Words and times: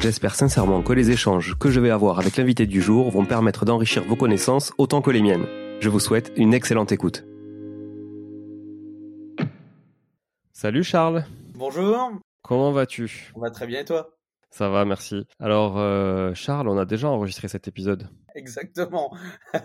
J'espère 0.00 0.34
sincèrement 0.34 0.82
que 0.82 0.92
les 0.92 1.10
échanges 1.10 1.56
que 1.58 1.70
je 1.70 1.80
vais 1.80 1.90
avoir 1.90 2.18
avec 2.18 2.36
l'invité 2.36 2.66
du 2.66 2.80
jour 2.80 3.10
vont 3.10 3.24
permettre 3.24 3.64
d'enrichir 3.64 4.04
vos 4.04 4.14
connaissances 4.14 4.72
autant 4.78 5.00
que 5.02 5.10
les 5.10 5.22
miennes. 5.22 5.46
Je 5.80 5.88
vous 5.88 6.00
souhaite 6.00 6.32
une 6.36 6.54
excellente 6.54 6.92
écoute. 6.92 7.24
Salut 10.52 10.84
Charles. 10.84 11.24
Bonjour. 11.54 12.12
Comment 12.42 12.72
vas-tu? 12.72 13.32
On 13.34 13.40
va 13.40 13.50
très 13.50 13.66
bien 13.66 13.80
et 13.80 13.84
toi? 13.84 14.16
Ça 14.50 14.68
va, 14.68 14.84
merci. 14.84 15.26
Alors 15.40 15.78
euh, 15.78 16.32
Charles, 16.34 16.68
on 16.68 16.78
a 16.78 16.84
déjà 16.84 17.08
enregistré 17.08 17.48
cet 17.48 17.66
épisode. 17.66 18.08
Exactement. 18.34 19.14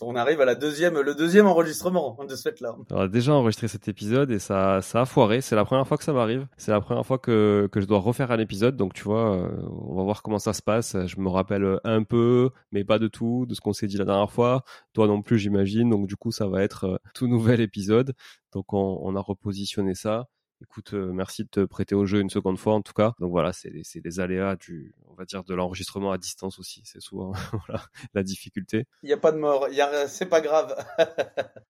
on 0.00 0.16
arrive 0.16 0.40
à 0.40 0.44
la 0.44 0.54
deuxième, 0.54 1.00
le 1.00 1.14
deuxième 1.14 1.46
enregistrement 1.46 2.18
de 2.28 2.34
ce 2.34 2.42
fait-là. 2.42 2.76
On 2.90 2.96
a 2.96 3.08
déjà 3.08 3.32
enregistré 3.32 3.68
cet 3.68 3.88
épisode 3.88 4.30
et 4.30 4.38
ça, 4.38 4.82
ça 4.82 5.02
a 5.02 5.04
foiré. 5.06 5.40
C'est 5.40 5.56
la 5.56 5.64
première 5.64 5.86
fois 5.86 5.96
que 5.96 6.04
ça 6.04 6.12
m'arrive. 6.12 6.46
C'est 6.56 6.70
la 6.70 6.80
première 6.80 7.06
fois 7.06 7.18
que, 7.18 7.68
que 7.72 7.80
je 7.80 7.86
dois 7.86 7.98
refaire 7.98 8.30
un 8.30 8.38
épisode. 8.38 8.76
Donc, 8.76 8.94
tu 8.94 9.04
vois, 9.04 9.36
euh, 9.36 9.48
on 9.70 9.94
va 9.94 10.02
voir 10.02 10.22
comment 10.22 10.38
ça 10.38 10.52
se 10.52 10.62
passe. 10.62 10.96
Je 11.06 11.20
me 11.20 11.28
rappelle 11.28 11.78
un 11.84 12.02
peu, 12.02 12.50
mais 12.72 12.84
pas 12.84 12.98
de 12.98 13.08
tout, 13.08 13.46
de 13.46 13.54
ce 13.54 13.60
qu'on 13.60 13.72
s'est 13.72 13.86
dit 13.86 13.96
la 13.96 14.04
dernière 14.04 14.30
fois. 14.30 14.64
Toi 14.92 15.06
non 15.06 15.22
plus, 15.22 15.38
j'imagine. 15.38 15.90
Donc, 15.90 16.06
du 16.06 16.16
coup, 16.16 16.32
ça 16.32 16.46
va 16.46 16.62
être 16.62 16.84
euh, 16.84 16.96
tout 17.14 17.26
nouvel 17.26 17.60
épisode. 17.60 18.14
Donc, 18.52 18.72
on, 18.72 18.98
on 19.02 19.16
a 19.16 19.20
repositionné 19.20 19.94
ça. 19.94 20.26
Écoute, 20.62 20.94
euh, 20.94 21.12
merci 21.12 21.44
de 21.44 21.48
te 21.48 21.64
prêter 21.64 21.94
au 21.94 22.06
jeu 22.06 22.20
une 22.20 22.30
seconde 22.30 22.58
fois 22.58 22.74
en 22.74 22.80
tout 22.80 22.94
cas. 22.94 23.12
Donc 23.20 23.30
voilà, 23.30 23.52
c'est 23.52 23.70
les, 23.70 24.20
aléas 24.20 24.56
du, 24.56 24.94
on 25.06 25.14
va 25.14 25.26
dire, 25.26 25.44
de 25.44 25.54
l'enregistrement 25.54 26.12
à 26.12 26.18
distance 26.18 26.58
aussi. 26.58 26.80
C'est 26.84 27.00
souvent 27.00 27.32
la 28.14 28.22
difficulté. 28.22 28.86
Il 29.02 29.06
n'y 29.06 29.12
a 29.12 29.18
pas 29.18 29.32
de 29.32 29.38
mort, 29.38 29.68
c'est 30.08 30.28
pas 30.28 30.40
grave. 30.40 30.74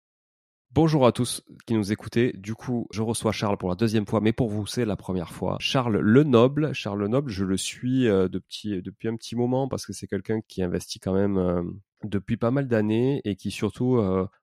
Bonjour 0.71 1.05
à 1.05 1.11
tous 1.11 1.43
qui 1.65 1.75
nous 1.75 1.91
écoutez. 1.93 2.33
Du 2.33 2.55
coup, 2.55 2.87
je 2.91 3.03
reçois 3.03 3.31
Charles 3.31 3.57
pour 3.57 3.69
la 3.69 3.75
deuxième 3.75 4.07
fois, 4.07 4.19
mais 4.21 4.33
pour 4.33 4.49
vous, 4.49 4.65
c'est 4.65 4.85
la 4.85 4.97
première 4.97 5.29
fois. 5.29 5.55
Charles 5.59 5.99
Le 5.99 6.23
Noble. 6.23 6.73
Charles 6.73 6.99
Le 6.99 7.07
Noble, 7.07 7.29
je 7.29 7.45
le 7.45 7.57
suis 7.57 8.07
euh, 8.09 8.27
depuis, 8.27 8.81
depuis 8.81 9.07
un 9.07 9.15
petit 9.15 9.35
moment 9.35 9.69
parce 9.69 9.85
que 9.85 9.93
c'est 9.93 10.07
quelqu'un 10.07 10.41
qui 10.41 10.61
investit 10.61 10.99
quand 10.99 11.13
même 11.13 11.37
euh, 11.37 11.61
depuis 12.03 12.35
pas 12.35 12.51
mal 12.51 12.67
d'années 12.67 13.21
et 13.23 13.35
qui 13.37 13.51
surtout 13.51 13.97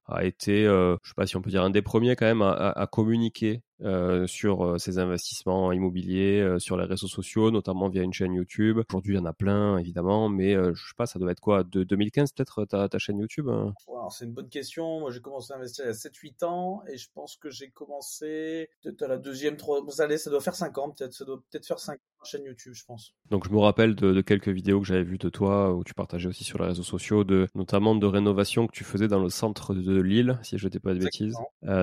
a 0.06 0.24
été, 0.24 0.64
je 0.64 0.96
je 1.02 1.08
sais 1.10 1.14
pas 1.14 1.26
si 1.26 1.36
on 1.36 1.42
peut 1.42 1.50
dire 1.50 1.62
un 1.62 1.68
des 1.68 1.82
premiers 1.82 2.16
quand 2.16 2.24
même 2.24 2.40
à 2.40 2.88
communiquer 2.90 3.62
euh, 3.82 4.26
sur 4.26 4.64
euh, 4.64 4.78
ses 4.78 4.98
investissements 4.98 5.72
immobiliers 5.72 6.40
euh, 6.40 6.58
sur 6.58 6.76
les 6.76 6.84
réseaux 6.84 7.08
sociaux, 7.08 7.50
notamment 7.50 7.88
via 7.88 8.02
une 8.02 8.12
chaîne 8.12 8.34
YouTube. 8.34 8.80
Aujourd'hui, 8.88 9.14
il 9.14 9.18
y 9.18 9.20
en 9.20 9.24
a 9.24 9.32
plein, 9.32 9.78
évidemment, 9.78 10.28
mais 10.28 10.54
je 10.54 10.74
sais 10.74 10.94
pas, 10.96 11.06
ça 11.06 11.18
doit 11.18 11.32
être 11.32 11.40
quoi, 11.40 11.64
de 11.64 11.84
2015 11.84 12.32
peut-être 12.32 12.64
ta, 12.64 12.88
ta, 12.88 12.98
chaîne 12.98 13.18
YouTube 13.18 13.48
hein? 13.48 13.72
C'est 14.10 14.24
une 14.24 14.32
bonne 14.32 14.48
question. 14.48 15.00
Moi, 15.00 15.10
j'ai 15.10 15.20
commencé 15.20 15.52
à 15.52 15.56
investir 15.56 15.84
il 15.84 15.88
y 15.88 15.90
a 15.90 15.94
7-8 15.94 16.44
ans 16.44 16.82
et 16.88 16.96
je 16.96 17.08
pense 17.14 17.36
que 17.36 17.48
j'ai 17.48 17.70
commencé 17.70 18.68
peut-être 18.82 19.02
à 19.02 19.08
la 19.08 19.18
deuxième, 19.18 19.56
troisième, 19.56 19.88
allez, 20.00 20.18
ça 20.18 20.30
doit 20.30 20.40
faire 20.40 20.54
5 20.54 20.76
ans 20.78 20.90
peut-être, 20.90 21.12
ça 21.12 21.24
doit 21.24 21.40
peut-être 21.50 21.66
faire 21.66 21.78
5 21.78 21.94
ans 21.94 21.98
chaîne 22.22 22.44
YouTube, 22.44 22.74
je 22.74 22.84
pense. 22.84 23.14
Donc, 23.30 23.46
je 23.46 23.52
me 23.52 23.58
rappelle 23.58 23.94
de, 23.94 24.12
de 24.12 24.20
quelques 24.20 24.48
vidéos 24.48 24.80
que 24.80 24.86
j'avais 24.86 25.02
vues 25.02 25.16
de 25.16 25.30
toi 25.30 25.74
où 25.74 25.84
tu 25.84 25.94
partageais 25.94 26.28
aussi 26.28 26.44
sur 26.44 26.58
les 26.58 26.66
réseaux 26.66 26.82
sociaux, 26.82 27.24
de, 27.24 27.48
notamment 27.54 27.94
de 27.94 28.06
rénovation 28.06 28.66
que 28.66 28.72
tu 28.72 28.84
faisais 28.84 29.08
dans 29.08 29.22
le 29.22 29.30
centre 29.30 29.74
de 29.74 29.80
de 29.80 30.00
Lille, 30.00 30.38
si 30.42 30.58
je 30.58 30.66
ne 30.66 30.70
dis 30.70 30.78
pas 30.78 30.94
de 30.94 30.98
bêtises. 30.98 31.36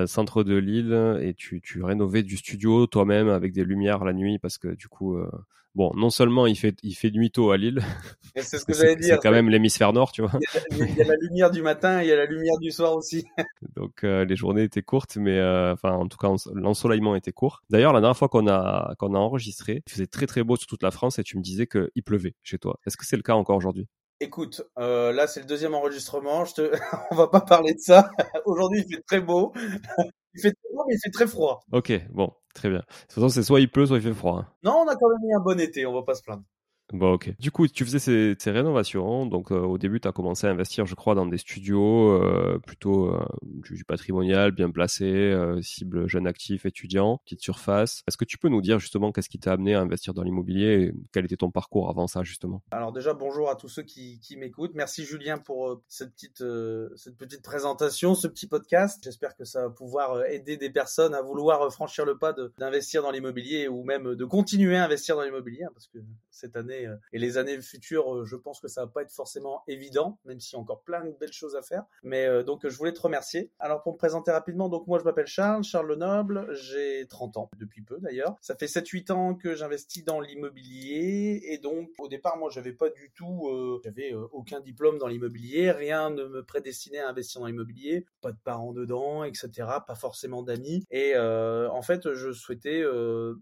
centre 0.05 0.43
de 0.43 0.55
Lille, 0.55 1.19
et 1.21 1.33
tu, 1.33 1.61
tu 1.61 1.81
rénovais 1.87 2.23
du 2.23 2.37
studio 2.37 2.87
toi-même 2.87 3.29
avec 3.29 3.53
des 3.53 3.63
lumières 3.63 4.03
la 4.03 4.13
nuit, 4.13 4.39
parce 4.39 4.57
que 4.57 4.69
du 4.69 4.87
coup, 4.87 5.17
bon, 5.75 5.91
non 5.95 6.09
seulement 6.09 6.47
il 6.47 6.55
fait, 6.57 6.75
il 6.83 6.93
fait 6.93 7.11
nuit 7.11 7.31
tôt 7.31 7.51
à 7.51 7.57
Lille, 7.57 7.81
c'est 8.35 8.59
ce 8.59 8.65
que 8.65 8.73
j'allais 8.73 8.95
dire. 8.95 9.15
C'est 9.15 9.21
quand 9.21 9.31
même 9.31 9.49
l'hémisphère 9.49 9.93
nord, 9.93 10.11
tu 10.11 10.21
vois. 10.21 10.39
Il 10.71 10.95
y, 10.95 11.01
a, 11.01 11.05
la 11.05 11.15
lumière 11.15 11.51
du 11.51 11.61
matin 11.61 12.01
et 12.01 12.05
il 12.05 12.09
y 12.09 12.11
a 12.11 12.15
la 12.15 12.25
lumière 12.25 12.57
du 12.59 12.71
soir 12.71 12.95
aussi. 12.95 13.25
Donc 13.75 14.03
les 14.03 14.35
journées 14.35 14.63
étaient 14.63 14.81
courtes, 14.81 15.17
mais 15.17 15.41
enfin 15.71 15.93
en 15.93 16.07
tout 16.07 16.17
cas 16.17 16.29
l'ensoleillement 16.53 17.15
était 17.15 17.31
court. 17.31 17.63
D'ailleurs, 17.69 17.93
la 17.93 18.01
dernière 18.01 18.17
fois 18.17 18.29
qu'on 18.29 18.47
a 18.47 18.93
qu'on 18.99 19.13
a 19.15 19.19
enregistré, 19.19 19.83
il 19.85 19.91
faisait 19.91 20.07
très 20.07 20.27
très 20.27 20.43
beau 20.43 20.55
sur 20.55 20.67
toute 20.67 20.83
la 20.83 20.91
France 20.91 21.19
et 21.19 21.23
tu 21.23 21.37
me 21.37 21.41
disais 21.41 21.67
qu'il 21.67 22.03
pleuvait 22.05 22.35
chez 22.43 22.57
toi. 22.57 22.79
Est-ce 22.85 22.97
que 22.97 23.05
c'est 23.05 23.17
le 23.17 23.23
cas 23.23 23.33
encore 23.33 23.57
aujourd'hui? 23.57 23.87
Écoute, 24.19 24.63
euh, 24.79 25.11
là 25.11 25.27
c'est 25.27 25.41
le 25.41 25.45
deuxième 25.45 25.75
enregistrement. 25.75 26.43
Je 26.43 26.53
te... 26.55 26.71
On 27.11 27.15
va 27.15 27.27
pas 27.27 27.41
parler 27.41 27.73
de 27.73 27.79
ça. 27.79 28.09
Aujourd'hui 28.45 28.83
il 28.87 28.95
fait 28.95 29.03
très 29.03 29.21
beau. 29.21 29.53
Il 30.37 30.41
fait 30.41 30.51
très 30.51 30.73
beau 30.73 30.83
mais 30.87 30.95
il 30.95 30.99
fait 31.03 31.11
très 31.11 31.27
froid. 31.27 31.59
Ok, 31.71 31.91
bon, 32.11 32.31
très 32.53 32.69
bien. 32.69 32.79
De 32.79 32.83
toute 32.83 33.13
façon 33.13 33.29
c'est 33.29 33.43
soit 33.43 33.59
il 33.59 33.69
pleut 33.69 33.85
soit 33.85 33.97
il 33.97 34.03
fait 34.03 34.13
froid. 34.13 34.39
Hein. 34.39 34.47
Non, 34.63 34.83
on 34.85 34.87
a 34.87 34.95
quand 34.95 35.09
même 35.09 35.29
eu 35.29 35.35
un 35.35 35.41
bon 35.41 35.59
été. 35.59 35.85
On 35.85 35.93
va 35.93 36.03
pas 36.03 36.15
se 36.15 36.23
plaindre. 36.23 36.43
Bon, 36.93 37.13
ok. 37.13 37.33
Du 37.37 37.51
coup, 37.51 37.67
tu 37.67 37.83
faisais 37.83 37.99
ces, 37.99 38.51
rénovations. 38.51 39.25
Donc, 39.25 39.51
euh, 39.51 39.59
au 39.59 39.77
début, 39.77 39.99
tu 39.99 40.07
as 40.07 40.13
commencé 40.13 40.47
à 40.47 40.51
investir, 40.51 40.85
je 40.85 40.95
crois, 40.95 41.15
dans 41.15 41.25
des 41.25 41.37
studios 41.37 42.11
euh, 42.11 42.59
plutôt 42.65 43.13
euh, 43.13 43.25
du, 43.43 43.83
patrimonial, 43.83 44.51
bien 44.51 44.71
placé, 44.71 45.35
cible 45.61 46.07
jeune 46.07 46.27
actif, 46.27 46.65
étudiant, 46.65 47.17
petite 47.25 47.41
surface. 47.41 48.03
Est-ce 48.07 48.15
que 48.15 48.23
tu 48.23 48.37
peux 48.37 48.47
nous 48.47 48.61
dire 48.61 48.79
justement 48.79 49.11
qu'est-ce 49.11 49.27
qui 49.29 49.39
t'a 49.39 49.53
amené 49.53 49.75
à 49.75 49.81
investir 49.81 50.13
dans 50.13 50.23
l'immobilier 50.23 50.83
et 50.83 50.93
quel 51.11 51.25
était 51.25 51.35
ton 51.35 51.51
parcours 51.51 51.89
avant 51.89 52.07
ça, 52.07 52.23
justement? 52.23 52.63
Alors, 52.71 52.93
déjà, 52.93 53.13
bonjour 53.13 53.49
à 53.49 53.55
tous 53.55 53.67
ceux 53.67 53.83
qui, 53.83 54.19
qui 54.21 54.37
m'écoutent. 54.37 54.73
Merci, 54.73 55.03
Julien, 55.03 55.37
pour 55.37 55.81
cette 55.89 56.13
petite, 56.13 56.43
cette 56.95 57.17
petite 57.17 57.41
présentation, 57.41 58.15
ce 58.15 58.27
petit 58.27 58.47
podcast. 58.47 59.01
J'espère 59.03 59.35
que 59.35 59.43
ça 59.43 59.63
va 59.63 59.69
pouvoir 59.69 60.23
aider 60.25 60.55
des 60.55 60.69
personnes 60.69 61.13
à 61.13 61.21
vouloir 61.21 61.71
franchir 61.73 62.05
le 62.05 62.17
pas 62.17 62.33
d'investir 62.57 63.01
dans 63.01 63.11
l'immobilier 63.11 63.67
ou 63.67 63.83
même 63.83 64.15
de 64.15 64.25
continuer 64.25 64.77
à 64.77 64.85
investir 64.85 65.17
dans 65.17 65.23
l'immobilier, 65.23 65.65
hein, 65.65 65.71
parce 65.73 65.87
que 65.87 65.99
cette 66.31 66.55
année, 66.55 66.76
euh, 66.85 66.95
et 67.13 67.19
les 67.19 67.37
années 67.37 67.59
futures, 67.61 68.15
euh, 68.15 68.25
je 68.25 68.35
pense 68.35 68.59
que 68.59 68.67
ça 68.67 68.81
va 68.81 68.87
pas 68.87 69.01
être 69.01 69.11
forcément 69.11 69.63
évident, 69.67 70.19
même 70.25 70.39
s'il 70.39 70.55
y 70.55 70.59
a 70.59 70.61
encore 70.61 70.83
plein 70.83 71.03
de 71.03 71.11
belles 71.11 71.33
choses 71.33 71.55
à 71.55 71.61
faire. 71.61 71.83
Mais 72.03 72.25
euh, 72.25 72.43
donc 72.43 72.67
je 72.67 72.77
voulais 72.77 72.93
te 72.93 73.01
remercier. 73.01 73.51
Alors 73.59 73.83
pour 73.83 73.93
me 73.93 73.97
présenter 73.97 74.31
rapidement, 74.31 74.69
donc 74.69 74.87
moi 74.87 74.99
je 74.99 75.03
m'appelle 75.03 75.27
Charles, 75.27 75.63
Charles 75.63 75.87
Lenoble, 75.87 76.47
j'ai 76.53 77.07
30 77.07 77.37
ans, 77.37 77.49
depuis 77.57 77.81
peu 77.81 77.97
d'ailleurs. 77.99 78.35
Ça 78.41 78.55
fait 78.55 78.65
7-8 78.65 79.11
ans 79.11 79.35
que 79.35 79.55
j'investis 79.55 80.03
dans 80.03 80.19
l'immobilier 80.19 81.41
et 81.45 81.57
donc 81.57 81.89
au 81.99 82.07
départ 82.07 82.37
moi 82.37 82.49
j'avais 82.49 82.73
pas 82.73 82.89
du 82.89 83.11
tout, 83.15 83.79
j'avais 83.83 84.13
aucun 84.31 84.59
diplôme 84.59 84.97
dans 84.97 85.07
l'immobilier, 85.07 85.71
rien 85.71 86.09
ne 86.09 86.25
me 86.25 86.43
prédestinait 86.43 86.99
à 86.99 87.09
investir 87.09 87.41
dans 87.41 87.47
l'immobilier, 87.47 88.05
pas 88.21 88.31
de 88.31 88.37
parents 88.43 88.73
dedans, 88.73 89.23
etc. 89.23 89.49
Pas 89.85 89.95
forcément 89.95 90.43
d'amis 90.43 90.85
et 90.91 91.17
en 91.17 91.81
fait 91.81 92.13
je 92.13 92.31
souhaitais 92.31 92.83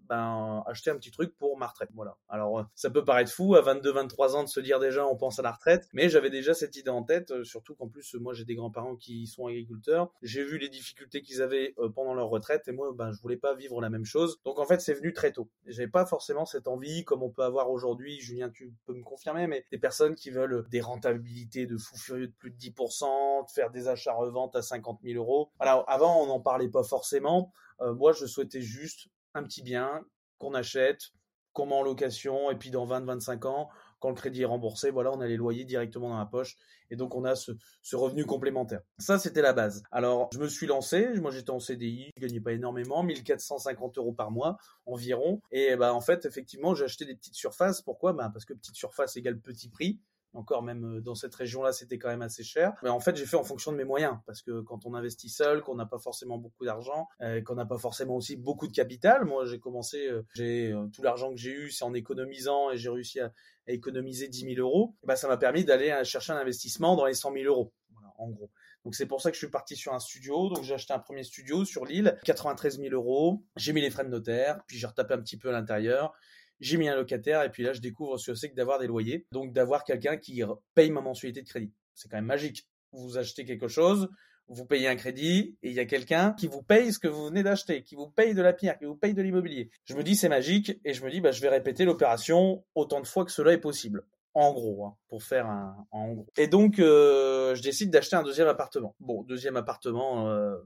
ben 0.08 0.64
acheter 0.68 0.92
un 0.92 0.98
petit 0.98 1.12
truc 1.12 1.36
pour 1.38 1.55
ma 1.58 1.68
retraite. 1.68 1.90
Voilà. 1.94 2.18
Alors 2.30 2.66
ça 2.76 2.90
peut 2.90 3.04
paraître 3.04 3.32
fou 3.32 3.56
à 3.56 3.62
22-23 3.62 4.36
ans 4.36 4.44
de 4.44 4.50
se 4.50 4.60
dire 4.60 4.80
déjà 4.80 5.06
on 5.06 5.16
pense 5.16 5.40
à 5.40 5.42
la 5.42 5.52
retraite, 5.52 5.88
mais 5.94 6.10
j'avais 6.10 6.30
déjà 6.30 6.54
cette 6.54 6.76
idée 6.76 6.90
en 6.90 7.04
tête, 7.04 7.32
euh, 7.32 7.44
surtout 7.44 7.76
qu'en 7.76 7.88
plus 7.88 8.16
moi 8.16 8.34
j'ai 8.34 8.46
des 8.46 8.56
grands-parents 8.56 8.96
qui 8.96 9.28
sont 9.28 9.48
agriculteurs, 9.48 10.12
j'ai 10.22 10.44
vu 10.44 10.58
les 10.58 10.70
difficultés 10.70 11.22
qu'ils 11.22 11.42
avaient 11.42 11.74
euh, 11.80 11.90
pendant 11.90 12.14
leur 12.14 12.30
retraite 12.30 12.68
et 12.68 12.72
moi 12.72 12.92
ben 12.96 13.12
je 13.12 13.22
voulais 13.22 13.38
pas 13.38 13.56
vivre 13.56 13.82
la 13.82 13.90
même 13.90 14.06
chose. 14.06 14.40
Donc 14.46 14.60
en 14.60 14.66
fait 14.66 14.82
c'est 14.82 14.94
venu 14.94 15.14
très 15.14 15.32
tôt. 15.32 15.50
J'avais 15.66 15.88
pas 15.88 16.06
forcément 16.06 16.46
cette 16.46 16.68
envie 16.68 17.04
comme 17.04 17.24
on 17.24 17.30
peut 17.30 17.44
avoir 17.44 17.70
aujourd'hui, 17.70 18.20
Julien 18.20 18.50
tu 18.50 18.74
peux 18.86 18.94
me 18.94 19.04
confirmer, 19.04 19.48
mais 19.48 19.66
des 19.72 19.78
personnes 19.78 20.16
qui 20.16 20.30
veulent 20.30 20.66
des 20.70 20.82
rentabilités 20.82 21.66
de 21.66 21.78
fou 21.78 21.98
furieux 21.98 22.28
de 22.28 22.34
plus 22.34 22.52
de 22.52 22.58
10%, 22.58 23.46
de 23.46 23.52
faire 23.52 23.72
des 23.72 23.88
achats 23.88 24.14
reventes 24.14 24.56
à 24.56 24.62
50 24.62 25.00
000 25.04 25.18
euros. 25.18 25.52
Voilà, 25.58 25.84
avant 25.88 26.22
on 26.22 26.28
n'en 26.28 26.40
parlait 26.40 26.70
pas 26.70 26.84
forcément. 26.84 27.52
Euh, 27.82 27.94
moi 27.94 28.14
je 28.14 28.26
souhaitais 28.26 28.62
juste 28.62 29.08
un 29.34 29.44
petit 29.44 29.62
bien 29.62 30.06
qu'on 30.38 30.54
achète, 30.54 31.12
qu'on 31.56 31.66
met 31.66 31.74
en 31.74 31.82
location, 31.82 32.52
et 32.52 32.56
puis 32.56 32.70
dans 32.70 32.86
20-25 32.86 33.48
ans, 33.48 33.70
quand 34.00 34.10
le 34.10 34.16
crédit 34.16 34.42
est 34.42 34.46
remboursé, 34.46 34.92
voilà, 34.92 35.12
on 35.14 35.22
a 35.22 35.26
les 35.26 35.38
loyers 35.38 35.64
directement 35.64 36.10
dans 36.10 36.18
la 36.20 36.26
poche, 36.26 36.58
et 36.92 36.98
donc 36.98 37.16
on 37.16 37.24
a 37.24 37.36
ce, 37.36 37.54
revenu 37.94 38.26
complémentaire. 38.26 38.82
Ça, 39.00 39.18
c'était 39.18 39.42
la 39.42 39.54
base. 39.54 39.82
Alors, 39.90 40.30
je 40.34 40.40
me 40.40 40.50
suis 40.50 40.68
lancé, 40.68 41.08
moi 41.22 41.32
j'étais 41.32 41.52
en 41.52 41.60
CDI, 41.60 42.12
je 42.18 42.22
gagnais 42.22 42.42
pas 42.42 42.52
énormément, 42.52 43.02
1450 43.04 43.98
euros 43.98 44.12
par 44.12 44.32
mois 44.32 44.58
environ, 44.86 45.42
et 45.52 45.76
bah 45.78 45.94
en 45.94 46.02
fait, 46.02 46.26
effectivement, 46.26 46.76
j'ai 46.76 46.84
acheté 46.84 47.06
des 47.06 47.16
petites 47.16 47.36
surfaces. 47.36 47.82
Pourquoi? 47.82 48.12
Bah, 48.12 48.30
Parce 48.32 48.44
que 48.44 48.54
petite 48.54 48.76
surface 48.76 49.16
égale 49.16 49.40
petit 49.40 49.70
prix, 49.70 50.02
encore 50.36 50.64
même 50.64 50.98
euh, 50.98 51.02
dans 51.02 51.16
cette 51.16 51.34
région-là, 51.34 51.72
c'était 51.72 51.98
quand 51.98 52.10
même 52.10 52.22
assez 52.22 52.44
cher. 52.44 52.74
Mais 52.84 52.90
en 52.90 53.00
fait, 53.00 53.16
j'ai 53.16 53.26
fait 53.26 53.38
en 53.38 53.44
fonction 53.44 53.72
de 53.72 53.78
mes 53.78 53.84
moyens, 53.84 54.18
parce 54.26 54.42
que 54.42 54.62
quand 54.62 54.86
on 54.86 54.94
investit 54.94 55.30
seul, 55.30 55.62
qu'on 55.62 55.76
n'a 55.76 55.86
pas 55.86 56.00
forcément 56.00 56.38
beaucoup 56.38 56.66
d'argent, 56.66 57.08
euh, 57.22 57.42
qu'on 57.42 57.56
n'a 57.56 57.66
pas 57.66 57.78
forcément 57.78 58.16
aussi 58.16 58.36
beaucoup 58.36 58.68
de 58.68 58.74
capital. 58.74 59.26
Moi, 59.26 59.46
j'ai 59.46 59.60
commencé, 59.60 60.08
euh, 60.08 60.24
j'ai 60.34 60.76
tout 60.94 61.02
l'argent 61.02 61.32
que 61.32 61.38
j'ai 61.38 61.52
eu, 61.52 61.72
c'est 61.72 61.86
en 61.86 61.94
économisant 61.94 62.72
et 62.72 62.78
j'ai 62.78 62.90
réussi 62.90 63.20
à, 63.20 63.32
économiser 63.68 64.28
10 64.28 64.56
000 64.56 64.60
euros. 64.60 64.96
Bah, 65.04 65.16
ça 65.16 65.28
m'a 65.28 65.38
permis 65.38 65.66
d'aller 65.66 66.04
chercher 66.04 66.34
un 66.34 66.38
investissement 66.38 66.96
dans 66.96 67.06
les 67.06 67.16
100 67.16 67.34
000 67.34 67.46
euros, 67.46 67.74
voilà, 67.92 68.14
en 68.20 68.30
gros. 68.30 68.52
Donc 68.84 68.94
c'est 68.94 69.08
pour 69.08 69.24
ça 69.24 69.32
que 69.32 69.36
je 69.36 69.40
suis 69.40 69.50
parti 69.50 69.76
sur 69.76 69.94
un 69.96 70.00
studio. 70.00 70.50
Donc 70.50 70.64
j'ai 70.64 70.76
acheté 70.76 70.94
un 70.94 71.00
premier 71.00 71.24
studio 71.24 71.66
sur 71.66 71.84
l'île, 71.84 72.20
93 72.26 72.80
000 72.80 72.94
euros. 72.94 73.44
J'ai 73.56 73.74
mis 73.74 73.82
les 73.82 73.90
frais 73.90 74.06
de 74.06 74.10
notaire, 74.10 74.62
puis 74.68 74.78
j'ai 74.78 74.86
retapé 74.86 75.16
un 75.16 75.22
petit 75.22 75.38
peu 75.38 75.50
à 75.50 75.52
l'intérieur 75.52 76.14
j'ai 76.60 76.78
mis 76.78 76.88
un 76.88 76.96
locataire 76.96 77.44
et 77.44 77.50
puis 77.50 77.64
là 77.64 77.74
je 77.74 77.82
découvre 77.82 78.18
ce 78.18 78.32
que 78.32 78.36
c'est 78.36 78.50
que 78.50 78.56
d'avoir 78.56 78.80
des 78.80 78.88
loyers, 78.88 79.26
donc 79.32 79.54
d'avoir 79.54 79.84
quelqu'un 79.84 80.18
qui 80.18 80.42
paye 80.74 80.92
ma 80.92 81.02
mensualité 81.02 81.42
de 81.42 81.48
crédit. 81.48 81.74
C'est 81.94 82.10
quand 82.10 82.18
même 82.18 82.26
magique. 82.26 82.68
Vous 82.92 83.18
achetez 83.18 83.46
quelque 83.46 83.68
chose, 83.68 84.10
vous 84.48 84.66
payez 84.66 84.88
un 84.88 84.96
crédit 84.96 85.58
et 85.64 85.70
il 85.70 85.74
y 85.74 85.80
a 85.80 85.86
quelqu'un 85.86 86.34
qui 86.34 86.48
vous 86.48 86.62
paye 86.62 86.94
ce 86.94 87.00
que 87.00 87.08
vous 87.08 87.26
venez 87.26 87.44
d'acheter, 87.44 87.84
qui 87.84 87.96
vous 87.96 88.08
paye 88.08 88.34
de 88.34 88.42
la 88.42 88.54
pierre, 88.54 88.78
qui 88.78 88.86
vous 88.86 88.96
paye 88.96 89.14
de 89.14 89.22
l'immobilier. 89.22 89.70
Je 89.86 89.96
me 89.96 90.04
dis 90.04 90.16
c'est 90.16 90.30
magique 90.30 90.80
et 90.84 90.94
je 90.94 91.04
me 91.04 91.10
dis 91.10 91.22
bah 91.22 91.32
je 91.32 91.42
vais 91.42 91.50
répéter 91.50 91.86
l'opération 91.86 92.64
autant 92.76 93.02
de 93.02 93.08
fois 93.08 93.26
que 93.26 93.32
cela 93.32 93.54
est 93.54 93.60
possible. 93.60 94.06
En 94.34 94.52
gros, 94.52 94.86
hein, 94.86 94.98
pour 95.08 95.24
faire 95.24 95.48
un 95.48 95.88
en 95.92 96.14
gros. 96.14 96.28
Et 96.38 96.48
donc 96.48 96.80
euh, 96.80 97.56
je 97.56 97.62
décide 97.62 97.90
d'acheter 97.90 98.16
un 98.16 98.24
deuxième 98.24 98.48
appartement. 98.48 98.96
Bon, 99.00 99.24
deuxième 99.24 99.56
appartement, 99.56 100.30
euh, 100.30 100.58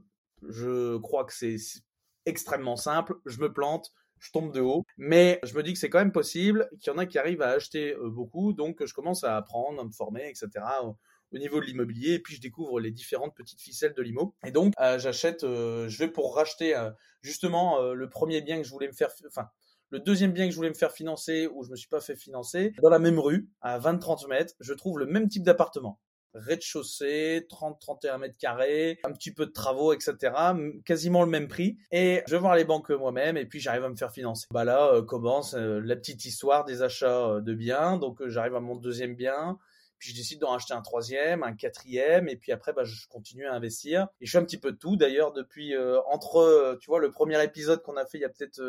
je 0.48 0.98
crois 0.98 1.24
que 1.24 1.34
c'est 1.34 1.58
extrêmement 2.26 2.76
simple. 2.76 3.16
Je 3.26 3.40
me 3.40 3.52
plante, 3.54 3.92
je 4.20 4.32
tombe 4.32 4.54
de 4.54 4.62
haut. 4.62 4.86
Mais 4.98 5.40
je 5.44 5.54
me 5.54 5.64
dis 5.64 5.74
que 5.74 5.80
c'est 5.80 5.90
quand 5.90 6.00
même 6.00 6.12
possible, 6.12 6.70
qu'il 6.80 6.92
y 6.92 6.96
en 6.96 6.98
a 6.98 7.06
qui 7.06 7.18
arrivent 7.18 7.42
à 7.42 7.50
acheter 7.50 7.94
euh, 7.96 8.10
beaucoup, 8.10 8.54
donc 8.54 8.86
je 8.86 8.94
commence 8.94 9.24
à 9.24 9.36
apprendre, 9.36 9.82
à 9.82 9.86
me 9.86 9.92
former, 9.92 10.28
etc. 10.30 10.48
Au, 10.84 11.38
niveau 11.38 11.60
de 11.60 11.66
l'immobilier, 11.66 12.14
et 12.14 12.20
puis 12.20 12.36
je 12.36 12.42
découvre 12.42 12.80
les 12.80 12.90
différentes 12.90 13.36
petites 13.36 13.62
ficelles 13.62 13.94
de 13.94 14.02
l'IMO. 14.02 14.34
Et 14.44 14.52
donc 14.52 14.74
euh, 14.80 14.98
j'achète, 14.98 15.44
euh, 15.44 15.88
je 15.88 16.00
vais 16.00 16.08
pour 16.08 16.36
racheter 16.36 16.76
justement 17.22 17.80
le 17.94 18.10
premier 18.10 18.42
bien 18.42 18.58
que 18.58 18.64
je 18.64 18.72
voulais 18.72 18.88
me 18.88 18.94
faire, 18.94 19.10
enfin 19.28 19.48
le 19.92 20.00
deuxième 20.00 20.32
bien 20.32 20.46
que 20.46 20.52
je 20.52 20.56
voulais 20.56 20.70
me 20.70 20.76
faire 20.76 20.92
financer, 20.92 21.48
où 21.48 21.64
je 21.64 21.70
me 21.70 21.76
suis 21.76 21.88
pas 21.88 22.02
fait 22.02 22.16
financer, 22.16 22.74
dans 22.82 22.90
la 22.90 23.00
même 23.00 23.20
rue, 23.20 23.50
à 23.62 23.80
20-30 23.80 24.28
mètres, 24.28 24.54
je 24.60 24.74
trouve 24.74 25.00
le 25.00 25.06
même 25.06 25.28
type 25.28 25.44
d'appartement 25.44 26.00
rez-de-chaussée, 26.34 27.46
30-31 27.50 28.20
mètres 28.20 28.38
carrés, 28.38 29.00
un 29.04 29.12
petit 29.12 29.34
peu 29.34 29.46
de 29.46 29.52
travaux, 29.52 29.94
etc. 29.94 30.34
Quasiment 30.86 31.24
le 31.24 31.30
même 31.30 31.48
prix. 31.48 31.78
Et 31.92 32.24
je 32.28 32.32
vais 32.32 32.40
voir 32.40 32.56
les 32.56 32.66
banques 32.66 32.90
moi-même 32.90 33.38
et 33.38 33.46
puis 33.46 33.60
j'arrive 33.60 33.84
à 33.84 33.90
me 33.90 33.96
faire 33.96 34.12
financer. 34.12 34.48
Bah 34.52 34.64
là 34.64 34.94
euh, 34.94 35.02
commence 35.02 35.54
euh, 35.54 35.80
la 35.84 35.96
petite 35.96 36.26
histoire 36.26 36.66
des 36.66 36.82
achats 36.82 37.28
euh, 37.28 37.42
de 37.42 37.54
biens. 37.54 37.98
Donc 37.98 38.26
j'arrive 38.28 38.56
à 38.56 38.60
mon 38.60 38.76
deuxième 38.76 39.16
bien. 39.16 39.58
Puis 39.98 40.12
je 40.12 40.16
décide 40.16 40.40
d'en 40.40 40.54
acheter 40.54 40.74
un 40.74 40.82
troisième, 40.82 41.44
un 41.44 41.54
quatrième, 41.54 42.30
et 42.30 42.38
puis 42.38 42.54
après, 42.54 42.72
bah, 42.72 42.86
je 42.86 43.06
continue 43.10 43.48
à 43.48 43.54
investir. 43.54 44.08
Et 44.22 44.26
je 44.26 44.32
fais 44.32 44.38
un 44.38 44.46
petit 44.46 44.58
peu 44.58 44.72
tout. 44.72 44.96
D'ailleurs, 44.96 45.34
depuis 45.34 45.76
entre, 46.10 46.78
tu 46.80 46.90
vois, 46.90 47.02
le 47.02 47.12
premier 47.12 47.44
épisode 47.44 47.82
qu'on 47.82 47.98
a 47.98 48.06
fait 48.06 48.18
il 48.18 48.22
y 48.22 48.26
a 48.26 48.30
peut-être 48.30 48.62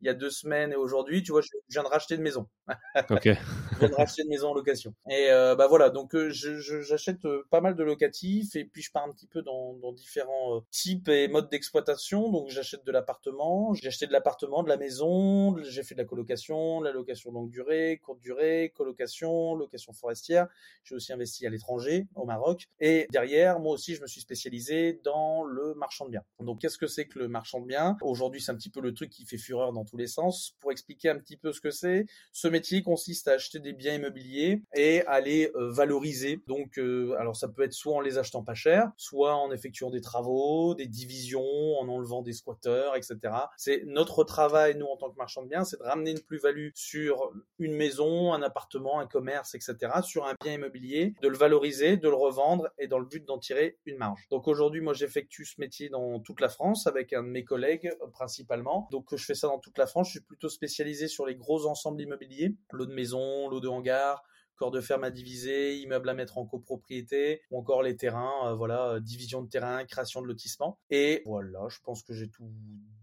il 0.00 0.06
y 0.06 0.10
a 0.10 0.14
deux 0.14 0.30
semaines 0.30 0.72
et 0.72 0.76
aujourd'hui, 0.76 1.22
tu 1.22 1.32
vois, 1.32 1.40
je 1.40 1.48
viens 1.70 1.82
de 1.82 1.88
racheter 1.88 2.14
une 2.14 2.22
maison. 2.22 2.46
ok. 3.10 3.24
je 3.24 3.78
viens 3.78 3.88
de 3.88 3.94
racheter 3.94 4.22
une 4.22 4.28
maison 4.28 4.50
en 4.50 4.54
location. 4.54 4.94
Et 5.10 5.30
euh, 5.30 5.56
bah 5.56 5.66
voilà, 5.66 5.90
donc 5.90 6.14
euh, 6.14 6.30
j'achète 6.30 7.24
euh, 7.24 7.46
pas 7.50 7.60
mal 7.60 7.74
de 7.74 7.82
locatifs 7.82 8.54
et 8.56 8.64
puis 8.64 8.82
je 8.82 8.92
pars 8.92 9.04
un 9.04 9.12
petit 9.12 9.26
peu 9.26 9.42
dans, 9.42 9.74
dans 9.74 9.92
différents 9.92 10.62
types 10.70 11.08
et 11.08 11.28
modes 11.28 11.50
d'exploitation. 11.50 12.30
Donc 12.30 12.48
j'achète 12.48 12.84
de 12.84 12.92
l'appartement, 12.92 13.74
j'ai 13.74 13.88
acheté 13.88 14.06
de 14.06 14.12
l'appartement, 14.12 14.62
de 14.62 14.68
la 14.68 14.76
maison, 14.76 15.56
j'ai 15.62 15.82
fait 15.82 15.94
de 15.94 16.00
la 16.00 16.06
colocation, 16.06 16.80
de 16.80 16.86
la 16.86 16.92
location 16.92 17.32
longue 17.32 17.50
durée, 17.50 18.00
courte 18.02 18.20
durée, 18.20 18.72
colocation, 18.76 19.54
location 19.54 19.92
forestière. 19.92 20.46
J'ai 20.84 20.94
aussi 20.94 21.12
investi 21.12 21.46
à 21.46 21.50
l'étranger, 21.50 22.06
au 22.14 22.24
Maroc. 22.24 22.68
Et 22.80 23.06
derrière, 23.10 23.58
moi 23.58 23.72
aussi, 23.72 23.94
je 23.94 24.02
me 24.02 24.06
suis 24.06 24.20
spécialisé 24.20 25.00
dans 25.04 25.44
le 25.44 25.74
marchand 25.74 26.06
de 26.06 26.10
biens. 26.10 26.24
Donc 26.40 26.60
qu'est-ce 26.60 26.78
que 26.78 26.86
c'est 26.86 27.06
que 27.06 27.18
le 27.18 27.28
marchand 27.28 27.60
de 27.60 27.66
biens? 27.66 27.96
Aujourd'hui, 28.02 28.40
c'est 28.40 28.52
un 28.52 28.56
petit 28.56 28.70
peu 28.70 28.80
le 28.80 28.94
truc 28.94 29.10
qui 29.10 29.24
fait 29.24 29.38
fureur 29.38 29.72
dans 29.72 29.84
tous 29.88 29.96
les 29.96 30.06
sens. 30.06 30.56
Pour 30.60 30.72
expliquer 30.72 31.08
un 31.08 31.18
petit 31.18 31.36
peu 31.36 31.52
ce 31.52 31.60
que 31.60 31.70
c'est, 31.70 32.06
ce 32.32 32.48
métier 32.48 32.82
consiste 32.82 33.28
à 33.28 33.32
acheter 33.32 33.58
des 33.58 33.72
biens 33.72 33.94
immobiliers 33.94 34.62
et 34.74 35.02
à 35.06 35.20
les 35.20 35.50
euh, 35.54 35.70
valoriser. 35.70 36.40
Donc, 36.46 36.78
euh, 36.78 37.14
alors 37.18 37.36
ça 37.36 37.48
peut 37.48 37.62
être 37.62 37.72
soit 37.72 37.94
en 37.94 38.00
les 38.00 38.18
achetant 38.18 38.42
pas 38.42 38.54
cher, 38.54 38.90
soit 38.96 39.34
en 39.34 39.50
effectuant 39.50 39.90
des 39.90 40.00
travaux, 40.00 40.74
des 40.74 40.86
divisions, 40.86 41.78
en 41.78 41.88
enlevant 41.88 42.22
des 42.22 42.32
squatteurs, 42.32 42.96
etc. 42.96 43.16
C'est 43.56 43.82
notre 43.86 44.24
travail, 44.24 44.76
nous, 44.76 44.86
en 44.86 44.96
tant 44.96 45.10
que 45.10 45.16
marchand 45.16 45.42
de 45.42 45.48
biens, 45.48 45.64
c'est 45.64 45.78
de 45.78 45.84
ramener 45.84 46.12
une 46.12 46.20
plus-value 46.20 46.68
sur 46.74 47.30
une 47.58 47.74
maison, 47.74 48.32
un 48.32 48.42
appartement, 48.42 49.00
un 49.00 49.06
commerce, 49.06 49.54
etc., 49.54 49.76
sur 50.02 50.26
un 50.26 50.34
bien 50.42 50.54
immobilier, 50.54 51.14
de 51.22 51.28
le 51.28 51.36
valoriser, 51.36 51.96
de 51.96 52.08
le 52.08 52.14
revendre 52.14 52.68
et 52.78 52.86
dans 52.86 52.98
le 52.98 53.06
but 53.06 53.24
d'en 53.24 53.38
tirer 53.38 53.78
une 53.86 53.96
marge. 53.96 54.26
Donc 54.30 54.48
aujourd'hui, 54.48 54.80
moi, 54.80 54.92
j'effectue 54.92 55.44
ce 55.44 55.60
métier 55.60 55.88
dans 55.88 56.20
toute 56.20 56.40
la 56.40 56.48
France 56.48 56.86
avec 56.86 57.12
un 57.12 57.22
de 57.22 57.28
mes 57.28 57.44
collègues 57.44 57.90
euh, 58.02 58.06
principalement. 58.08 58.88
Donc 58.90 59.14
je 59.14 59.24
fais 59.24 59.34
ça 59.34 59.48
dans 59.48 59.58
toute 59.58 59.77
la 59.78 59.86
France. 59.86 60.08
Je 60.08 60.12
suis 60.12 60.20
plutôt 60.20 60.48
spécialisé 60.48 61.08
sur 61.08 61.26
les 61.26 61.36
gros 61.36 61.66
ensembles 61.66 62.00
immobiliers, 62.02 62.54
l'eau 62.72 62.86
de 62.86 62.94
maison, 62.94 63.48
l'eau 63.48 63.60
de 63.60 63.68
hangar, 63.68 64.22
corps 64.58 64.70
de 64.70 64.80
ferme 64.80 65.04
à 65.04 65.10
diviser, 65.10 65.76
immeubles 65.78 66.08
à 66.08 66.14
mettre 66.14 66.36
en 66.36 66.44
copropriété, 66.44 67.40
ou 67.50 67.58
encore 67.58 67.82
les 67.82 67.96
terrains, 67.96 68.50
euh, 68.50 68.54
voilà, 68.54 68.90
euh, 68.90 69.00
division 69.00 69.40
de 69.40 69.48
terrain, 69.48 69.84
création 69.86 70.20
de 70.20 70.26
lotissement. 70.26 70.78
Et 70.90 71.22
voilà, 71.24 71.60
je 71.68 71.78
pense 71.82 72.02
que 72.02 72.12
j'ai 72.12 72.28
tout 72.28 72.50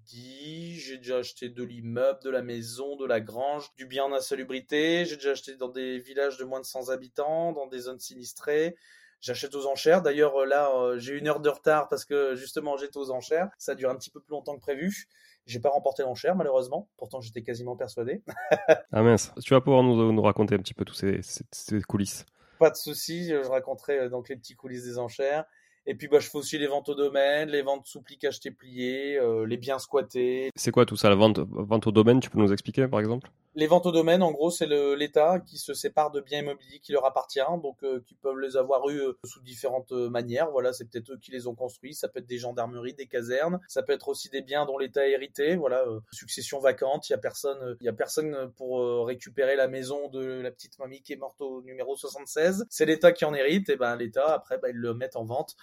dit. 0.06 0.78
J'ai 0.78 0.98
déjà 0.98 1.18
acheté 1.18 1.50
de 1.50 1.64
l'immeuble, 1.64 2.20
de 2.24 2.30
la 2.30 2.44
maison, 2.44 2.96
de 2.98 3.06
la 3.06 3.22
grange, 3.22 3.74
du 3.78 3.88
bien 3.88 4.04
en 4.04 4.14
insalubrité. 4.14 5.06
J'ai 5.06 5.16
déjà 5.16 5.32
acheté 5.32 5.56
dans 5.56 5.70
des 5.70 5.98
villages 5.98 6.38
de 6.38 6.44
moins 6.44 6.60
de 6.60 6.66
100 6.66 6.90
habitants, 6.90 7.54
dans 7.54 7.68
des 7.68 7.80
zones 7.80 8.00
sinistrées. 8.00 8.76
J'achète 9.22 9.56
aux 9.56 9.66
enchères. 9.66 10.02
D'ailleurs, 10.04 10.42
euh, 10.42 10.46
là, 10.46 10.98
j'ai 10.98 11.14
une 11.14 11.28
heure 11.28 11.40
de 11.40 11.50
retard 11.50 11.88
parce 11.88 12.06
que 12.06 12.36
justement, 12.36 12.78
j'étais 12.78 12.98
aux 12.98 13.10
enchères. 13.12 13.50
Ça 13.58 13.74
dure 13.74 13.90
un 13.90 13.96
petit 13.96 14.12
peu 14.12 14.20
plus 14.20 14.32
longtemps 14.32 14.56
que 14.56 14.62
prévu. 14.62 15.08
J'ai 15.46 15.60
pas 15.60 15.70
remporté 15.70 16.04
l'enchère, 16.04 16.36
malheureusement. 16.36 16.90
Pourtant, 16.98 17.22
j'étais 17.22 17.44
quasiment 17.44 17.76
persuadé. 17.76 18.22
ah 18.92 19.02
mince. 19.04 19.32
Tu 19.44 19.54
vas 19.54 19.62
pouvoir 19.62 19.84
nous, 19.84 20.12
nous 20.12 20.22
raconter 20.22 20.56
un 20.56 20.60
petit 20.60 20.74
peu 20.74 20.86
toutes 20.86 20.98
ces, 20.98 21.20
ces, 21.22 21.82
coulisses. 21.82 22.26
Pas 22.60 22.72
de 22.72 22.76
souci. 22.76 23.30
Je 23.30 23.48
raconterai 23.48 24.00
euh, 24.00 24.10
donc 24.10 24.30
les 24.30 24.36
petits 24.36 24.56
coulisses 24.56 24.86
des 24.86 24.98
enchères. 24.98 25.46
Et 25.88 25.94
puis 25.94 26.08
bah, 26.08 26.18
je 26.20 26.28
fais 26.30 26.38
aussi 26.40 26.58
les 26.58 26.66
ventes 26.66 26.90
au 26.90 26.96
domaine, 26.96 27.50
les 27.50 27.62
ventes 27.62 27.86
sous 27.86 28.02
pli 28.02 28.18
acheté 28.26 28.50
plié, 28.50 29.20
les 29.46 29.58
biens 29.58 29.78
squattés. 29.78 30.50
C'est 30.56 30.72
quoi 30.72 30.88
tout 30.88 30.96
ça, 30.96 31.10
la 31.10 31.16
vente, 31.16 31.38
vente 31.38 31.86
au 31.86 31.92
domaine 31.92 32.20
Tu 32.20 32.32
peux 32.32 32.40
nous 32.40 32.52
expliquer 32.52 32.88
par 32.88 33.00
exemple? 33.00 33.30
Les 33.56 33.68
ventes 33.68 33.86
au 33.86 33.92
domaine, 33.92 34.22
en 34.22 34.32
gros, 34.32 34.52
c'est 34.52 34.68
l'État 34.68 35.40
qui 35.40 35.58
se 35.58 35.74
sépare 35.74 36.12
de 36.12 36.20
biens 36.20 36.40
immobiliers 36.40 36.80
qui 36.80 36.92
leur 36.92 37.06
appartiennent, 37.06 37.62
donc 37.62 37.84
euh, 37.84 38.02
qui 38.06 38.16
peuvent 38.16 38.40
les 38.40 38.58
avoir 38.58 38.90
eu 38.90 39.00
euh, 39.00 39.14
sous 39.24 39.42
différentes 39.42 39.94
euh, 39.94 40.10
manières. 40.10 40.52
Voilà, 40.52 40.74
c'est 40.74 40.86
peut-être 40.86 41.14
eux 41.14 41.18
qui 41.18 41.32
les 41.32 41.48
ont 41.48 41.56
construits. 41.56 41.94
Ça 41.94 42.10
peut 42.10 42.20
être 42.20 42.28
des 42.28 42.38
gendarmeries, 42.38 42.94
des 42.94 43.08
casernes. 43.08 43.60
Ça 43.68 43.82
peut 43.82 43.94
être 43.94 44.10
aussi 44.10 44.30
des 44.30 44.42
biens 44.42 44.66
dont 44.66 44.78
l'État 44.78 45.02
a 45.02 45.08
hérité. 45.08 45.56
Voilà, 45.56 45.86
succession 46.12 46.60
vacante. 46.60 47.10
Il 47.10 47.14
y 47.14 47.16
a 47.16 47.18
personne, 47.18 47.78
il 47.80 47.86
y 47.86 47.90
a 47.90 47.94
personne 47.94 48.52
pour 48.58 49.06
récupérer 49.08 49.56
la 49.56 49.68
maison 49.68 50.10
de 50.10 50.42
la 50.42 50.52
petite 50.52 50.78
mamie 50.80 51.02
qui 51.02 51.14
est 51.14 51.18
morte 51.18 51.40
au 51.40 51.62
numéro 51.62 51.96
76. 51.96 52.66
C'est 52.70 52.86
l'État 52.86 53.14
qui 53.14 53.24
en 53.26 53.34
hérite. 53.34 53.70
Et 53.70 53.78
ben 53.78 53.96
l'État 53.96 54.34
après, 54.34 54.58
ben, 54.58 54.70
ils 54.70 54.78
le 54.78 54.94
mettent 54.94 55.16
en 55.16 55.26
vente 55.26 55.56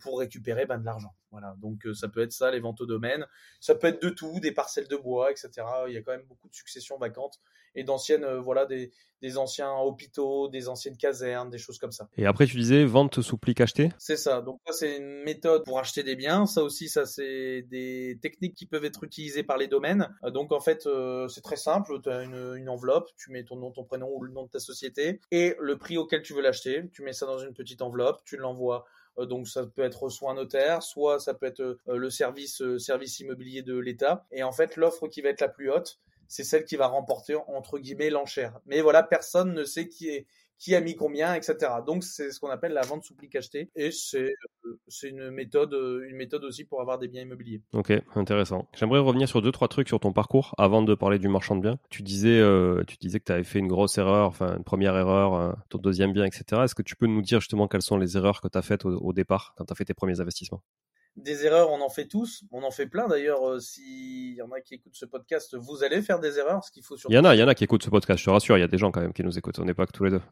pour 0.00 0.18
récupérer 0.18 0.66
ben, 0.66 0.78
de 0.78 0.84
l'argent. 0.84 1.14
Voilà, 1.30 1.54
donc 1.58 1.86
ça 1.94 2.08
peut 2.08 2.22
être 2.22 2.32
ça, 2.32 2.50
les 2.50 2.60
ventes 2.60 2.80
au 2.80 2.86
domaine. 2.86 3.26
Ça 3.60 3.74
peut 3.74 3.88
être 3.88 4.02
de 4.02 4.10
tout, 4.10 4.40
des 4.40 4.52
parcelles 4.52 4.88
de 4.88 4.96
bois, 4.96 5.30
etc. 5.30 5.50
Il 5.86 5.94
y 5.94 5.96
a 5.96 6.02
quand 6.02 6.12
même 6.12 6.26
beaucoup 6.26 6.48
de 6.48 6.54
successions 6.54 6.98
vacantes 6.98 7.40
et 7.74 7.84
d'anciennes, 7.84 8.24
euh, 8.24 8.40
voilà, 8.40 8.66
des, 8.66 8.90
anciens 9.36 9.72
hôpitaux, 9.72 10.48
des 10.48 10.68
anciennes 10.68 10.96
casernes, 10.96 11.50
des 11.50 11.58
choses 11.58 11.78
comme 11.78 11.90
ça. 11.90 12.08
Et 12.16 12.26
après, 12.26 12.46
tu 12.46 12.56
disais 12.56 12.84
vente 12.84 13.20
sous 13.20 13.36
pli 13.36 13.54
acheté? 13.58 13.90
C'est 13.98 14.16
ça. 14.16 14.40
Donc 14.42 14.60
ça, 14.66 14.72
c'est 14.72 14.96
une 14.96 15.22
méthode 15.24 15.64
pour 15.64 15.78
acheter 15.78 16.02
des 16.02 16.14
biens. 16.14 16.46
Ça 16.46 16.62
aussi, 16.62 16.88
ça 16.88 17.04
c'est 17.04 17.62
des 17.62 18.18
techniques 18.22 18.54
qui 18.54 18.66
peuvent 18.66 18.84
être 18.84 19.02
utilisées 19.04 19.42
par 19.42 19.58
les 19.58 19.66
domaines. 19.66 20.08
Euh, 20.24 20.30
donc 20.30 20.52
en 20.52 20.60
fait, 20.60 20.86
euh, 20.86 21.26
c'est 21.28 21.40
très 21.40 21.56
simple. 21.56 22.00
Tu 22.02 22.10
as 22.10 22.22
une, 22.22 22.56
une, 22.56 22.68
enveloppe, 22.68 23.10
tu 23.16 23.30
mets 23.32 23.44
ton 23.44 23.56
nom, 23.56 23.72
ton 23.72 23.84
prénom 23.84 24.08
ou 24.08 24.22
le 24.22 24.32
nom 24.32 24.44
de 24.44 24.50
ta 24.50 24.60
société 24.60 25.20
et 25.30 25.56
le 25.58 25.76
prix 25.76 25.98
auquel 25.98 26.22
tu 26.22 26.32
veux 26.32 26.42
l'acheter. 26.42 26.88
Tu 26.92 27.02
mets 27.02 27.12
ça 27.12 27.26
dans 27.26 27.38
une 27.38 27.54
petite 27.54 27.82
enveloppe, 27.82 28.22
tu 28.24 28.36
l'envoies 28.36 28.84
donc 29.26 29.48
ça 29.48 29.66
peut 29.66 29.82
être 29.82 30.08
soit 30.08 30.30
un 30.30 30.34
notaire, 30.34 30.82
soit 30.82 31.18
ça 31.18 31.34
peut 31.34 31.46
être 31.46 31.78
le 31.86 32.10
service 32.10 32.62
service 32.78 33.20
immobilier 33.20 33.62
de 33.62 33.76
l'État. 33.76 34.26
Et 34.30 34.42
en 34.42 34.52
fait, 34.52 34.76
l'offre 34.76 35.08
qui 35.08 35.20
va 35.20 35.30
être 35.30 35.40
la 35.40 35.48
plus 35.48 35.70
haute, 35.70 35.98
c'est 36.28 36.44
celle 36.44 36.64
qui 36.64 36.76
va 36.76 36.86
remporter 36.86 37.34
entre 37.34 37.78
guillemets 37.78 38.10
l'enchère. 38.10 38.60
Mais 38.66 38.80
voilà, 38.80 39.02
personne 39.02 39.54
ne 39.54 39.64
sait 39.64 39.88
qui 39.88 40.08
est 40.08 40.26
qui 40.58 40.74
a 40.74 40.80
mis 40.80 40.96
combien, 40.96 41.34
etc. 41.34 41.56
Donc 41.86 42.04
c'est 42.04 42.30
ce 42.30 42.40
qu'on 42.40 42.48
appelle 42.50 42.72
la 42.72 42.82
vente 42.82 43.04
sous 43.04 43.14
pli 43.14 43.28
acheté 43.36 43.70
et 43.76 43.90
c'est 43.90 44.34
euh, 44.64 44.80
c'est 44.88 45.08
une 45.08 45.30
méthode 45.30 45.72
euh, 45.74 46.08
une 46.08 46.16
méthode 46.16 46.44
aussi 46.44 46.64
pour 46.64 46.80
avoir 46.80 46.98
des 46.98 47.08
biens 47.08 47.22
immobiliers. 47.22 47.62
Ok, 47.72 47.92
intéressant. 48.14 48.68
J'aimerais 48.74 48.98
revenir 48.98 49.28
sur 49.28 49.40
deux 49.40 49.52
trois 49.52 49.68
trucs 49.68 49.88
sur 49.88 50.00
ton 50.00 50.12
parcours 50.12 50.54
avant 50.58 50.82
de 50.82 50.94
parler 50.94 51.18
du 51.18 51.28
marchand 51.28 51.56
de 51.56 51.62
biens. 51.62 51.78
Tu 51.90 52.02
disais 52.02 52.38
euh, 52.40 52.82
tu 52.86 52.96
disais 52.96 53.20
que 53.20 53.24
tu 53.24 53.32
avais 53.32 53.44
fait 53.44 53.60
une 53.60 53.68
grosse 53.68 53.98
erreur, 53.98 54.28
enfin 54.28 54.56
une 54.56 54.64
première 54.64 54.96
erreur, 54.96 55.56
ton 55.68 55.78
deuxième 55.78 56.12
bien, 56.12 56.24
etc. 56.24 56.62
Est-ce 56.64 56.74
que 56.74 56.82
tu 56.82 56.96
peux 56.96 57.06
nous 57.06 57.22
dire 57.22 57.40
justement 57.40 57.68
quelles 57.68 57.82
sont 57.82 57.96
les 57.96 58.16
erreurs 58.16 58.40
que 58.40 58.48
tu 58.48 58.58
as 58.58 58.62
faites 58.62 58.84
au 58.84 59.12
départ 59.12 59.54
quand 59.56 59.64
tu 59.64 59.72
as 59.72 59.76
fait 59.76 59.84
tes 59.84 59.94
premiers 59.94 60.20
investissements? 60.20 60.62
Des 61.16 61.44
erreurs, 61.46 61.70
on 61.70 61.80
en 61.80 61.88
fait 61.88 62.06
tous, 62.06 62.44
on 62.52 62.62
en 62.62 62.70
fait 62.70 62.86
plein. 62.86 63.08
D'ailleurs, 63.08 63.48
euh, 63.48 63.60
s'il 63.60 64.34
y 64.34 64.42
en 64.42 64.50
a 64.52 64.60
qui 64.60 64.74
écoutent 64.74 64.94
ce 64.94 65.04
podcast, 65.04 65.56
vous 65.56 65.82
allez 65.82 66.02
faire 66.02 66.20
des 66.20 66.38
erreurs. 66.38 66.64
Ce 66.64 66.70
qu'il 66.70 66.82
faut 66.82 66.96
Il 67.08 67.14
y 67.14 67.18
en 67.18 67.24
a, 67.24 67.34
il 67.34 67.38
y 67.38 67.42
en 67.42 67.48
a 67.48 67.54
qui 67.54 67.64
écoutent 67.64 67.82
ce 67.82 67.90
podcast. 67.90 68.20
Je 68.20 68.24
te 68.24 68.30
rassure, 68.30 68.56
il 68.56 68.60
y 68.60 68.64
a 68.64 68.68
des 68.68 68.78
gens 68.78 68.90
quand 68.90 69.00
même 69.00 69.12
qui 69.12 69.24
nous 69.24 69.36
écoutent. 69.36 69.58
On 69.58 69.64
n'est 69.64 69.74
pas 69.74 69.86
que 69.86 69.92
tous 69.92 70.04
les 70.04 70.10
deux. 70.10 70.22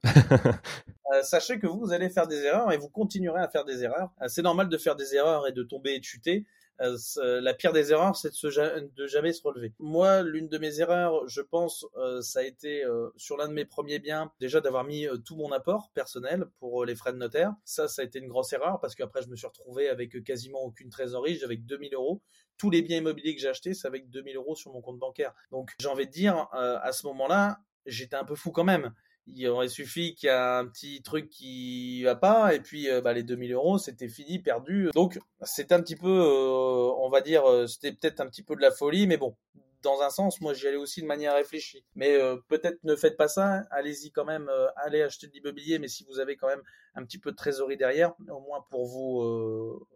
Euh, 1.14 1.22
sachez 1.22 1.60
que 1.60 1.68
vous, 1.68 1.78
vous 1.78 1.92
allez 1.92 2.10
faire 2.10 2.26
des 2.26 2.42
erreurs 2.42 2.72
et 2.72 2.78
vous 2.78 2.88
continuerez 2.88 3.40
à 3.40 3.48
faire 3.48 3.64
des 3.64 3.84
erreurs. 3.84 4.10
Euh, 4.20 4.26
c'est 4.26 4.42
normal 4.42 4.68
de 4.68 4.76
faire 4.76 4.96
des 4.96 5.14
erreurs 5.14 5.46
et 5.46 5.52
de 5.52 5.62
tomber 5.62 5.94
et 5.94 6.00
de 6.00 6.04
chuter. 6.04 6.44
Euh, 6.80 7.40
la 7.40 7.54
pire 7.54 7.72
des 7.72 7.92
erreurs, 7.92 8.16
c'est 8.16 8.30
de, 8.30 8.94
de, 8.94 9.06
jamais 9.06 9.32
se 9.32 9.42
relever. 9.42 9.72
Moi, 9.78 10.22
l'une 10.22 10.48
de 10.48 10.58
mes 10.58 10.80
erreurs, 10.80 11.26
je 11.28 11.40
pense, 11.40 11.86
euh, 11.96 12.20
ça 12.20 12.40
a 12.40 12.42
été 12.42 12.84
euh, 12.84 13.10
sur 13.16 13.36
l'un 13.36 13.48
de 13.48 13.52
mes 13.52 13.64
premiers 13.64 13.98
biens, 13.98 14.32
déjà 14.40 14.60
d'avoir 14.60 14.84
mis 14.84 15.06
tout 15.24 15.36
mon 15.36 15.52
apport 15.52 15.90
personnel 15.94 16.46
pour 16.58 16.84
les 16.84 16.94
frais 16.94 17.12
de 17.12 17.18
notaire. 17.18 17.54
Ça, 17.64 17.88
ça 17.88 18.02
a 18.02 18.04
été 18.04 18.18
une 18.18 18.28
grosse 18.28 18.52
erreur 18.52 18.78
parce 18.80 18.94
qu'après, 18.94 19.22
je 19.22 19.28
me 19.28 19.36
suis 19.36 19.46
retrouvé 19.46 19.88
avec 19.88 20.22
quasiment 20.24 20.62
aucune 20.62 20.90
trésorerie. 20.90 21.36
J'avais 21.36 21.56
2000 21.56 21.94
euros. 21.94 22.22
Tous 22.58 22.70
les 22.70 22.82
biens 22.82 22.98
immobiliers 22.98 23.34
que 23.34 23.40
j'ai 23.40 23.48
achetés, 23.48 23.74
c'est 23.74 23.86
avec 23.86 24.10
2000 24.10 24.36
euros 24.36 24.54
sur 24.54 24.72
mon 24.72 24.80
compte 24.80 24.98
bancaire. 24.98 25.34
Donc, 25.50 25.72
j'ai 25.78 25.88
envie 25.88 26.06
de 26.06 26.12
dire, 26.12 26.48
à 26.52 26.92
ce 26.92 27.06
moment-là, 27.06 27.58
j'étais 27.84 28.16
un 28.16 28.24
peu 28.24 28.34
fou 28.34 28.50
quand 28.50 28.64
même 28.64 28.92
il 29.28 29.46
aurait 29.48 29.68
suffi 29.68 30.14
qu'il 30.14 30.28
y 30.28 30.32
ait 30.32 30.34
un 30.34 30.66
petit 30.66 31.02
truc 31.02 31.28
qui 31.28 32.02
va 32.04 32.14
pas 32.14 32.54
et 32.54 32.60
puis 32.60 32.88
euh, 32.88 33.00
bah, 33.00 33.12
les 33.12 33.22
2000 33.22 33.52
euros 33.52 33.78
c'était 33.78 34.08
fini 34.08 34.38
perdu. 34.38 34.90
Donc 34.94 35.18
c'était 35.42 35.74
un 35.74 35.80
petit 35.80 35.96
peu 35.96 36.08
euh, 36.08 36.92
on 36.98 37.08
va 37.08 37.20
dire 37.20 37.48
euh, 37.48 37.66
c'était 37.66 37.92
peut-être 37.92 38.20
un 38.20 38.26
petit 38.26 38.42
peu 38.42 38.56
de 38.56 38.60
la 38.60 38.70
folie 38.70 39.06
mais 39.06 39.16
bon 39.16 39.36
dans 39.82 40.00
un 40.02 40.10
sens 40.10 40.40
moi 40.40 40.54
j'y 40.54 40.66
allais 40.66 40.76
aussi 40.76 41.02
de 41.02 41.06
manière 41.06 41.34
réfléchie. 41.34 41.84
Mais 41.94 42.18
peut-être 42.48 42.78
ne 42.84 42.96
faites 42.96 43.16
pas 43.16 43.28
ça 43.28 43.64
allez-y 43.70 44.10
quand 44.10 44.24
même 44.24 44.50
allez 44.76 45.02
acheter 45.02 45.26
de 45.26 45.32
l'immobilier 45.32 45.78
mais 45.78 45.88
si 45.88 46.04
vous 46.04 46.18
avez 46.18 46.36
quand 46.36 46.48
même 46.48 46.62
un 46.94 47.04
petit 47.04 47.18
peu 47.18 47.30
de 47.30 47.36
trésorerie 47.36 47.76
derrière 47.76 48.14
au 48.28 48.40
moins 48.40 48.64
pour 48.70 48.86
vous 48.86 49.86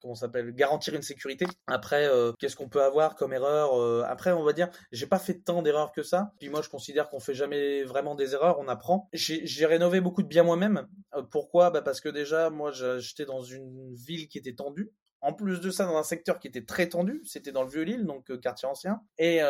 comment 0.00 0.14
s'appelle 0.14 0.52
garantir 0.52 0.94
une 0.94 1.02
sécurité. 1.02 1.46
Après, 1.66 2.06
euh, 2.06 2.32
qu'est-ce 2.38 2.56
qu'on 2.56 2.68
peut 2.68 2.82
avoir 2.82 3.14
comme 3.14 3.32
erreur 3.32 3.78
euh, 3.78 4.02
Après, 4.06 4.32
on 4.32 4.42
va 4.42 4.52
dire, 4.52 4.68
j'ai 4.92 5.06
pas 5.06 5.18
fait 5.18 5.34
tant 5.34 5.62
d'erreurs 5.62 5.92
que 5.92 6.02
ça. 6.02 6.32
Puis 6.38 6.48
moi, 6.48 6.62
je 6.62 6.68
considère 6.68 7.08
qu'on 7.08 7.20
fait 7.20 7.34
jamais 7.34 7.82
vraiment 7.84 8.14
des 8.14 8.34
erreurs, 8.34 8.58
on 8.58 8.68
apprend. 8.68 9.08
J'ai 9.12 9.66
rénové 9.66 10.00
beaucoup 10.00 10.22
de 10.22 10.28
biens 10.28 10.42
moi-même. 10.42 10.88
Euh, 11.14 11.22
pourquoi? 11.22 11.70
Bah 11.70 11.82
Parce 11.82 12.00
que 12.00 12.08
déjà, 12.08 12.50
moi, 12.50 12.72
j'étais 12.98 13.24
dans 13.24 13.42
une 13.42 13.94
ville 13.94 14.28
qui 14.28 14.38
était 14.38 14.54
tendue. 14.54 14.90
En 15.22 15.34
plus 15.34 15.60
de 15.60 15.70
ça, 15.70 15.84
dans 15.84 15.98
un 15.98 16.02
secteur 16.02 16.38
qui 16.38 16.48
était 16.48 16.64
très 16.64 16.88
tendu, 16.88 17.20
c'était 17.26 17.52
dans 17.52 17.62
le 17.62 17.68
Vieux-Lille, 17.68 18.06
donc 18.06 18.34
quartier 18.40 18.66
ancien. 18.66 19.02
Et 19.18 19.40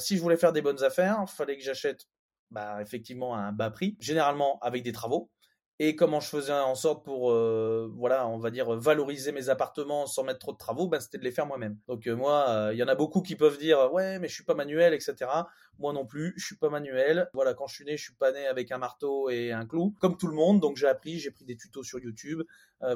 si 0.00 0.16
je 0.16 0.22
voulais 0.22 0.36
faire 0.36 0.52
des 0.52 0.60
bonnes 0.62 0.82
affaires, 0.82 1.18
il 1.22 1.30
fallait 1.30 1.56
que 1.56 1.62
j'achète 1.62 2.06
bah, 2.50 2.78
effectivement 2.82 3.36
à 3.36 3.38
un 3.38 3.52
bas 3.52 3.70
prix, 3.70 3.96
généralement 4.00 4.58
avec 4.60 4.82
des 4.82 4.90
travaux 4.90 5.30
et 5.82 5.96
comment 5.96 6.20
je 6.20 6.28
faisais 6.28 6.52
en 6.52 6.74
sorte 6.74 7.02
pour, 7.06 7.32
euh, 7.32 7.90
voilà, 7.96 8.28
on 8.28 8.36
va 8.36 8.50
dire 8.50 8.70
valoriser 8.70 9.32
mes 9.32 9.48
appartements 9.48 10.06
sans 10.06 10.22
mettre 10.24 10.40
trop 10.40 10.52
de 10.52 10.58
travaux, 10.58 10.88
ben, 10.88 11.00
c'était 11.00 11.16
de 11.16 11.24
les 11.24 11.30
faire 11.30 11.46
moi-même. 11.46 11.78
Donc 11.88 12.06
euh, 12.06 12.14
moi, 12.14 12.44
il 12.48 12.52
euh, 12.52 12.74
y 12.74 12.82
en 12.82 12.88
a 12.88 12.94
beaucoup 12.94 13.22
qui 13.22 13.34
peuvent 13.34 13.56
dire 13.56 13.90
ouais, 13.90 14.18
mais 14.18 14.28
je 14.28 14.34
suis 14.34 14.44
pas 14.44 14.52
manuel, 14.52 14.92
etc. 14.92 15.14
Moi 15.80 15.92
non 15.92 16.06
plus, 16.06 16.32
je 16.36 16.46
suis 16.46 16.56
pas 16.56 16.70
manuel. 16.70 17.28
Voilà, 17.34 17.54
quand 17.54 17.66
je 17.66 17.74
suis 17.74 17.84
né, 17.84 17.96
je 17.96 18.04
suis 18.04 18.14
pas 18.14 18.30
né 18.32 18.46
avec 18.46 18.70
un 18.70 18.78
marteau 18.78 19.28
et 19.28 19.50
un 19.50 19.66
clou, 19.66 19.96
comme 20.00 20.16
tout 20.16 20.28
le 20.28 20.34
monde. 20.34 20.60
Donc 20.60 20.76
j'ai 20.76 20.86
appris, 20.86 21.18
j'ai 21.18 21.32
pris 21.32 21.44
des 21.44 21.56
tutos 21.56 21.82
sur 21.82 21.98
YouTube. 21.98 22.42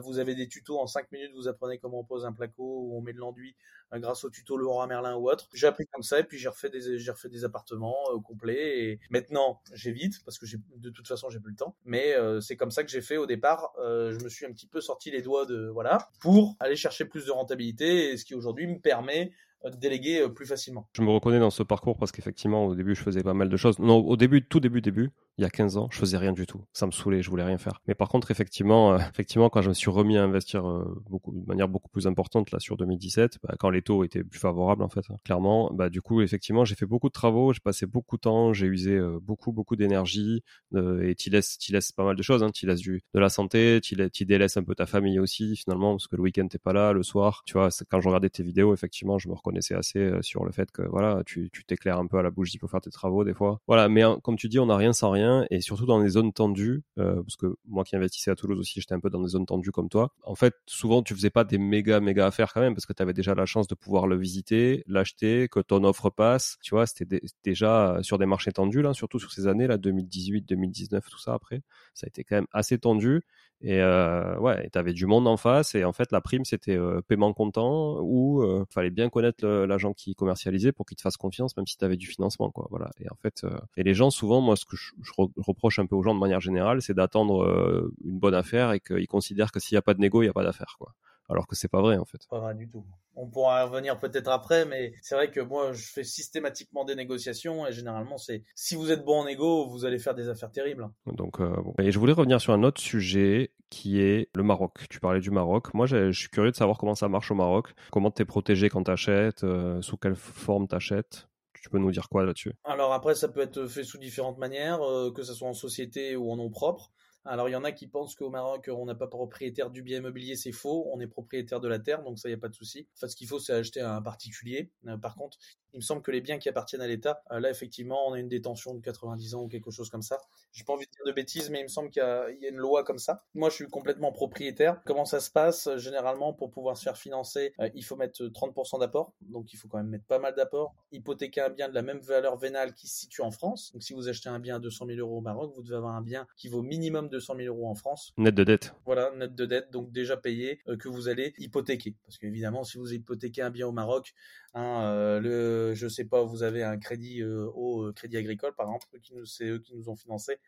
vous 0.02 0.18
avez 0.18 0.34
des 0.34 0.48
tutos 0.48 0.78
en 0.78 0.86
5 0.86 1.10
minutes, 1.10 1.32
vous 1.34 1.48
apprenez 1.48 1.78
comment 1.78 2.00
on 2.00 2.04
pose 2.04 2.24
un 2.24 2.32
placo 2.32 2.62
ou 2.62 2.96
on 2.96 3.00
met 3.00 3.12
de 3.12 3.18
l'enduit 3.18 3.56
grâce 3.92 4.24
au 4.24 4.30
tuto 4.30 4.56
Laurent 4.56 4.86
Merlin 4.86 5.16
ou 5.16 5.30
autre. 5.30 5.48
J'ai 5.52 5.66
appris 5.66 5.86
comme 5.86 6.02
ça 6.02 6.18
et 6.20 6.24
puis 6.24 6.38
j'ai 6.38 6.48
refait 6.48 6.70
des, 6.70 6.98
j'ai 6.98 7.10
refait 7.10 7.28
des 7.28 7.44
appartements 7.44 7.96
complets. 8.24 8.78
Et 8.78 9.00
maintenant, 9.10 9.60
j'évite 9.72 10.22
parce 10.24 10.38
que 10.38 10.46
j'ai, 10.46 10.58
de 10.76 10.90
toute 10.90 11.08
façon, 11.08 11.30
j'ai 11.30 11.40
plus 11.40 11.52
le 11.52 11.56
temps. 11.56 11.76
Mais 11.84 12.14
c'est 12.40 12.56
comme 12.56 12.70
ça 12.70 12.84
que 12.84 12.90
j'ai 12.90 13.02
fait 13.02 13.16
au 13.16 13.26
départ. 13.26 13.72
Euh, 13.78 14.12
je 14.12 14.24
me 14.24 14.28
suis 14.28 14.46
un 14.46 14.52
petit 14.52 14.66
peu 14.66 14.80
sorti 14.80 15.10
les 15.10 15.22
doigts 15.22 15.46
de 15.46 15.68
voilà 15.68 16.08
pour 16.20 16.56
aller 16.60 16.76
chercher 16.76 17.04
plus 17.04 17.26
de 17.26 17.30
rentabilité, 17.30 18.10
et 18.10 18.16
ce 18.16 18.24
qui 18.24 18.34
aujourd'hui 18.34 18.66
me 18.66 18.78
permet 18.78 19.32
déléguer 19.70 20.28
plus 20.28 20.46
facilement. 20.46 20.88
Je 20.92 21.02
me 21.02 21.10
reconnais 21.10 21.38
dans 21.38 21.50
ce 21.50 21.62
parcours 21.62 21.96
parce 21.98 22.12
qu'effectivement, 22.12 22.66
au 22.66 22.74
début, 22.74 22.94
je 22.94 23.02
faisais 23.02 23.22
pas 23.22 23.34
mal 23.34 23.48
de 23.48 23.56
choses. 23.56 23.78
Non, 23.78 23.98
au 23.98 24.16
début, 24.16 24.46
tout 24.46 24.60
début, 24.60 24.80
début, 24.80 25.10
il 25.38 25.42
y 25.42 25.44
a 25.44 25.50
15 25.50 25.76
ans, 25.76 25.88
je 25.90 25.98
faisais 25.98 26.16
rien 26.16 26.32
du 26.32 26.46
tout. 26.46 26.64
Ça 26.72 26.86
me 26.86 26.92
saoulait, 26.92 27.22
je 27.22 27.30
voulais 27.30 27.44
rien 27.44 27.58
faire. 27.58 27.80
Mais 27.86 27.94
par 27.94 28.08
contre, 28.08 28.30
effectivement, 28.30 28.96
effectivement, 28.98 29.48
quand 29.48 29.62
je 29.62 29.68
me 29.68 29.74
suis 29.74 29.90
remis 29.90 30.16
à 30.16 30.22
investir 30.22 30.64
beaucoup, 31.08 31.32
de 31.32 31.46
manière 31.46 31.68
beaucoup 31.68 31.88
plus 31.88 32.06
importante 32.06 32.50
là 32.52 32.60
sur 32.60 32.76
2017, 32.76 33.38
bah, 33.42 33.54
quand 33.58 33.70
les 33.70 33.82
taux 33.82 34.04
étaient 34.04 34.22
plus 34.22 34.38
favorables 34.38 34.82
en 34.82 34.88
fait, 34.88 35.04
hein, 35.10 35.16
clairement, 35.24 35.72
bah 35.72 35.90
du 35.90 36.00
coup, 36.00 36.20
effectivement, 36.20 36.64
j'ai 36.64 36.74
fait 36.74 36.86
beaucoup 36.86 37.08
de 37.08 37.12
travaux, 37.12 37.52
j'ai 37.52 37.60
passé 37.60 37.86
beaucoup 37.86 38.16
de 38.16 38.20
temps, 38.20 38.52
j'ai 38.52 38.66
usé 38.66 39.00
beaucoup, 39.22 39.52
beaucoup 39.52 39.76
d'énergie 39.76 40.42
et 40.74 41.14
tu 41.16 41.30
laisses, 41.30 41.58
laisses 41.70 41.92
pas 41.92 42.04
mal 42.04 42.16
de 42.16 42.22
choses. 42.22 42.42
Hein. 42.42 42.50
Tu 42.52 42.66
laisses 42.66 42.80
du, 42.80 43.02
de 43.12 43.20
la 43.20 43.28
santé, 43.28 43.80
tu, 43.82 43.96
tu 44.10 44.24
délaisses 44.24 44.56
un 44.56 44.64
peu 44.64 44.74
ta 44.74 44.86
famille 44.86 45.18
aussi 45.18 45.56
finalement 45.56 45.92
parce 45.94 46.06
que 46.06 46.16
le 46.16 46.22
week-end 46.22 46.46
t'es 46.48 46.58
pas 46.58 46.72
là, 46.72 46.92
le 46.92 47.02
soir. 47.02 47.42
Tu 47.46 47.54
vois, 47.54 47.68
quand 47.90 48.00
je 48.00 48.08
regardais 48.08 48.30
tes 48.30 48.42
vidéos, 48.42 48.72
effectivement, 48.72 49.18
je 49.18 49.28
me 49.28 49.34
reconnaissais 49.34 49.74
assez 49.74 50.12
sur 50.20 50.44
le 50.44 50.52
fait 50.52 50.70
que 50.70 50.82
voilà, 50.82 51.22
tu 51.26 51.50
t'éclaires 51.66 51.98
un 51.98 52.06
peu 52.06 52.18
à 52.18 52.22
la 52.22 52.30
bougie 52.30 52.58
pour 52.58 52.70
faire 52.70 52.80
tes 52.80 52.90
travaux 52.90 53.24
des 53.24 53.34
fois. 53.34 53.60
Voilà, 53.66 53.88
mais 53.88 54.02
hein, 54.02 54.18
comme 54.22 54.36
tu 54.36 54.48
dis, 54.48 54.58
on 54.58 54.66
n'a 54.66 54.76
rien 54.76 54.92
sans 54.92 55.10
rien 55.10 55.23
et 55.50 55.60
surtout 55.60 55.86
dans 55.86 56.02
des 56.02 56.08
zones 56.10 56.32
tendues, 56.32 56.82
euh, 56.98 57.22
parce 57.22 57.36
que 57.36 57.56
moi 57.66 57.84
qui 57.84 57.96
investissais 57.96 58.30
à 58.30 58.34
Toulouse 58.34 58.58
aussi, 58.58 58.80
j'étais 58.80 58.94
un 58.94 59.00
peu 59.00 59.10
dans 59.10 59.22
des 59.22 59.28
zones 59.28 59.46
tendues 59.46 59.70
comme 59.70 59.88
toi. 59.88 60.12
En 60.24 60.34
fait, 60.34 60.54
souvent 60.66 61.02
tu 61.02 61.14
faisais 61.14 61.30
pas 61.30 61.44
des 61.44 61.58
méga 61.58 62.00
méga 62.00 62.26
affaires 62.26 62.52
quand 62.52 62.60
même 62.60 62.74
parce 62.74 62.86
que 62.86 62.92
tu 62.92 63.02
avais 63.02 63.12
déjà 63.12 63.34
la 63.34 63.46
chance 63.46 63.68
de 63.68 63.74
pouvoir 63.74 64.06
le 64.06 64.16
visiter, 64.16 64.84
l'acheter, 64.86 65.48
que 65.48 65.60
ton 65.60 65.84
offre 65.84 66.10
passe. 66.10 66.56
Tu 66.62 66.74
vois, 66.74 66.86
c'était 66.86 67.20
déjà 67.44 67.98
sur 68.02 68.18
des 68.18 68.26
marchés 68.26 68.52
tendus 68.52 68.82
là, 68.82 68.94
surtout 68.94 69.18
sur 69.18 69.32
ces 69.32 69.46
années 69.46 69.66
là, 69.66 69.78
2018, 69.78 70.48
2019, 70.48 71.04
tout 71.10 71.18
ça 71.18 71.34
après, 71.34 71.62
ça 71.94 72.06
a 72.06 72.08
été 72.08 72.24
quand 72.24 72.36
même 72.36 72.46
assez 72.52 72.78
tendu. 72.78 73.22
Et 73.60 73.80
euh, 73.80 74.38
ouais, 74.38 74.68
tu 74.72 74.78
avais 74.78 74.92
du 74.92 75.06
monde 75.06 75.26
en 75.26 75.36
face. 75.36 75.74
Et 75.74 75.84
en 75.84 75.92
fait, 75.92 76.12
la 76.12 76.20
prime, 76.20 76.44
c'était 76.44 76.76
euh, 76.76 77.00
paiement 77.00 77.32
comptant 77.32 77.98
ou 78.00 78.42
euh, 78.42 78.64
fallait 78.68 78.90
bien 78.90 79.08
connaître 79.08 79.46
l'agent 79.46 79.94
qui 79.94 80.14
commercialisait 80.14 80.72
pour 80.72 80.86
qu'il 80.86 80.96
te 80.96 81.02
fasse 81.02 81.16
confiance, 81.16 81.56
même 81.56 81.66
si 81.66 81.78
tu 81.78 81.84
avais 81.84 81.96
du 81.96 82.06
financement. 82.06 82.50
Quoi. 82.50 82.66
Voilà. 82.70 82.90
Et 83.00 83.08
en 83.10 83.16
fait, 83.16 83.42
euh, 83.44 83.58
et 83.76 83.82
les 83.82 83.94
gens, 83.94 84.10
souvent, 84.10 84.40
moi, 84.40 84.56
ce 84.56 84.64
que 84.66 84.76
je, 84.76 84.92
reproche 85.38 85.78
un 85.78 85.86
peu 85.86 85.96
aux 85.96 86.02
gens 86.02 86.14
de 86.14 86.20
manière 86.20 86.40
générale, 86.40 86.82
c'est 86.82 86.94
d'attendre 86.94 87.90
une 88.04 88.18
bonne 88.18 88.34
affaire 88.34 88.72
et 88.72 88.80
qu'ils 88.80 89.06
considèrent 89.06 89.52
que 89.52 89.60
s'il 89.60 89.76
n'y 89.76 89.78
a 89.78 89.82
pas 89.82 89.94
de 89.94 90.00
négo, 90.00 90.22
il 90.22 90.26
n'y 90.26 90.30
a 90.30 90.34
pas 90.34 90.44
d'affaire. 90.44 90.76
Quoi 90.78 90.92
alors 91.28 91.46
que 91.46 91.56
c'est 91.56 91.68
pas 91.68 91.80
vrai 91.80 91.96
en 91.96 92.04
fait. 92.04 92.26
Pas 92.28 92.40
vrai 92.40 92.54
du 92.54 92.68
tout. 92.68 92.84
On 93.16 93.28
pourra 93.28 93.64
revenir 93.64 93.98
peut-être 93.98 94.28
après, 94.28 94.64
mais 94.64 94.92
c'est 95.02 95.14
vrai 95.14 95.30
que 95.30 95.40
moi 95.40 95.72
je 95.72 95.86
fais 95.86 96.04
systématiquement 96.04 96.84
des 96.84 96.94
négociations 96.94 97.66
et 97.66 97.72
généralement 97.72 98.18
c'est 98.18 98.42
si 98.54 98.74
vous 98.74 98.90
êtes 98.90 99.04
bon 99.04 99.20
en 99.20 99.24
négo, 99.26 99.66
vous 99.68 99.84
allez 99.84 99.98
faire 99.98 100.14
des 100.14 100.28
affaires 100.28 100.50
terribles. 100.50 100.88
Donc 101.06 101.40
euh, 101.40 101.54
bon. 101.62 101.74
Et 101.78 101.92
je 101.92 101.98
voulais 101.98 102.12
revenir 102.12 102.40
sur 102.40 102.52
un 102.52 102.62
autre 102.62 102.80
sujet 102.80 103.52
qui 103.70 104.00
est 104.00 104.30
le 104.34 104.42
Maroc. 104.42 104.86
Tu 104.90 105.00
parlais 105.00 105.20
du 105.20 105.30
Maroc. 105.30 105.72
Moi 105.74 105.86
je 105.86 106.12
suis 106.12 106.28
curieux 106.28 106.50
de 106.50 106.56
savoir 106.56 106.78
comment 106.78 106.94
ça 106.94 107.08
marche 107.08 107.30
au 107.30 107.34
Maroc. 107.34 107.74
Comment 107.90 108.10
tu 108.10 108.22
es 108.22 108.24
protégé 108.24 108.68
quand 108.68 108.84
tu 108.84 108.90
achètes, 108.90 109.44
euh, 109.44 109.80
sous 109.82 109.96
quelle 109.96 110.16
forme 110.16 110.68
tu 110.68 110.74
achètes 110.74 111.28
tu 111.64 111.70
peux 111.70 111.78
nous 111.78 111.90
dire 111.90 112.10
quoi 112.10 112.26
là-dessus? 112.26 112.52
Alors 112.64 112.92
après, 112.92 113.14
ça 113.14 113.26
peut 113.26 113.40
être 113.40 113.66
fait 113.68 113.84
sous 113.84 113.96
différentes 113.96 114.36
manières, 114.36 114.82
euh, 114.82 115.10
que 115.10 115.22
ce 115.22 115.32
soit 115.32 115.48
en 115.48 115.54
société 115.54 116.14
ou 116.14 116.30
en 116.30 116.36
nom 116.36 116.50
propre. 116.50 116.92
Alors 117.26 117.48
il 117.48 117.52
y 117.52 117.56
en 117.56 117.64
a 117.64 117.72
qui 117.72 117.86
pensent 117.86 118.14
qu'au 118.14 118.28
Maroc 118.28 118.68
on 118.70 118.84
n'a 118.84 118.94
pas 118.94 119.06
propriétaire 119.06 119.70
du 119.70 119.82
bien 119.82 119.98
immobilier, 119.98 120.36
c'est 120.36 120.52
faux. 120.52 120.90
On 120.92 121.00
est 121.00 121.06
propriétaire 121.06 121.60
de 121.60 121.68
la 121.68 121.78
terre, 121.78 122.02
donc 122.02 122.18
ça 122.18 122.28
y 122.28 122.34
a 122.34 122.38
pas 122.38 122.48
de 122.48 122.54
souci. 122.54 122.86
Enfin, 122.96 123.08
ce 123.08 123.16
qu'il 123.16 123.26
faut, 123.26 123.38
c'est 123.38 123.54
acheter 123.54 123.80
à 123.80 123.94
un 123.94 124.02
particulier. 124.02 124.70
Euh, 124.86 124.98
par 124.98 125.14
contre, 125.16 125.38
il 125.74 125.78
me 125.78 125.82
semble 125.82 126.02
que 126.02 126.10
les 126.10 126.20
biens 126.20 126.38
qui 126.38 126.48
appartiennent 126.48 126.80
à 126.80 126.86
l'État, 126.86 127.22
euh, 127.32 127.40
là 127.40 127.50
effectivement, 127.50 128.08
on 128.08 128.12
a 128.12 128.18
une 128.20 128.28
détention 128.28 128.74
de 128.74 128.80
90 128.80 129.34
ans 129.34 129.42
ou 129.42 129.48
quelque 129.48 129.70
chose 129.70 129.90
comme 129.90 130.02
ça. 130.02 130.18
J'ai 130.52 130.64
pas 130.64 130.72
envie 130.72 130.86
de 130.86 130.90
dire 130.90 131.04
de 131.04 131.12
bêtises, 131.12 131.50
mais 131.50 131.60
il 131.60 131.64
me 131.64 131.68
semble 131.68 131.90
qu'il 131.90 132.02
y, 132.02 132.46
a 132.46 132.48
une 132.48 132.56
loi 132.56 132.84
comme 132.84 132.98
ça. 132.98 133.24
Moi, 133.34 133.50
je 133.50 133.56
suis 133.56 133.66
complètement 133.66 134.12
propriétaire. 134.12 134.80
Comment 134.86 135.04
ça 135.04 135.20
se 135.20 135.30
passe 135.30 135.68
Généralement, 135.76 136.32
pour 136.32 136.50
pouvoir 136.50 136.76
se 136.76 136.84
faire 136.84 136.96
financer, 136.96 137.52
euh, 137.60 137.68
il 137.74 137.84
faut 137.84 137.96
mettre 137.96 138.24
30% 138.24 138.78
d'apport, 138.78 139.12
donc 139.20 139.52
il 139.52 139.56
faut 139.56 139.68
quand 139.68 139.78
même 139.78 139.88
mettre 139.88 140.06
pas 140.06 140.20
mal 140.20 140.34
d'apport. 140.34 140.74
Hypothéquer 140.92 141.40
un 141.40 141.50
bien 141.50 141.68
de 141.68 141.74
la 141.74 141.82
même 141.82 141.98
valeur 141.98 142.36
vénale 142.36 142.72
qui 142.74 142.86
se 142.86 142.96
situe 142.96 143.22
en 143.22 143.32
France. 143.32 143.72
Donc 143.72 143.82
si 143.82 143.92
vous 143.94 144.08
achetez 144.08 144.28
un 144.28 144.38
bien 144.38 144.56
à 144.56 144.58
200 144.60 144.86
000 144.86 144.98
euros 145.00 145.18
au 145.18 145.22
Maroc, 145.22 145.52
vous 145.56 145.62
devez 145.62 145.76
avoir 145.76 145.96
un 145.96 146.02
bien 146.02 146.26
qui 146.36 146.48
vaut 146.48 146.62
minimum 146.62 147.08
200 147.08 147.34
000 147.36 147.54
euros 147.54 147.68
en 147.68 147.74
France. 147.74 148.12
Net 148.16 148.34
de 148.34 148.44
dette. 148.44 148.74
Voilà, 148.86 149.10
net 149.16 149.34
de 149.34 149.46
dette, 149.46 149.72
donc 149.72 149.90
déjà 149.90 150.16
payé, 150.16 150.60
euh, 150.68 150.76
que 150.76 150.88
vous 150.88 151.08
allez 151.08 151.34
hypothéquer. 151.38 151.96
Parce 152.04 152.18
qu'évidemment, 152.18 152.62
si 152.62 152.78
vous 152.78 152.92
hypothéquez 152.92 153.42
un 153.42 153.50
bien 153.50 153.66
au 153.66 153.72
Maroc, 153.72 154.14
hein, 154.54 154.84
euh, 154.84 155.20
le, 155.20 155.74
je 155.74 155.88
sais 155.88 156.04
pas, 156.04 156.22
vous 156.22 156.42
avez 156.42 156.62
un 156.62 156.78
crédit 156.78 157.22
euh, 157.22 157.46
au 157.54 157.92
Crédit 157.92 158.16
Agricole, 158.16 158.54
par 158.54 158.66
exemple, 158.66 158.86
c'est 159.24 159.46
eux 159.46 159.58
qui 159.58 159.74
nous 159.74 159.88
ont 159.88 159.96
financé 159.96 160.38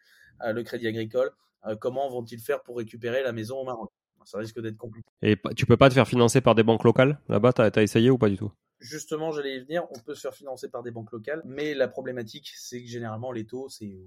le 0.45 0.63
Crédit 0.63 0.87
Agricole. 0.87 1.31
comment 1.81 2.09
vont-ils 2.11 2.41
faire 2.41 2.63
pour 2.63 2.77
récupérer 2.77 3.23
la 3.23 3.33
maison 3.33 3.59
au 3.59 3.65
Maroc? 3.65 3.91
Ça 4.25 4.39
risque 4.39 4.61
d'être 4.61 4.77
compliqué. 4.77 5.09
Et 5.23 5.37
tu 5.57 5.67
peux 5.67 5.77
pas 5.77 5.89
te 5.89 5.95
faire 5.95 6.09
financer 6.09 6.41
par 6.41 6.55
des 6.55 6.65
banques 6.65 6.85
locales 6.85 7.21
là-bas 7.29 7.53
T'as 7.53 7.71
as 7.75 7.83
essayé 7.83 8.11
ou 8.11 8.19
pas 8.19 8.29
du 8.29 8.37
tout? 8.37 8.53
Justement, 8.79 9.33
j'allais 9.33 9.57
y 9.57 9.61
venir, 9.61 9.87
on 9.91 9.99
peut 9.99 10.15
se 10.15 10.21
faire 10.21 10.35
financer 10.35 10.69
par 10.69 10.83
des 10.83 10.91
banques 10.91 11.13
locales, 11.13 11.43
mais 11.45 11.75
la 11.75 11.89
problématique, 11.89 12.53
c'est 12.57 12.83
que 12.83 12.89
généralement, 12.89 13.33
les 13.33 13.47
taux, 13.47 13.69
c'est 13.69 13.99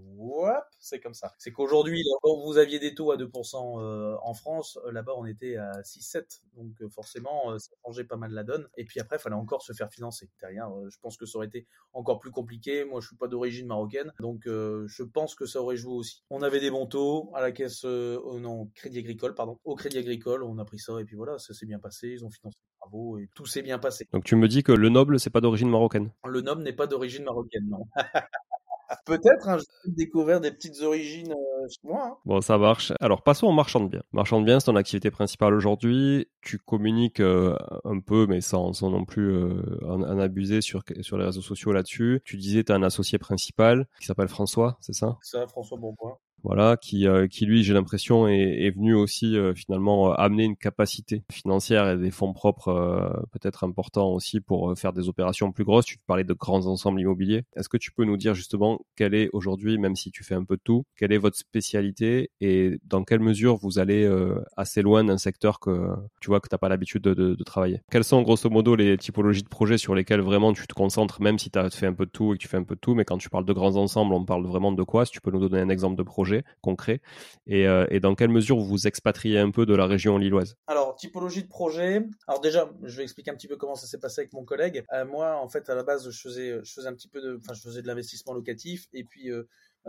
c'est 0.79 0.99
comme 0.99 1.13
ça. 1.13 1.33
C'est 1.37 1.51
qu'aujourd'hui, 1.51 2.03
quand 2.21 2.39
vous 2.39 2.57
aviez 2.57 2.79
des 2.79 2.93
taux 2.93 3.11
à 3.11 3.17
2% 3.17 3.79
euh, 3.81 4.15
en 4.21 4.33
France, 4.33 4.79
euh, 4.85 4.91
là-bas, 4.91 5.13
on 5.15 5.25
était 5.25 5.57
à 5.57 5.81
6-7. 5.81 6.41
Donc, 6.55 6.81
euh, 6.81 6.89
forcément, 6.89 7.57
ça 7.57 7.71
changeait 7.85 8.03
pas 8.03 8.17
mal 8.17 8.31
la 8.31 8.43
donne. 8.43 8.67
Et 8.77 8.85
puis 8.85 8.99
après, 8.99 9.17
il 9.17 9.19
fallait 9.19 9.35
encore 9.35 9.61
se 9.61 9.73
faire 9.73 9.91
financer. 9.91 10.29
Derrière, 10.39 10.71
je 10.89 10.97
pense 10.99 11.17
que 11.17 11.25
ça 11.25 11.37
aurait 11.37 11.47
été 11.47 11.67
encore 11.93 12.19
plus 12.19 12.31
compliqué. 12.31 12.85
Moi, 12.85 13.01
je 13.01 13.07
suis 13.07 13.17
pas 13.17 13.27
d'origine 13.27 13.67
marocaine, 13.67 14.13
donc 14.19 14.43
je 14.45 15.03
pense 15.03 15.35
que 15.35 15.45
ça 15.45 15.61
aurait 15.61 15.77
joué 15.77 15.93
aussi. 15.93 16.23
On 16.29 16.41
avait 16.41 16.59
des 16.59 16.71
bons 16.71 16.87
taux 16.87 17.31
à 17.33 17.41
la 17.41 17.51
caisse, 17.51 17.83
non, 17.83 18.67
Crédit 18.75 18.99
Agricole, 18.99 19.35
pardon. 19.35 19.59
Au 19.63 19.75
Crédit 19.75 19.97
Agricole, 19.97 20.43
on 20.43 20.57
a 20.57 20.65
pris 20.65 20.79
ça, 20.79 20.99
et 20.99 21.05
puis 21.05 21.15
voilà, 21.15 21.37
ça 21.39 21.53
s'est 21.53 21.65
bien 21.65 21.79
passé. 21.79 22.09
Ils 22.09 22.25
ont 22.25 22.29
financé 22.29 22.57
travaux, 22.89 23.17
et 23.17 23.29
tout 23.35 23.45
s'est 23.45 23.61
bien 23.61 23.79
passé. 23.79 24.07
Donc, 24.13 24.23
tu 24.23 24.35
me 24.35 24.47
dis 24.47 24.63
que 24.63 24.71
le 24.71 24.89
noble, 24.89 25.19
c'est 25.19 25.29
pas 25.29 25.41
d'origine 25.41 25.69
marocaine. 25.69 26.11
Le 26.25 26.41
noble 26.41 26.63
n'est 26.63 26.73
pas 26.73 26.87
d'origine 26.87 27.23
marocaine, 27.23 27.67
non. 27.69 27.85
Peut-être, 29.05 29.47
hein, 29.47 29.57
je 29.59 29.89
vais 29.89 29.95
découvrir 29.95 30.41
des 30.41 30.49
petites 30.49 30.81
origines 30.81 31.31
euh, 31.31 31.67
chez 31.69 31.79
moi. 31.83 32.07
Hein. 32.07 32.17
Bon, 32.25 32.41
ça 32.41 32.57
marche. 32.57 32.91
Alors, 32.99 33.21
passons 33.21 33.45
au 33.45 33.51
marchand 33.51 33.81
de 33.81 33.87
biens. 33.87 34.01
Marchand 34.13 34.39
de 34.39 34.45
biens, 34.45 34.59
c'est 34.59 34.65
ton 34.65 34.75
activité 34.75 35.11
principale 35.11 35.53
aujourd'hui. 35.53 36.27
Tu 36.41 36.57
communiques 36.57 37.19
euh, 37.19 37.55
un 37.83 37.99
peu, 37.99 38.25
mais 38.27 38.41
sans, 38.41 38.73
sans 38.73 38.89
non 38.89 39.05
plus 39.05 39.31
euh, 39.31 39.61
en, 39.85 40.17
abuser 40.17 40.61
sur, 40.61 40.81
sur 41.01 41.19
les 41.19 41.25
réseaux 41.25 41.41
sociaux 41.41 41.71
là-dessus. 41.71 42.21
Tu 42.25 42.37
disais, 42.37 42.63
tu 42.63 42.71
as 42.71 42.75
un 42.75 42.83
associé 42.83 43.19
principal 43.19 43.87
qui 43.99 44.07
s'appelle 44.07 44.27
François, 44.27 44.77
c'est 44.81 44.93
ça? 44.93 45.19
C'est 45.21 45.37
ça, 45.37 45.47
François 45.47 45.77
Bonpoint 45.77 46.17
voilà, 46.43 46.77
qui, 46.77 47.07
euh, 47.07 47.27
qui 47.27 47.45
lui, 47.45 47.63
j'ai 47.63 47.73
l'impression, 47.73 48.27
est, 48.27 48.69
venu 48.71 48.93
aussi 48.93 49.35
euh, 49.35 49.53
finalement 49.53 50.11
euh, 50.11 50.15
amener 50.15 50.43
une 50.43 50.55
capacité 50.55 51.23
financière 51.31 51.89
et 51.89 51.97
des 51.97 52.11
fonds 52.11 52.33
propres 52.33 53.25
peut-être 53.31 53.63
importants 53.63 54.09
aussi 54.09 54.39
pour 54.39 54.77
faire 54.77 54.93
des 54.93 55.09
opérations 55.09 55.51
plus 55.51 55.63
grosses. 55.63 55.85
Tu 55.85 55.97
parlais 56.05 56.23
de 56.23 56.33
grands 56.33 56.65
ensembles 56.67 57.01
immobiliers. 57.01 57.43
Est-ce 57.55 57.69
que 57.69 57.77
tu 57.77 57.91
peux 57.91 58.05
nous 58.05 58.17
dire 58.17 58.33
justement 58.33 58.79
quelle 58.95 59.13
est 59.13 59.29
aujourd'hui, 59.33 59.77
même 59.77 59.95
si 59.95 60.11
tu 60.11 60.23
fais 60.23 60.35
un 60.35 60.43
peu 60.43 60.55
de 60.55 60.61
tout, 60.63 60.85
quelle 60.97 61.11
est 61.11 61.17
votre 61.17 61.37
spécialité 61.37 62.29
et 62.41 62.79
dans 62.85 63.03
quelle 63.03 63.19
mesure 63.19 63.57
vous 63.57 63.79
allez 63.79 64.09
assez 64.55 64.81
loin 64.81 65.03
d'un 65.03 65.17
secteur 65.17 65.59
que 65.59 65.89
tu 66.21 66.27
vois 66.27 66.39
que 66.39 66.47
tu 66.47 66.53
n'as 66.53 66.59
pas 66.59 66.69
l'habitude 66.69 67.01
de, 67.01 67.13
de, 67.13 67.35
de, 67.35 67.43
travailler? 67.43 67.81
Quelles 67.91 68.03
sont 68.03 68.21
grosso 68.21 68.49
modo 68.49 68.75
les 68.75 68.97
typologies 68.97 69.43
de 69.43 69.49
projets 69.49 69.77
sur 69.77 69.95
lesquels 69.95 70.21
vraiment 70.21 70.53
tu 70.53 70.67
te 70.67 70.73
concentres, 70.73 71.21
même 71.21 71.39
si 71.39 71.49
tu 71.49 71.59
as 71.59 71.69
fait 71.69 71.87
un 71.87 71.93
peu 71.93 72.05
de 72.05 72.11
tout 72.11 72.33
et 72.33 72.37
que 72.37 72.41
tu 72.41 72.47
fais 72.47 72.57
un 72.57 72.63
peu 72.63 72.75
de 72.75 72.79
tout, 72.79 72.95
mais 72.95 73.05
quand 73.05 73.17
tu 73.17 73.29
parles 73.29 73.45
de 73.45 73.53
grands 73.53 73.75
ensembles, 73.75 74.13
on 74.13 74.25
parle 74.25 74.45
vraiment 74.45 74.71
de 74.71 74.83
quoi? 74.83 75.05
Si 75.05 75.11
tu 75.11 75.21
peux 75.21 75.31
nous 75.31 75.39
donner 75.39 75.61
un 75.61 75.69
exemple 75.69 75.95
de 75.95 76.03
projet 76.03 76.28
concret 76.61 77.01
euh, 77.49 77.87
et, 77.89 77.99
dans 77.99 78.15
quelle 78.15 78.29
mesure 78.29 78.57
vous 78.57 78.65
vous 78.65 78.87
expatriez 78.87 79.39
un 79.39 79.51
peu 79.51 79.65
de 79.65 79.75
la 79.75 79.85
région 79.85 80.17
lilloise? 80.17 80.55
Alors, 80.67 80.95
typologie 80.95 81.43
de 81.43 81.47
projet. 81.47 82.05
Alors 82.27 82.41
déjà, 82.41 82.69
je 82.83 82.97
vais 82.97 83.03
expliquer 83.03 83.31
un 83.31 83.35
petit 83.35 83.47
peu 83.47 83.57
comment 83.57 83.75
ça 83.75 83.87
s'est 83.87 83.99
passé 83.99 84.21
avec 84.21 84.33
mon 84.33 84.45
collègue. 84.45 84.83
Euh, 84.93 85.05
moi, 85.05 85.37
en 85.37 85.47
fait, 85.49 85.69
à 85.69 85.75
la 85.75 85.83
base, 85.83 86.09
je 86.09 86.21
faisais, 86.21 86.59
je 86.63 86.73
faisais 86.73 86.87
un 86.87 86.93
petit 86.93 87.07
peu 87.07 87.21
de, 87.21 87.39
enfin, 87.41 87.53
je 87.53 87.61
faisais 87.61 87.81
de 87.81 87.87
l'investissement 87.87 88.33
locatif 88.33 88.87
et 88.93 89.03
puis 89.03 89.31
euh, 89.31 89.43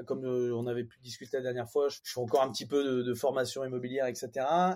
comme 0.06 0.24
on 0.24 0.66
avait 0.66 0.84
pu 0.84 0.98
discuter 1.00 1.36
la 1.36 1.42
dernière 1.42 1.68
fois, 1.68 1.88
je 1.88 1.98
fais 2.04 2.20
encore 2.20 2.42
un 2.42 2.50
petit 2.50 2.64
peu 2.64 3.02
de, 3.02 3.14
formation 3.14 3.64
immobilière, 3.64 4.06
etc. 4.06 4.30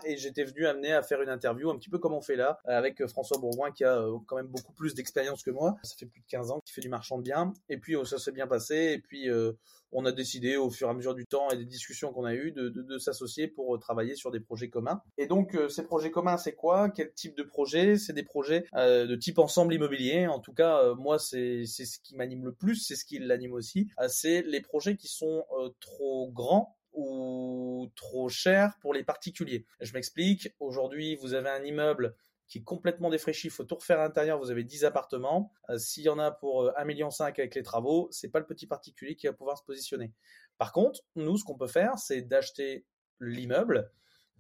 Et 0.05 0.17
j'étais 0.17 0.45
venu 0.45 0.67
amener 0.67 0.93
à 0.93 1.03
faire 1.03 1.23
une 1.23 1.29
interview, 1.29 1.71
un 1.71 1.77
petit 1.77 1.89
peu 1.89 1.99
comme 1.99 2.13
on 2.13 2.21
fait 2.21 2.37
là, 2.37 2.59
avec 2.65 3.07
François 3.07 3.39
Bourgoin, 3.39 3.71
qui 3.71 3.85
a 3.85 4.05
quand 4.27 4.37
même 4.37 4.49
beaucoup 4.49 4.73
plus 4.73 4.95
d'expérience 4.95 5.43
que 5.43 5.53
moi. 5.53 5.77
Ça 5.83 5.95
fait 5.97 6.07
plus 6.07 6.21
de 6.21 6.27
15 6.27 6.51
ans 6.51 6.61
qu'il 6.61 6.75
fait 6.75 6.81
du 6.81 6.89
marchand 6.89 7.17
de 7.17 7.23
biens. 7.23 7.53
Et 7.69 7.79
puis, 7.79 7.95
ça 8.05 8.19
s'est 8.19 8.33
bien 8.33 8.49
passé. 8.49 8.75
Et 8.75 8.99
puis, 8.99 9.31
on 9.95 10.05
a 10.05 10.13
décidé 10.13 10.57
au 10.57 10.71
fur 10.71 10.89
et 10.89 10.91
à 10.91 10.95
mesure 10.95 11.15
du 11.15 11.25
temps 11.25 11.49
et 11.51 11.57
des 11.57 11.65
discussions 11.65 12.13
qu'on 12.13 12.25
a 12.25 12.35
eues 12.35 12.53
de, 12.53 12.99
s'associer 12.99 13.49
pour 13.49 13.75
euh, 13.75 13.79
travailler 13.79 14.17
sur 14.17 14.31
des 14.31 14.41
projets 14.41 14.69
communs. 14.69 15.01
Et 15.19 15.27
donc 15.27 15.55
euh, 15.55 15.69
ces 15.69 15.85
projets 15.85 16.11
communs, 16.11 16.37
c'est 16.37 16.55
quoi? 16.55 16.91
Quel 16.91 17.13
type 17.13 17.37
de 17.37 17.43
projet 17.43 17.97
C'est 17.97 18.13
des 18.13 18.23
projets 18.23 18.67
euh, 18.75 19.07
de 19.07 19.17
type 19.17 19.39
ensemble 19.39 19.73
immobilier. 19.75 20.27
En 20.27 20.41
tout 20.41 20.53
cas, 20.53 20.95
moi, 20.95 21.19
c'est 21.19 21.65
ce 21.67 21.99
qui 22.01 22.17
m'anime 22.17 22.45
le 22.45 22.53
plus, 22.53 22.77
c'est 22.77 22.97
ce 22.97 23.05
qui 23.05 23.19
l'anime 23.19 23.53
aussi. 23.53 23.89
c'est 24.09 24.43
les 24.43 24.61
projets 24.61 24.97
qui 24.97 25.09
sont 25.09 25.45
trop 25.81 26.31
grands 26.33 26.77
ou 26.93 27.91
trop 27.97 28.29
chers 28.29 28.75
pour 28.81 28.95
les 28.95 29.05
particuliers. 29.05 29.65
Je 29.81 29.93
m'explique. 29.93 30.49
Aujourd'hui, 30.61 31.17
vous 31.17 31.35
avez 31.35 31.51
un 31.51 31.65
immeuble 31.65 32.17
qui 32.47 32.59
est 32.59 32.63
complètement 32.63 33.11
défraîchi, 33.11 33.49
il 33.49 33.51
faut 33.51 33.65
tout 33.65 33.77
refaire 33.77 33.99
à 34.01 34.05
l'intérieur, 34.05 34.39
vous 34.39 34.51
avez 34.51 34.65
10 34.65 34.85
appartements. 34.85 35.53
Euh, 35.71 35.79
s'il 35.79 36.05
y 36.05 36.09
en 36.09 36.19
a 36.19 36.31
pour 36.31 36.67
1,5 36.67 36.81
euh, 36.81 36.85
million 36.85 37.09
avec 37.21 37.55
les 37.55 37.63
travaux, 37.63 38.09
c'est 38.11 38.29
pas 38.29 38.39
le 38.39 38.47
petit 38.47 38.67
particulier 38.67 39.17
qui 39.17 39.27
va 39.27 39.33
pouvoir 39.33 39.59
se 39.59 39.65
positionner. 39.65 40.13
Par 40.59 40.73
contre, 40.73 41.01
nous, 41.17 41.37
ce 41.37 41.45
qu'on 41.45 41.57
peut 41.57 41.67
faire, 41.67 41.99
c'est 41.99 42.23
d'acheter 42.23 42.87
l'immeuble 43.21 43.91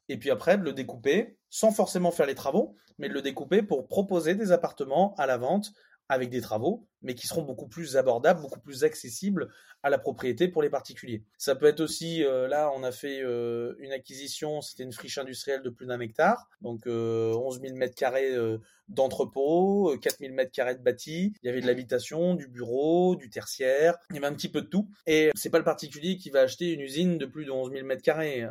et 0.08 0.18
puis 0.18 0.30
après 0.30 0.58
de 0.58 0.62
le 0.62 0.72
découper, 0.72 1.38
sans 1.48 1.70
forcément 1.70 2.10
faire 2.10 2.26
les 2.26 2.34
travaux, 2.34 2.76
mais 2.98 3.08
de 3.08 3.14
le 3.14 3.22
découper 3.22 3.62
pour 3.62 3.88
proposer 3.88 4.34
des 4.34 4.52
appartements 4.52 5.14
à 5.16 5.26
la 5.26 5.38
vente 5.38 5.72
avec 6.08 6.30
des 6.30 6.40
travaux, 6.40 6.86
mais 7.02 7.14
qui 7.14 7.26
seront 7.26 7.42
beaucoup 7.42 7.66
plus 7.66 7.96
abordables, 7.96 8.40
beaucoup 8.40 8.60
plus 8.60 8.84
accessibles 8.84 9.48
à 9.82 9.90
la 9.90 9.98
propriété 9.98 10.48
pour 10.48 10.62
les 10.62 10.70
particuliers. 10.70 11.22
Ça 11.38 11.54
peut 11.54 11.66
être 11.66 11.80
aussi, 11.80 12.24
euh, 12.24 12.48
là, 12.48 12.70
on 12.74 12.82
a 12.82 12.92
fait 12.92 13.20
euh, 13.22 13.74
une 13.78 13.92
acquisition, 13.92 14.60
c'était 14.60 14.82
une 14.82 14.92
friche 14.92 15.18
industrielle 15.18 15.62
de 15.62 15.70
plus 15.70 15.86
d'un 15.86 16.00
hectare, 16.00 16.48
donc 16.62 16.86
11 16.86 17.60
000 17.60 17.74
mètres 17.76 17.94
carrés 17.94 18.34
d'entrepôt, 18.88 19.96
4 20.00 20.18
000 20.20 20.34
mètres 20.34 20.52
carrés 20.52 20.74
de 20.74 20.82
bâti. 20.82 21.34
Il 21.42 21.46
y 21.46 21.48
avait 21.48 21.60
de 21.60 21.66
l'habitation, 21.66 22.34
du 22.34 22.48
bureau, 22.48 23.16
du 23.16 23.30
tertiaire, 23.30 23.96
il 24.10 24.16
y 24.16 24.18
avait 24.18 24.26
un 24.26 24.34
petit 24.34 24.48
peu 24.48 24.62
de 24.62 24.66
tout. 24.66 24.88
Et 25.06 25.30
c'est 25.34 25.50
pas 25.50 25.58
le 25.58 25.64
particulier 25.64 26.16
qui 26.16 26.30
va 26.30 26.40
acheter 26.40 26.72
une 26.72 26.80
usine 26.80 27.18
de 27.18 27.26
plus 27.26 27.44
de 27.44 27.50
11 27.50 27.72
000 27.72 27.86
mètres 27.86 28.02
carrés, 28.02 28.46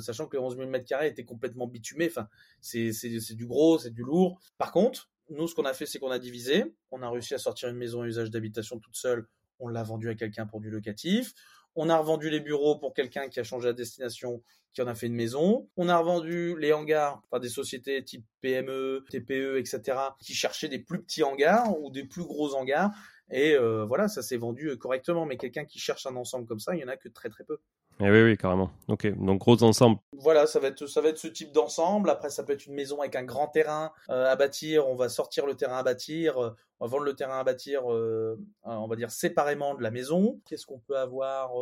sachant 0.00 0.26
que 0.26 0.36
les 0.36 0.42
11 0.42 0.56
000 0.56 0.68
mètres 0.68 0.86
carrés 0.86 1.08
étaient 1.08 1.24
complètement 1.24 1.66
bitumés. 1.66 2.08
Enfin, 2.08 2.28
c'est 2.60 3.34
du 3.34 3.46
gros, 3.46 3.78
c'est 3.78 3.92
du 3.92 4.02
lourd. 4.02 4.40
Par 4.58 4.72
contre, 4.72 5.08
nous, 5.28 5.48
ce 5.48 5.54
qu'on 5.54 5.64
a 5.64 5.72
fait, 5.72 5.86
c'est 5.86 5.98
qu'on 5.98 6.10
a 6.10 6.18
divisé. 6.18 6.74
On 6.90 7.02
a 7.02 7.10
réussi 7.10 7.34
à 7.34 7.38
sortir 7.38 7.68
une 7.68 7.76
maison 7.76 8.02
à 8.02 8.06
usage 8.06 8.30
d'habitation 8.30 8.78
toute 8.78 8.96
seule. 8.96 9.26
On 9.58 9.68
l'a 9.68 9.82
vendue 9.82 10.08
à 10.08 10.14
quelqu'un 10.14 10.46
pour 10.46 10.60
du 10.60 10.70
locatif. 10.70 11.32
On 11.74 11.88
a 11.90 11.98
revendu 11.98 12.30
les 12.30 12.40
bureaux 12.40 12.78
pour 12.78 12.94
quelqu'un 12.94 13.28
qui 13.28 13.38
a 13.40 13.44
changé 13.44 13.68
la 13.68 13.74
destination, 13.74 14.42
qui 14.72 14.82
en 14.82 14.86
a 14.86 14.94
fait 14.94 15.06
une 15.06 15.14
maison. 15.14 15.68
On 15.76 15.88
a 15.88 15.98
revendu 15.98 16.56
les 16.58 16.72
hangars 16.72 17.22
par 17.30 17.40
des 17.40 17.48
sociétés 17.48 18.02
type 18.02 18.24
PME, 18.40 19.04
TPE, 19.10 19.58
etc., 19.58 19.98
qui 20.20 20.34
cherchaient 20.34 20.68
des 20.68 20.78
plus 20.78 21.02
petits 21.02 21.22
hangars 21.22 21.78
ou 21.80 21.90
des 21.90 22.04
plus 22.04 22.24
gros 22.24 22.54
hangars. 22.54 22.90
Et 23.30 23.54
euh, 23.54 23.84
voilà, 23.84 24.08
ça 24.08 24.22
s'est 24.22 24.36
vendu 24.36 24.76
correctement. 24.78 25.26
Mais 25.26 25.36
quelqu'un 25.36 25.64
qui 25.64 25.78
cherche 25.78 26.06
un 26.06 26.16
ensemble 26.16 26.46
comme 26.46 26.60
ça, 26.60 26.74
il 26.74 26.80
y 26.80 26.84
en 26.84 26.88
a 26.88 26.96
que 26.96 27.08
très 27.08 27.28
très 27.28 27.44
peu. 27.44 27.58
Eh 28.00 28.10
oui, 28.10 28.22
oui, 28.22 28.36
carrément. 28.36 28.70
Ok, 28.88 29.06
donc 29.16 29.40
gros 29.40 29.62
ensemble. 29.62 29.98
Voilà, 30.12 30.46
ça 30.46 30.60
va 30.60 30.68
être, 30.68 30.86
ça 30.86 31.00
va 31.00 31.08
être 31.08 31.18
ce 31.18 31.28
type 31.28 31.52
d'ensemble. 31.52 32.10
Après, 32.10 32.28
ça 32.28 32.42
peut 32.42 32.52
être 32.52 32.66
une 32.66 32.74
maison 32.74 33.00
avec 33.00 33.16
un 33.16 33.24
grand 33.24 33.48
terrain 33.48 33.90
euh, 34.10 34.30
à 34.30 34.36
bâtir. 34.36 34.86
On 34.86 34.94
va 34.94 35.08
sortir 35.08 35.46
le 35.46 35.54
terrain 35.54 35.78
à 35.78 35.82
bâtir. 35.82 36.42
Euh, 36.42 36.54
on 36.78 36.84
va 36.84 36.90
vendre 36.90 37.04
le 37.04 37.14
terrain 37.14 37.40
à 37.40 37.42
bâtir, 37.42 37.90
euh, 37.90 38.38
on 38.64 38.86
va 38.86 38.96
dire 38.96 39.10
séparément 39.10 39.74
de 39.74 39.82
la 39.82 39.90
maison. 39.90 40.42
Qu'est-ce 40.46 40.66
qu'on 40.66 40.78
peut 40.78 40.98
avoir 40.98 41.52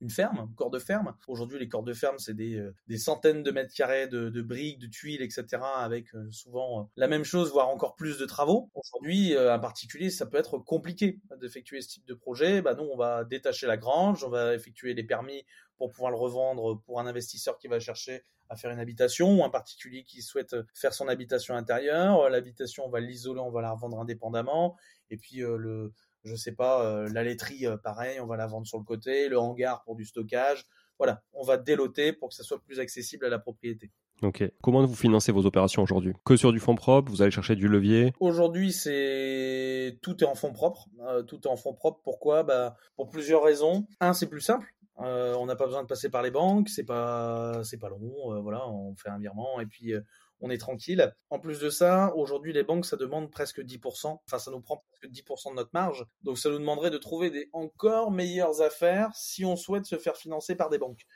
Une 0.00 0.10
ferme, 0.10 0.38
un 0.40 0.50
corps 0.56 0.70
de 0.70 0.80
ferme? 0.80 1.14
Aujourd'hui, 1.28 1.60
les 1.60 1.68
corps 1.68 1.84
de 1.84 1.92
ferme, 1.92 2.18
c'est 2.18 2.34
des, 2.34 2.60
des 2.88 2.98
centaines 2.98 3.44
de 3.44 3.52
mètres 3.52 3.72
carrés 3.72 4.08
de, 4.08 4.42
briques, 4.42 4.80
de 4.80 4.88
tuiles, 4.88 5.22
etc. 5.22 5.62
Avec 5.76 6.08
souvent 6.32 6.90
la 6.96 7.06
même 7.06 7.22
chose, 7.22 7.52
voire 7.52 7.68
encore 7.68 7.94
plus 7.94 8.18
de 8.18 8.26
travaux. 8.26 8.68
Aujourd'hui, 8.74 9.36
un 9.36 9.60
particulier, 9.60 10.10
ça 10.10 10.26
peut 10.26 10.38
être 10.38 10.58
compliqué 10.58 11.20
d'effectuer 11.40 11.80
ce 11.80 11.90
type 11.90 12.06
de 12.06 12.14
projet. 12.14 12.60
Bah, 12.60 12.74
nous, 12.74 12.88
on 12.92 12.96
va 12.96 13.22
détacher 13.22 13.68
la 13.68 13.76
grange, 13.76 14.24
on 14.24 14.28
va 14.28 14.54
effectuer 14.54 14.92
les 14.92 15.04
permis 15.04 15.44
pour 15.78 15.90
pouvoir 15.90 16.10
le 16.10 16.18
revendre 16.18 16.80
pour 16.82 17.00
un 17.00 17.06
investisseur 17.06 17.56
qui 17.58 17.68
va 17.68 17.80
chercher 17.80 18.24
à 18.50 18.56
faire 18.56 18.70
une 18.70 18.80
habitation 18.80 19.40
ou 19.40 19.44
un 19.44 19.50
particulier 19.50 20.04
qui 20.04 20.22
souhaite 20.22 20.56
faire 20.74 20.92
son 20.92 21.08
habitation 21.08 21.54
intérieure. 21.54 22.28
L'habitation, 22.30 22.84
on 22.86 22.90
va 22.90 23.00
l'isoler, 23.00 23.40
on 23.40 23.50
va 23.50 23.62
la 23.62 23.72
revendre 23.72 24.00
indépendamment. 24.00 24.76
Et 25.10 25.16
puis 25.16 25.42
euh, 25.42 25.56
le, 25.56 25.92
je 26.24 26.34
sais 26.34 26.52
pas, 26.52 26.84
euh, 26.84 27.08
la 27.12 27.22
laiterie, 27.22 27.66
euh, 27.66 27.76
pareil, 27.76 28.20
on 28.20 28.26
va 28.26 28.36
la 28.36 28.46
vendre 28.46 28.66
sur 28.66 28.78
le 28.78 28.84
côté. 28.84 29.28
Le 29.28 29.38
hangar 29.38 29.82
pour 29.84 29.96
du 29.96 30.04
stockage. 30.04 30.66
Voilà, 30.98 31.22
on 31.32 31.44
va 31.44 31.56
déloter 31.56 32.12
pour 32.12 32.30
que 32.30 32.34
ça 32.34 32.42
soit 32.42 32.60
plus 32.60 32.80
accessible 32.80 33.24
à 33.24 33.28
la 33.28 33.38
propriété. 33.38 33.92
Ok. 34.20 34.42
Comment 34.62 34.84
vous 34.84 34.96
financez 34.96 35.30
vos 35.30 35.46
opérations 35.46 35.82
aujourd'hui? 35.82 36.12
Que 36.24 36.36
sur 36.36 36.50
du 36.50 36.58
fonds 36.58 36.74
propre? 36.74 37.08
Vous 37.08 37.22
allez 37.22 37.30
chercher 37.30 37.54
du 37.54 37.68
levier? 37.68 38.12
Aujourd'hui, 38.18 38.72
c'est 38.72 39.96
tout 40.02 40.24
est 40.24 40.26
en 40.26 40.34
fonds 40.34 40.52
propre. 40.52 40.88
tout 41.28 41.40
est 41.42 41.46
en 41.46 41.54
fonds 41.54 41.74
propre. 41.74 42.00
Pourquoi? 42.02 42.42
Bah 42.42 42.74
pour 42.96 43.10
plusieurs 43.10 43.44
raisons. 43.44 43.86
Un, 44.00 44.12
c'est 44.12 44.28
plus 44.28 44.40
simple. 44.40 44.66
Euh, 45.00 45.34
on 45.34 45.46
n'a 45.46 45.54
pas 45.54 45.66
besoin 45.66 45.82
de 45.82 45.86
passer 45.86 46.10
par 46.10 46.22
les 46.22 46.30
banques, 46.30 46.68
c'est 46.68 46.84
pas 46.84 47.62
c'est 47.62 47.78
pas 47.78 47.88
long, 47.88 48.34
euh, 48.34 48.40
voilà, 48.40 48.68
on 48.68 48.96
fait 48.96 49.08
un 49.08 49.18
virement 49.18 49.60
et 49.60 49.66
puis 49.66 49.94
euh, 49.94 50.00
on 50.40 50.50
est 50.50 50.58
tranquille. 50.58 51.14
En 51.30 51.38
plus 51.38 51.60
de 51.60 51.70
ça, 51.70 52.12
aujourd'hui 52.16 52.52
les 52.52 52.64
banques 52.64 52.84
ça 52.84 52.96
demande 52.96 53.30
presque 53.30 53.60
10%, 53.60 54.18
enfin 54.26 54.38
ça 54.38 54.50
nous 54.50 54.60
prend 54.60 54.84
presque 54.90 55.12
10% 55.12 55.50
de 55.50 55.54
notre 55.56 55.70
marge, 55.72 56.04
donc 56.22 56.38
ça 56.38 56.50
nous 56.50 56.58
demanderait 56.58 56.90
de 56.90 56.98
trouver 56.98 57.30
des 57.30 57.48
encore 57.52 58.10
meilleures 58.10 58.60
affaires 58.60 59.10
si 59.14 59.44
on 59.44 59.54
souhaite 59.54 59.86
se 59.86 59.96
faire 59.98 60.16
financer 60.16 60.56
par 60.56 60.68
des 60.68 60.78
banques. 60.78 61.06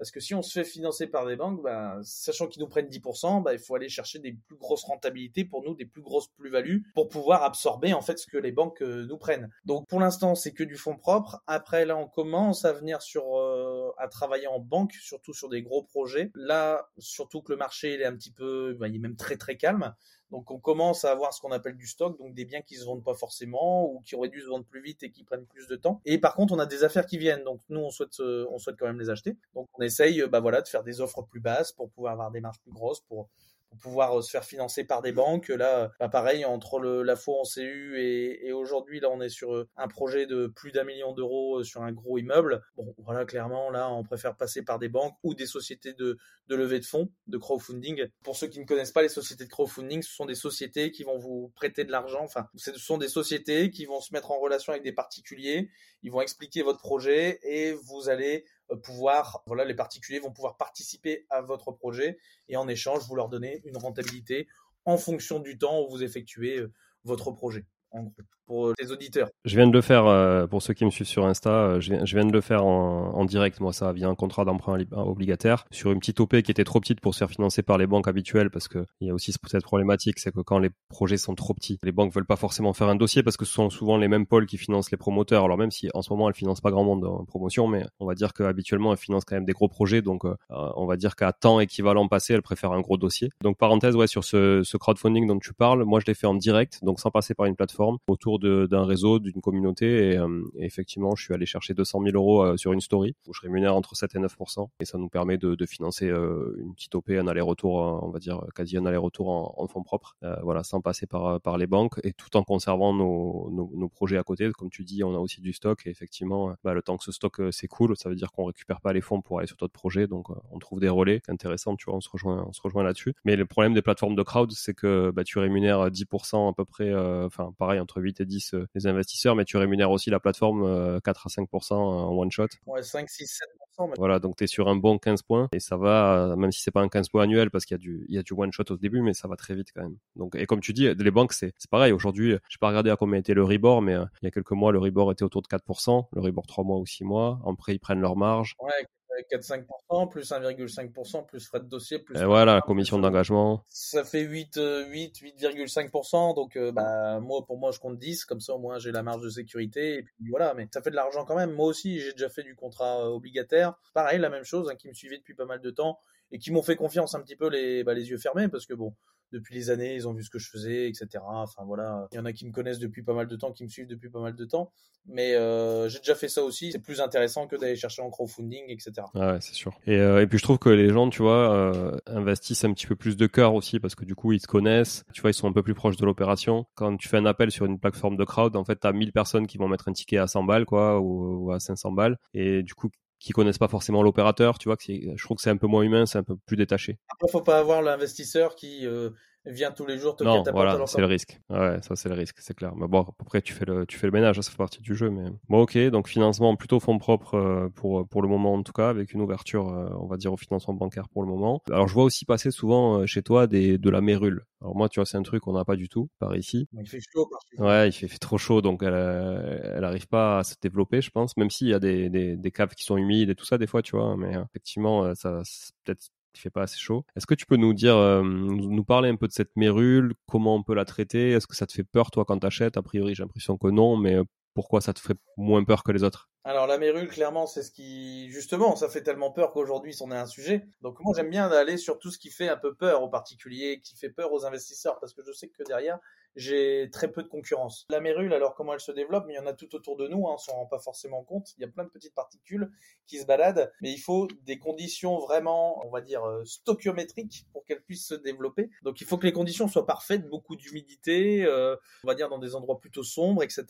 Parce 0.00 0.10
que 0.10 0.18
si 0.18 0.34
on 0.34 0.40
se 0.40 0.52
fait 0.52 0.64
financer 0.64 1.08
par 1.08 1.26
des 1.26 1.36
banques, 1.36 1.62
bah, 1.62 1.98
sachant 2.02 2.46
qu'ils 2.46 2.62
nous 2.62 2.68
prennent 2.68 2.88
10%, 2.88 3.42
bah, 3.42 3.52
il 3.52 3.58
faut 3.58 3.74
aller 3.74 3.90
chercher 3.90 4.18
des 4.18 4.32
plus 4.32 4.56
grosses 4.56 4.84
rentabilités 4.84 5.44
pour 5.44 5.62
nous, 5.62 5.74
des 5.74 5.84
plus 5.84 6.00
grosses 6.00 6.28
plus-values 6.38 6.86
pour 6.94 7.10
pouvoir 7.10 7.42
absorber 7.42 7.92
en 7.92 8.00
fait 8.00 8.18
ce 8.18 8.26
que 8.26 8.38
les 8.38 8.50
banques 8.50 8.80
euh, 8.80 9.04
nous 9.04 9.18
prennent. 9.18 9.50
Donc 9.66 9.86
pour 9.88 10.00
l'instant, 10.00 10.34
c'est 10.34 10.52
que 10.52 10.64
du 10.64 10.78
fonds 10.78 10.96
propre. 10.96 11.42
Après 11.46 11.84
là, 11.84 11.98
on 11.98 12.08
commence 12.08 12.64
à 12.64 12.72
venir 12.72 13.02
sur 13.02 13.36
euh, 13.36 13.90
à 13.98 14.08
travailler 14.08 14.46
en 14.46 14.58
banque, 14.58 14.94
surtout 14.94 15.34
sur 15.34 15.50
des 15.50 15.60
gros 15.60 15.82
projets. 15.82 16.30
Là, 16.34 16.88
surtout 16.96 17.42
que 17.42 17.52
le 17.52 17.58
marché 17.58 18.00
est 18.00 18.06
un 18.06 18.16
petit 18.16 18.32
peu, 18.32 18.74
bah, 18.80 18.88
il 18.88 18.96
est 18.96 19.00
même 19.00 19.16
très 19.16 19.36
très 19.36 19.58
calme. 19.58 19.94
Donc 20.30 20.50
on 20.50 20.58
commence 20.58 21.04
à 21.04 21.12
avoir 21.12 21.34
ce 21.34 21.40
qu'on 21.40 21.50
appelle 21.50 21.76
du 21.76 21.86
stock, 21.86 22.18
donc 22.18 22.34
des 22.34 22.44
biens 22.44 22.60
qui 22.60 22.76
se 22.76 22.84
vendent 22.84 23.04
pas 23.04 23.14
forcément 23.14 23.90
ou 23.90 24.00
qui 24.00 24.14
auraient 24.14 24.28
dû 24.28 24.40
se 24.40 24.46
vendre 24.46 24.64
plus 24.64 24.82
vite 24.82 25.02
et 25.02 25.10
qui 25.10 25.24
prennent 25.24 25.46
plus 25.46 25.66
de 25.66 25.76
temps. 25.76 26.00
Et 26.04 26.18
par 26.18 26.34
contre, 26.34 26.54
on 26.54 26.58
a 26.58 26.66
des 26.66 26.84
affaires 26.84 27.06
qui 27.06 27.18
viennent, 27.18 27.44
donc 27.44 27.60
nous 27.68 27.80
on 27.80 27.90
souhaite 27.90 28.20
on 28.20 28.58
souhaite 28.58 28.76
quand 28.78 28.86
même 28.86 29.00
les 29.00 29.10
acheter. 29.10 29.36
Donc 29.54 29.68
on 29.74 29.82
essaye 29.82 30.22
bah 30.28 30.40
voilà 30.40 30.62
de 30.62 30.68
faire 30.68 30.84
des 30.84 31.00
offres 31.00 31.22
plus 31.22 31.40
basses 31.40 31.72
pour 31.72 31.90
pouvoir 31.90 32.12
avoir 32.12 32.30
des 32.30 32.40
marges 32.40 32.60
plus 32.60 32.72
grosses 32.72 33.00
pour 33.00 33.28
pour 33.70 33.78
pouvoir 33.78 34.18
euh, 34.18 34.22
se 34.22 34.30
faire 34.30 34.44
financer 34.44 34.84
par 34.84 35.00
des 35.00 35.12
banques. 35.12 35.48
Là, 35.48 35.92
bah 35.98 36.08
pareil, 36.08 36.44
entre 36.44 36.78
le, 36.78 37.02
la 37.02 37.16
fois 37.16 37.40
en 37.40 37.44
CU 37.44 37.98
et, 37.98 38.46
et 38.46 38.52
aujourd'hui, 38.52 39.00
là, 39.00 39.08
on 39.10 39.20
est 39.20 39.28
sur 39.28 39.54
euh, 39.54 39.68
un 39.76 39.88
projet 39.88 40.26
de 40.26 40.48
plus 40.48 40.72
d'un 40.72 40.84
million 40.84 41.12
d'euros 41.12 41.60
euh, 41.60 41.64
sur 41.64 41.82
un 41.82 41.92
gros 41.92 42.18
immeuble. 42.18 42.62
Bon, 42.76 42.94
voilà, 42.98 43.24
clairement, 43.24 43.70
là, 43.70 43.90
on 43.90 44.02
préfère 44.02 44.36
passer 44.36 44.62
par 44.62 44.78
des 44.78 44.88
banques 44.88 45.16
ou 45.22 45.34
des 45.34 45.46
sociétés 45.46 45.94
de, 45.94 46.18
de 46.48 46.56
levée 46.56 46.80
de 46.80 46.84
fonds, 46.84 47.10
de 47.28 47.38
crowdfunding. 47.38 48.06
Pour 48.24 48.36
ceux 48.36 48.48
qui 48.48 48.60
ne 48.60 48.64
connaissent 48.64 48.92
pas 48.92 49.02
les 49.02 49.08
sociétés 49.08 49.44
de 49.44 49.50
crowdfunding, 49.50 50.02
ce 50.02 50.12
sont 50.12 50.26
des 50.26 50.34
sociétés 50.34 50.90
qui 50.90 51.04
vont 51.04 51.18
vous 51.18 51.52
prêter 51.54 51.84
de 51.84 51.92
l'argent. 51.92 52.24
Enfin, 52.24 52.46
ce 52.56 52.72
sont 52.78 52.98
des 52.98 53.08
sociétés 53.08 53.70
qui 53.70 53.86
vont 53.86 54.00
se 54.00 54.12
mettre 54.12 54.32
en 54.32 54.38
relation 54.38 54.72
avec 54.72 54.82
des 54.82 54.92
particuliers. 54.92 55.70
Ils 56.02 56.10
vont 56.10 56.20
expliquer 56.20 56.62
votre 56.62 56.80
projet 56.80 57.38
et 57.42 57.72
vous 57.72 58.08
allez 58.08 58.44
pouvoir, 58.76 59.42
voilà, 59.46 59.64
les 59.64 59.74
particuliers 59.74 60.20
vont 60.20 60.32
pouvoir 60.32 60.56
participer 60.56 61.26
à 61.30 61.40
votre 61.40 61.72
projet 61.72 62.18
et 62.48 62.56
en 62.56 62.68
échange, 62.68 63.06
vous 63.08 63.14
leur 63.16 63.28
donnez 63.28 63.60
une 63.64 63.76
rentabilité 63.76 64.48
en 64.84 64.96
fonction 64.96 65.38
du 65.38 65.58
temps 65.58 65.82
où 65.82 65.90
vous 65.90 66.02
effectuez 66.02 66.58
euh, 66.58 66.72
votre 67.04 67.30
projet 67.32 67.66
en 67.90 68.04
gros, 68.04 68.14
pour 68.50 68.66
euh, 68.66 68.74
les 68.80 68.90
auditeurs. 68.90 69.28
Je 69.44 69.54
viens 69.54 69.68
de 69.68 69.72
le 69.72 69.80
faire, 69.80 70.06
euh, 70.06 70.48
pour 70.48 70.60
ceux 70.60 70.74
qui 70.74 70.84
me 70.84 70.90
suivent 70.90 71.06
sur 71.06 71.24
Insta, 71.24 71.50
euh, 71.50 71.80
je, 71.80 71.94
viens, 72.16 72.24
de 72.24 72.32
le 72.32 72.40
faire 72.40 72.64
en, 72.64 73.14
en, 73.14 73.24
direct, 73.24 73.60
moi, 73.60 73.72
ça, 73.72 73.92
via 73.92 74.08
un 74.08 74.16
contrat 74.16 74.44
d'emprunt 74.44 74.76
obligataire, 74.90 75.66
sur 75.70 75.92
une 75.92 76.00
petite 76.00 76.18
OP 76.18 76.42
qui 76.42 76.50
était 76.50 76.64
trop 76.64 76.80
petite 76.80 77.00
pour 77.00 77.14
se 77.14 77.20
faire 77.20 77.30
financer 77.30 77.62
par 77.62 77.78
les 77.78 77.86
banques 77.86 78.08
habituelles, 78.08 78.50
parce 78.50 78.66
qu'il 78.66 78.84
y 79.02 79.10
a 79.10 79.14
aussi 79.14 79.32
cette 79.46 79.62
problématique, 79.62 80.18
c'est 80.18 80.34
que 80.34 80.40
quand 80.40 80.58
les 80.58 80.70
projets 80.88 81.16
sont 81.16 81.36
trop 81.36 81.54
petits, 81.54 81.78
les 81.84 81.92
banques 81.92 82.12
veulent 82.12 82.26
pas 82.26 82.34
forcément 82.34 82.72
faire 82.72 82.88
un 82.88 82.96
dossier, 82.96 83.22
parce 83.22 83.36
que 83.36 83.44
ce 83.44 83.52
sont 83.52 83.70
souvent 83.70 83.96
les 83.96 84.08
mêmes 84.08 84.26
pôles 84.26 84.46
qui 84.46 84.58
financent 84.58 84.90
les 84.90 84.98
promoteurs. 84.98 85.44
Alors 85.44 85.56
même 85.56 85.70
si 85.70 85.88
en 85.94 86.02
ce 86.02 86.12
moment, 86.12 86.28
elles 86.28 86.34
financent 86.34 86.60
pas 86.60 86.72
grand 86.72 86.82
monde 86.82 87.04
en 87.04 87.24
promotion, 87.24 87.68
mais 87.68 87.86
on 88.00 88.06
va 88.06 88.14
dire 88.16 88.32
qu'habituellement, 88.32 88.90
elles 88.90 88.98
financent 88.98 89.24
quand 89.24 89.36
même 89.36 89.44
des 89.44 89.52
gros 89.52 89.68
projets, 89.68 90.02
donc 90.02 90.24
on 90.48 90.86
va 90.86 90.96
dire 90.96 91.14
qu'à 91.14 91.32
temps 91.32 91.60
équivalent 91.60 92.08
passé, 92.08 92.34
elles 92.34 92.42
préfèrent 92.42 92.72
un 92.72 92.80
gros 92.80 92.96
dossier. 92.96 93.30
Donc 93.42 93.58
parenthèse, 93.58 93.94
ouais, 93.94 94.08
sur 94.08 94.24
ce, 94.24 94.62
ce 94.64 94.76
crowdfunding 94.76 95.28
dont 95.28 95.38
tu 95.38 95.54
parles, 95.54 95.84
moi 95.84 96.00
je 96.00 96.06
l'ai 96.06 96.14
fait 96.14 96.26
en 96.26 96.34
direct, 96.34 96.80
donc 96.82 96.98
sans 96.98 97.12
passer 97.12 97.34
par 97.34 97.46
une 97.46 97.54
plateforme 97.54 97.98
autour 98.08 98.39
d'un 98.40 98.84
réseau, 98.84 99.18
d'une 99.18 99.40
communauté. 99.40 100.16
Euh, 100.16 100.42
et, 100.56 100.64
effectivement, 100.64 101.14
je 101.14 101.24
suis 101.24 101.34
allé 101.34 101.46
chercher 101.46 101.74
200 101.74 102.02
000 102.04 102.16
euros 102.16 102.42
euh, 102.42 102.56
sur 102.56 102.72
une 102.72 102.80
story 102.80 103.14
où 103.26 103.34
je 103.34 103.40
rémunère 103.42 103.74
entre 103.74 103.94
7 103.94 104.14
et 104.16 104.18
9 104.18 104.36
et 104.80 104.84
ça 104.84 104.98
nous 104.98 105.08
permet 105.08 105.38
de, 105.38 105.66
financer 105.66 106.08
euh, 106.08 106.56
une 106.58 106.74
petite 106.74 106.94
OP, 106.94 107.10
un 107.10 107.28
aller-retour, 107.28 107.74
on 108.02 108.10
va 108.10 108.18
dire 108.18 108.42
quasi 108.54 108.76
un 108.76 108.86
aller-retour 108.86 109.28
en, 109.60 109.66
fonds 109.68 109.82
propres, 109.82 110.16
voilà, 110.42 110.64
sans 110.64 110.80
passer 110.80 111.06
par, 111.06 111.58
les 111.58 111.66
banques 111.66 112.00
et 112.02 112.12
tout 112.12 112.36
en 112.36 112.42
conservant 112.42 112.92
nos, 112.94 113.88
projets 113.88 114.16
à 114.16 114.22
côté. 114.22 114.50
Comme 114.52 114.70
tu 114.70 114.84
dis, 114.84 115.04
on 115.04 115.14
a 115.14 115.18
aussi 115.18 115.40
du 115.40 115.52
stock 115.52 115.86
et 115.86 115.90
effectivement, 115.90 116.54
bah, 116.64 116.74
le 116.74 116.82
temps 116.82 116.96
que 116.96 117.04
ce 117.04 117.12
stock 117.12 117.40
s'écoule, 117.52 117.96
ça 117.96 118.08
veut 118.08 118.14
dire 118.14 118.32
qu'on 118.32 118.44
récupère 118.44 118.80
pas 118.80 118.92
les 118.92 119.00
fonds 119.00 119.20
pour 119.20 119.38
aller 119.38 119.46
sur 119.46 119.56
d'autres 119.56 119.72
projets, 119.72 120.06
donc 120.06 120.28
on 120.50 120.58
trouve 120.58 120.80
des 120.80 120.88
relais 120.88 121.20
intéressants, 121.28 121.76
tu 121.76 121.84
vois, 121.86 121.96
on 121.96 122.00
se 122.00 122.08
rejoint, 122.08 122.48
rejoint 122.62 122.82
là-dessus. 122.82 123.14
Mais 123.24 123.36
le 123.36 123.46
problème 123.46 123.74
des 123.74 123.82
plateformes 123.82 124.16
de 124.16 124.22
crowd, 124.22 124.50
c'est 124.52 124.74
que 124.74 125.10
bah, 125.10 125.24
tu 125.24 125.38
rémunères 125.38 125.90
10% 125.90 126.50
à 126.50 126.52
peu 126.52 126.64
près, 126.64 126.94
enfin 126.94 127.52
pareil 127.58 127.80
entre 127.80 128.00
8 128.00 128.20
et 128.20 128.24
10 128.30 128.54
euh, 128.54 128.66
les 128.74 128.86
investisseurs, 128.86 129.36
mais 129.36 129.44
tu 129.44 129.56
rémunères 129.56 129.90
aussi 129.90 130.08
la 130.08 130.20
plateforme 130.20 130.62
4 130.62 130.66
euh, 130.66 131.00
à 131.00 131.42
5% 131.42 131.74
en 131.74 132.16
one 132.16 132.30
shot. 132.30 132.46
Ouais, 132.66 132.82
5, 132.82 133.08
6, 133.08 133.40
7%. 133.78 133.94
Voilà, 133.96 134.18
donc 134.18 134.36
tu 134.36 134.44
es 134.44 134.46
sur 134.46 134.68
un 134.68 134.76
bon 134.76 134.98
15 134.98 135.22
points 135.22 135.48
et 135.52 135.60
ça 135.60 135.76
va, 135.76 136.34
même 136.36 136.52
si 136.52 136.60
c'est 136.60 136.70
pas 136.70 136.82
un 136.82 136.88
15 136.88 137.08
points 137.08 137.24
annuel 137.24 137.50
parce 137.50 137.64
qu'il 137.64 137.74
y 137.74 137.80
a 137.80 137.82
du, 137.82 138.04
il 138.08 138.14
y 138.14 138.18
a 138.18 138.22
du 138.22 138.34
one 138.34 138.52
shot 138.52 138.64
au 138.70 138.76
début, 138.76 139.00
mais 139.00 139.14
ça 139.14 139.26
va 139.26 139.36
très 139.36 139.54
vite 139.54 139.68
quand 139.74 139.82
même. 139.82 139.96
Donc, 140.16 140.34
et 140.36 140.44
comme 140.44 140.60
tu 140.60 140.74
dis, 140.74 140.92
les 140.94 141.10
banques, 141.10 141.32
c'est, 141.32 141.54
c'est 141.56 141.70
pareil. 141.70 141.92
Aujourd'hui, 141.92 142.36
je 142.48 142.58
pas 142.58 142.68
regardé 142.68 142.90
à 142.90 142.96
combien 142.96 143.18
était 143.18 143.34
le 143.34 143.42
Ribor, 143.42 143.82
mais 143.82 143.94
euh, 143.94 144.04
il 144.22 144.26
y 144.26 144.28
a 144.28 144.30
quelques 144.30 144.52
mois, 144.52 144.70
le 144.70 144.78
Ribor 144.78 145.10
était 145.10 145.24
autour 145.24 145.42
de 145.42 145.48
4%, 145.48 146.06
le 146.12 146.20
Ribor 146.20 146.46
3 146.46 146.62
mois 146.62 146.78
ou 146.78 146.86
6 146.86 147.04
mois. 147.04 147.40
Après, 147.46 147.74
ils 147.74 147.80
prennent 147.80 148.00
leur 148.00 148.16
marge. 148.16 148.54
Ouais, 148.60 148.86
4-5%, 149.30 150.08
plus 150.08 150.30
1,5%, 150.30 151.26
plus 151.26 151.46
frais 151.46 151.60
de 151.60 151.66
dossier, 151.66 151.98
plus. 151.98 152.18
Et 152.18 152.24
voilà, 152.24 152.60
commission 152.60 152.98
d'engagement. 152.98 153.64
Ça 153.68 154.04
fait 154.04 154.22
8, 154.22 154.60
8, 154.88 155.16
8,5%. 155.16 156.34
Donc, 156.34 156.56
euh, 156.56 156.72
bah, 156.72 157.20
moi, 157.20 157.44
pour 157.46 157.58
moi, 157.58 157.70
je 157.72 157.78
compte 157.78 157.98
10. 157.98 158.24
Comme 158.24 158.40
ça, 158.40 158.54
au 158.54 158.58
moins, 158.58 158.78
j'ai 158.78 158.92
la 158.92 159.02
marge 159.02 159.22
de 159.22 159.30
sécurité. 159.30 159.98
Et 159.98 160.02
puis 160.02 160.30
voilà, 160.30 160.54
mais 160.54 160.68
ça 160.72 160.82
fait 160.82 160.90
de 160.90 160.96
l'argent 160.96 161.24
quand 161.24 161.36
même. 161.36 161.52
Moi 161.52 161.66
aussi, 161.66 162.00
j'ai 162.00 162.12
déjà 162.12 162.28
fait 162.28 162.42
du 162.42 162.54
contrat 162.54 163.00
euh, 163.00 163.08
obligataire. 163.08 163.74
Pareil, 163.94 164.18
la 164.18 164.30
même 164.30 164.44
chose, 164.44 164.68
hein, 164.70 164.76
qui 164.76 164.88
me 164.88 164.94
suivait 164.94 165.18
depuis 165.18 165.34
pas 165.34 165.46
mal 165.46 165.60
de 165.60 165.70
temps 165.70 165.98
et 166.32 166.38
qui 166.38 166.52
m'ont 166.52 166.62
fait 166.62 166.76
confiance 166.76 167.14
un 167.14 167.20
petit 167.20 167.36
peu 167.36 167.48
les, 167.48 167.84
bah, 167.84 167.94
les 167.94 168.10
yeux 168.10 168.18
fermés 168.18 168.48
parce 168.48 168.66
que 168.66 168.74
bon, 168.74 168.94
depuis 169.32 169.54
les 169.54 169.70
années, 169.70 169.94
ils 169.94 170.08
ont 170.08 170.12
vu 170.12 170.22
ce 170.22 170.30
que 170.30 170.38
je 170.38 170.48
faisais, 170.48 170.88
etc. 170.88 171.08
Enfin 171.24 171.64
voilà, 171.64 172.08
il 172.12 172.16
y 172.16 172.18
en 172.18 172.24
a 172.24 172.32
qui 172.32 172.46
me 172.46 172.52
connaissent 172.52 172.78
depuis 172.78 173.02
pas 173.02 173.14
mal 173.14 173.26
de 173.26 173.36
temps, 173.36 173.52
qui 173.52 173.64
me 173.64 173.68
suivent 173.68 173.86
depuis 173.86 174.10
pas 174.10 174.20
mal 174.20 174.34
de 174.34 174.44
temps. 174.44 174.72
Mais 175.06 175.34
euh, 175.34 175.88
j'ai 175.88 175.98
déjà 175.98 176.14
fait 176.14 176.28
ça 176.28 176.42
aussi. 176.42 176.72
C'est 176.72 176.78
plus 176.78 177.00
intéressant 177.00 177.46
que 177.46 177.56
d'aller 177.56 177.76
chercher 177.76 178.02
en 178.02 178.10
crowdfunding, 178.10 178.64
etc. 178.68 178.92
Ouais, 179.14 179.38
c'est 179.40 179.54
sûr. 179.54 179.72
Et, 179.86 179.96
euh, 179.96 180.20
et 180.20 180.26
puis 180.26 180.38
je 180.38 180.42
trouve 180.42 180.58
que 180.58 180.68
les 180.68 180.90
gens, 180.90 181.08
tu 181.08 181.22
vois, 181.22 181.52
euh, 181.54 181.96
investissent 182.06 182.64
un 182.64 182.72
petit 182.72 182.86
peu 182.86 182.96
plus 182.96 183.16
de 183.16 183.26
cœur 183.26 183.54
aussi 183.54 183.80
parce 183.80 183.94
que 183.94 184.04
du 184.04 184.14
coup 184.14 184.32
ils 184.32 184.40
te 184.40 184.46
connaissent. 184.46 185.04
Tu 185.12 185.22
vois, 185.22 185.30
ils 185.30 185.34
sont 185.34 185.48
un 185.48 185.52
peu 185.52 185.62
plus 185.62 185.74
proches 185.74 185.96
de 185.96 186.04
l'opération. 186.04 186.66
Quand 186.74 186.96
tu 186.96 187.08
fais 187.08 187.16
un 187.16 187.26
appel 187.26 187.50
sur 187.50 187.66
une 187.66 187.78
plateforme 187.78 188.16
de 188.16 188.24
crowd, 188.24 188.56
en 188.56 188.64
fait, 188.64 188.76
t'as 188.76 188.92
1000 188.92 189.12
personnes 189.12 189.46
qui 189.46 189.58
vont 189.58 189.68
mettre 189.68 189.88
un 189.88 189.92
ticket 189.92 190.18
à 190.18 190.26
100 190.26 190.44
balles, 190.44 190.66
quoi, 190.66 191.00
ou 191.00 191.50
à 191.52 191.60
500 191.60 191.92
balles. 191.92 192.18
Et 192.34 192.62
du 192.62 192.74
coup, 192.74 192.90
qui 193.20 193.32
connaissent 193.32 193.58
pas 193.58 193.68
forcément 193.68 194.02
l'opérateur, 194.02 194.58
tu 194.58 194.68
vois, 194.68 194.76
que 194.76 194.84
je 194.86 195.22
trouve 195.22 195.36
que 195.36 195.42
c'est 195.42 195.50
un 195.50 195.56
peu 195.58 195.66
moins 195.66 195.82
humain, 195.82 196.06
c'est 196.06 196.18
un 196.18 196.24
peu 196.24 196.36
plus 196.46 196.56
détaché. 196.56 196.98
Après, 197.10 197.28
faut 197.30 197.42
pas 197.42 197.58
avoir 197.58 197.82
l'investisseur 197.82 198.56
qui 198.56 198.86
euh, 198.86 199.10
vient 199.46 199.70
tous 199.70 199.86
les 199.86 199.98
jours 199.98 200.16
te 200.16 200.24
non, 200.24 200.42
voilà, 200.52 200.86
c'est 200.86 201.00
le 201.00 201.06
risque. 201.06 201.40
Ouais, 201.48 201.78
ça 201.82 201.96
c'est 201.96 202.08
le 202.08 202.14
risque, 202.14 202.36
c'est 202.40 202.54
clair. 202.54 202.74
Mais 202.76 202.88
bon, 202.88 203.06
après 203.20 203.42
tu 203.42 203.52
fais 203.52 203.64
le 203.64 203.86
tu 203.86 203.98
fais 203.98 204.06
le 204.06 204.12
ménage, 204.12 204.40
ça 204.40 204.50
fait 204.50 204.56
partie 204.56 204.80
du 204.80 204.94
jeu. 204.94 205.10
Mais 205.10 205.30
bon, 205.48 205.62
ok, 205.62 205.78
donc 205.90 206.08
financement 206.08 206.56
plutôt 206.56 206.80
fonds 206.80 206.98
propres 206.98 207.34
euh, 207.34 207.68
pour 207.74 208.06
pour 208.08 208.22
le 208.22 208.28
moment 208.28 208.54
en 208.54 208.62
tout 208.62 208.72
cas, 208.72 208.88
avec 208.88 209.12
une 209.12 209.20
ouverture, 209.20 209.68
euh, 209.68 209.88
on 209.98 210.06
va 210.06 210.16
dire 210.16 210.32
au 210.32 210.36
financement 210.36 210.74
bancaire 210.74 211.08
pour 211.08 211.22
le 211.22 211.28
moment. 211.28 211.62
Alors 211.70 211.88
je 211.88 211.94
vois 211.94 212.04
aussi 212.04 212.24
passer 212.24 212.50
souvent 212.50 213.06
chez 213.06 213.22
toi 213.22 213.46
des 213.46 213.78
de 213.78 213.90
la 213.90 214.00
mérule. 214.00 214.44
Alors 214.60 214.76
moi, 214.76 214.90
tu 214.90 215.00
vois, 215.00 215.06
c'est 215.06 215.16
un 215.16 215.22
truc 215.22 215.42
qu'on 215.42 215.54
n'a 215.54 215.64
pas 215.64 215.76
du 215.76 215.88
tout 215.88 216.10
par 216.18 216.36
ici. 216.36 216.68
Il 216.78 216.86
fait 216.86 217.00
chaud. 217.00 217.26
Par 217.56 217.66
ouais, 217.66 217.88
il 217.88 217.92
fait, 217.92 218.08
fait, 218.08 218.18
trop 218.18 218.36
chaud, 218.36 218.60
donc 218.60 218.82
elle, 218.82 218.92
elle 218.94 219.84
arrive 219.84 220.06
pas 220.06 220.40
à 220.40 220.44
se 220.44 220.54
développer, 220.60 221.00
je 221.00 221.10
pense. 221.10 221.36
Même 221.36 221.50
s'il 221.50 221.68
y 221.68 221.74
a 221.74 221.78
des, 221.78 222.10
des, 222.10 222.36
des, 222.36 222.50
caves 222.50 222.74
qui 222.74 222.84
sont 222.84 222.96
humides 222.96 223.30
et 223.30 223.34
tout 223.34 223.44
ça 223.44 223.58
des 223.58 223.66
fois, 223.66 223.82
tu 223.82 223.96
vois. 223.96 224.16
Mais 224.16 224.36
euh, 224.36 224.44
effectivement, 224.50 225.04
euh, 225.04 225.14
ça 225.14 225.42
peut-être 225.84 226.08
il 226.34 226.40
fait 226.40 226.50
pas 226.50 226.62
assez 226.62 226.78
chaud. 226.78 227.04
Est-ce 227.16 227.26
que 227.26 227.34
tu 227.34 227.46
peux 227.46 227.56
nous 227.56 227.74
dire, 227.74 227.96
euh, 227.96 228.22
nous 228.22 228.84
parler 228.84 229.08
un 229.08 229.16
peu 229.16 229.26
de 229.26 229.32
cette 229.32 229.56
mérule, 229.56 230.14
comment 230.26 230.54
on 230.54 230.62
peut 230.62 230.74
la 230.74 230.84
traiter? 230.84 231.32
Est-ce 231.32 231.46
que 231.46 231.56
ça 231.56 231.66
te 231.66 231.72
fait 231.72 231.84
peur 231.84 232.10
toi 232.10 232.24
quand 232.24 232.38
t'achètes? 232.38 232.76
A 232.76 232.82
priori, 232.82 233.14
j'ai 233.14 233.22
l'impression 233.22 233.56
que 233.56 233.68
non, 233.68 233.96
mais 233.96 234.18
pourquoi 234.54 234.80
ça 234.80 234.92
te 234.92 235.00
ferait 235.00 235.14
moins 235.36 235.64
peur 235.64 235.82
que 235.82 235.92
les 235.92 236.02
autres? 236.02 236.28
Alors 236.42 236.66
la 236.66 236.78
mérule, 236.78 237.08
clairement, 237.08 237.46
c'est 237.46 237.62
ce 237.62 237.70
qui, 237.70 238.30
justement, 238.30 238.74
ça 238.74 238.88
fait 238.88 239.02
tellement 239.02 239.30
peur 239.30 239.52
qu'aujourd'hui, 239.52 239.92
c'en 239.92 240.10
est 240.10 240.16
un 240.16 240.26
sujet. 240.26 240.66
Donc 240.80 240.98
moi, 241.00 241.12
j'aime 241.14 241.30
bien 241.30 241.50
aller 241.50 241.76
sur 241.76 241.98
tout 241.98 242.10
ce 242.10 242.18
qui 242.18 242.30
fait 242.30 242.48
un 242.48 242.56
peu 242.56 242.74
peur 242.74 243.02
aux 243.02 243.10
particuliers, 243.10 243.80
qui 243.82 243.96
fait 243.96 244.08
peur 244.08 244.32
aux 244.32 244.46
investisseurs, 244.46 244.98
parce 245.00 245.12
que 245.12 245.22
je 245.26 245.32
sais 245.32 245.48
que 245.48 245.62
derrière, 245.64 245.98
j'ai 246.36 246.88
très 246.92 247.10
peu 247.10 247.22
de 247.22 247.28
concurrence. 247.28 247.86
La 247.90 248.00
mérule, 248.00 248.32
alors 248.32 248.54
comment 248.54 248.74
elle 248.74 248.80
se 248.80 248.92
développe, 248.92 249.24
mais 249.26 249.34
il 249.34 249.36
y 249.36 249.40
en 249.40 249.46
a 249.46 249.52
tout 249.52 249.74
autour 249.74 249.96
de 249.96 250.08
nous, 250.08 250.28
hein, 250.28 250.32
on 250.34 250.38
s'en 250.38 250.52
rend 250.52 250.66
pas 250.66 250.78
forcément 250.78 251.22
compte. 251.24 251.54
Il 251.58 251.62
y 251.62 251.64
a 251.64 251.68
plein 251.68 251.84
de 251.84 251.90
petites 251.90 252.14
particules 252.14 252.70
qui 253.06 253.18
se 253.18 253.26
baladent, 253.26 253.72
mais 253.80 253.92
il 253.92 253.98
faut 253.98 254.28
des 254.42 254.58
conditions 254.58 255.18
vraiment, 255.18 255.84
on 255.86 255.90
va 255.90 256.00
dire, 256.00 256.24
euh, 256.24 256.44
stoichiométriques 256.44 257.46
pour 257.52 257.64
qu'elles 257.64 257.82
puissent 257.82 258.06
se 258.06 258.14
développer. 258.14 258.70
Donc 258.82 259.00
il 259.00 259.06
faut 259.06 259.18
que 259.18 259.26
les 259.26 259.32
conditions 259.32 259.68
soient 259.68 259.86
parfaites, 259.86 260.28
beaucoup 260.28 260.56
d'humidité, 260.56 261.44
euh, 261.44 261.76
on 262.04 262.08
va 262.08 262.14
dire 262.14 262.28
dans 262.28 262.38
des 262.38 262.54
endroits 262.54 262.78
plutôt 262.78 263.02
sombres, 263.02 263.42
etc., 263.42 263.64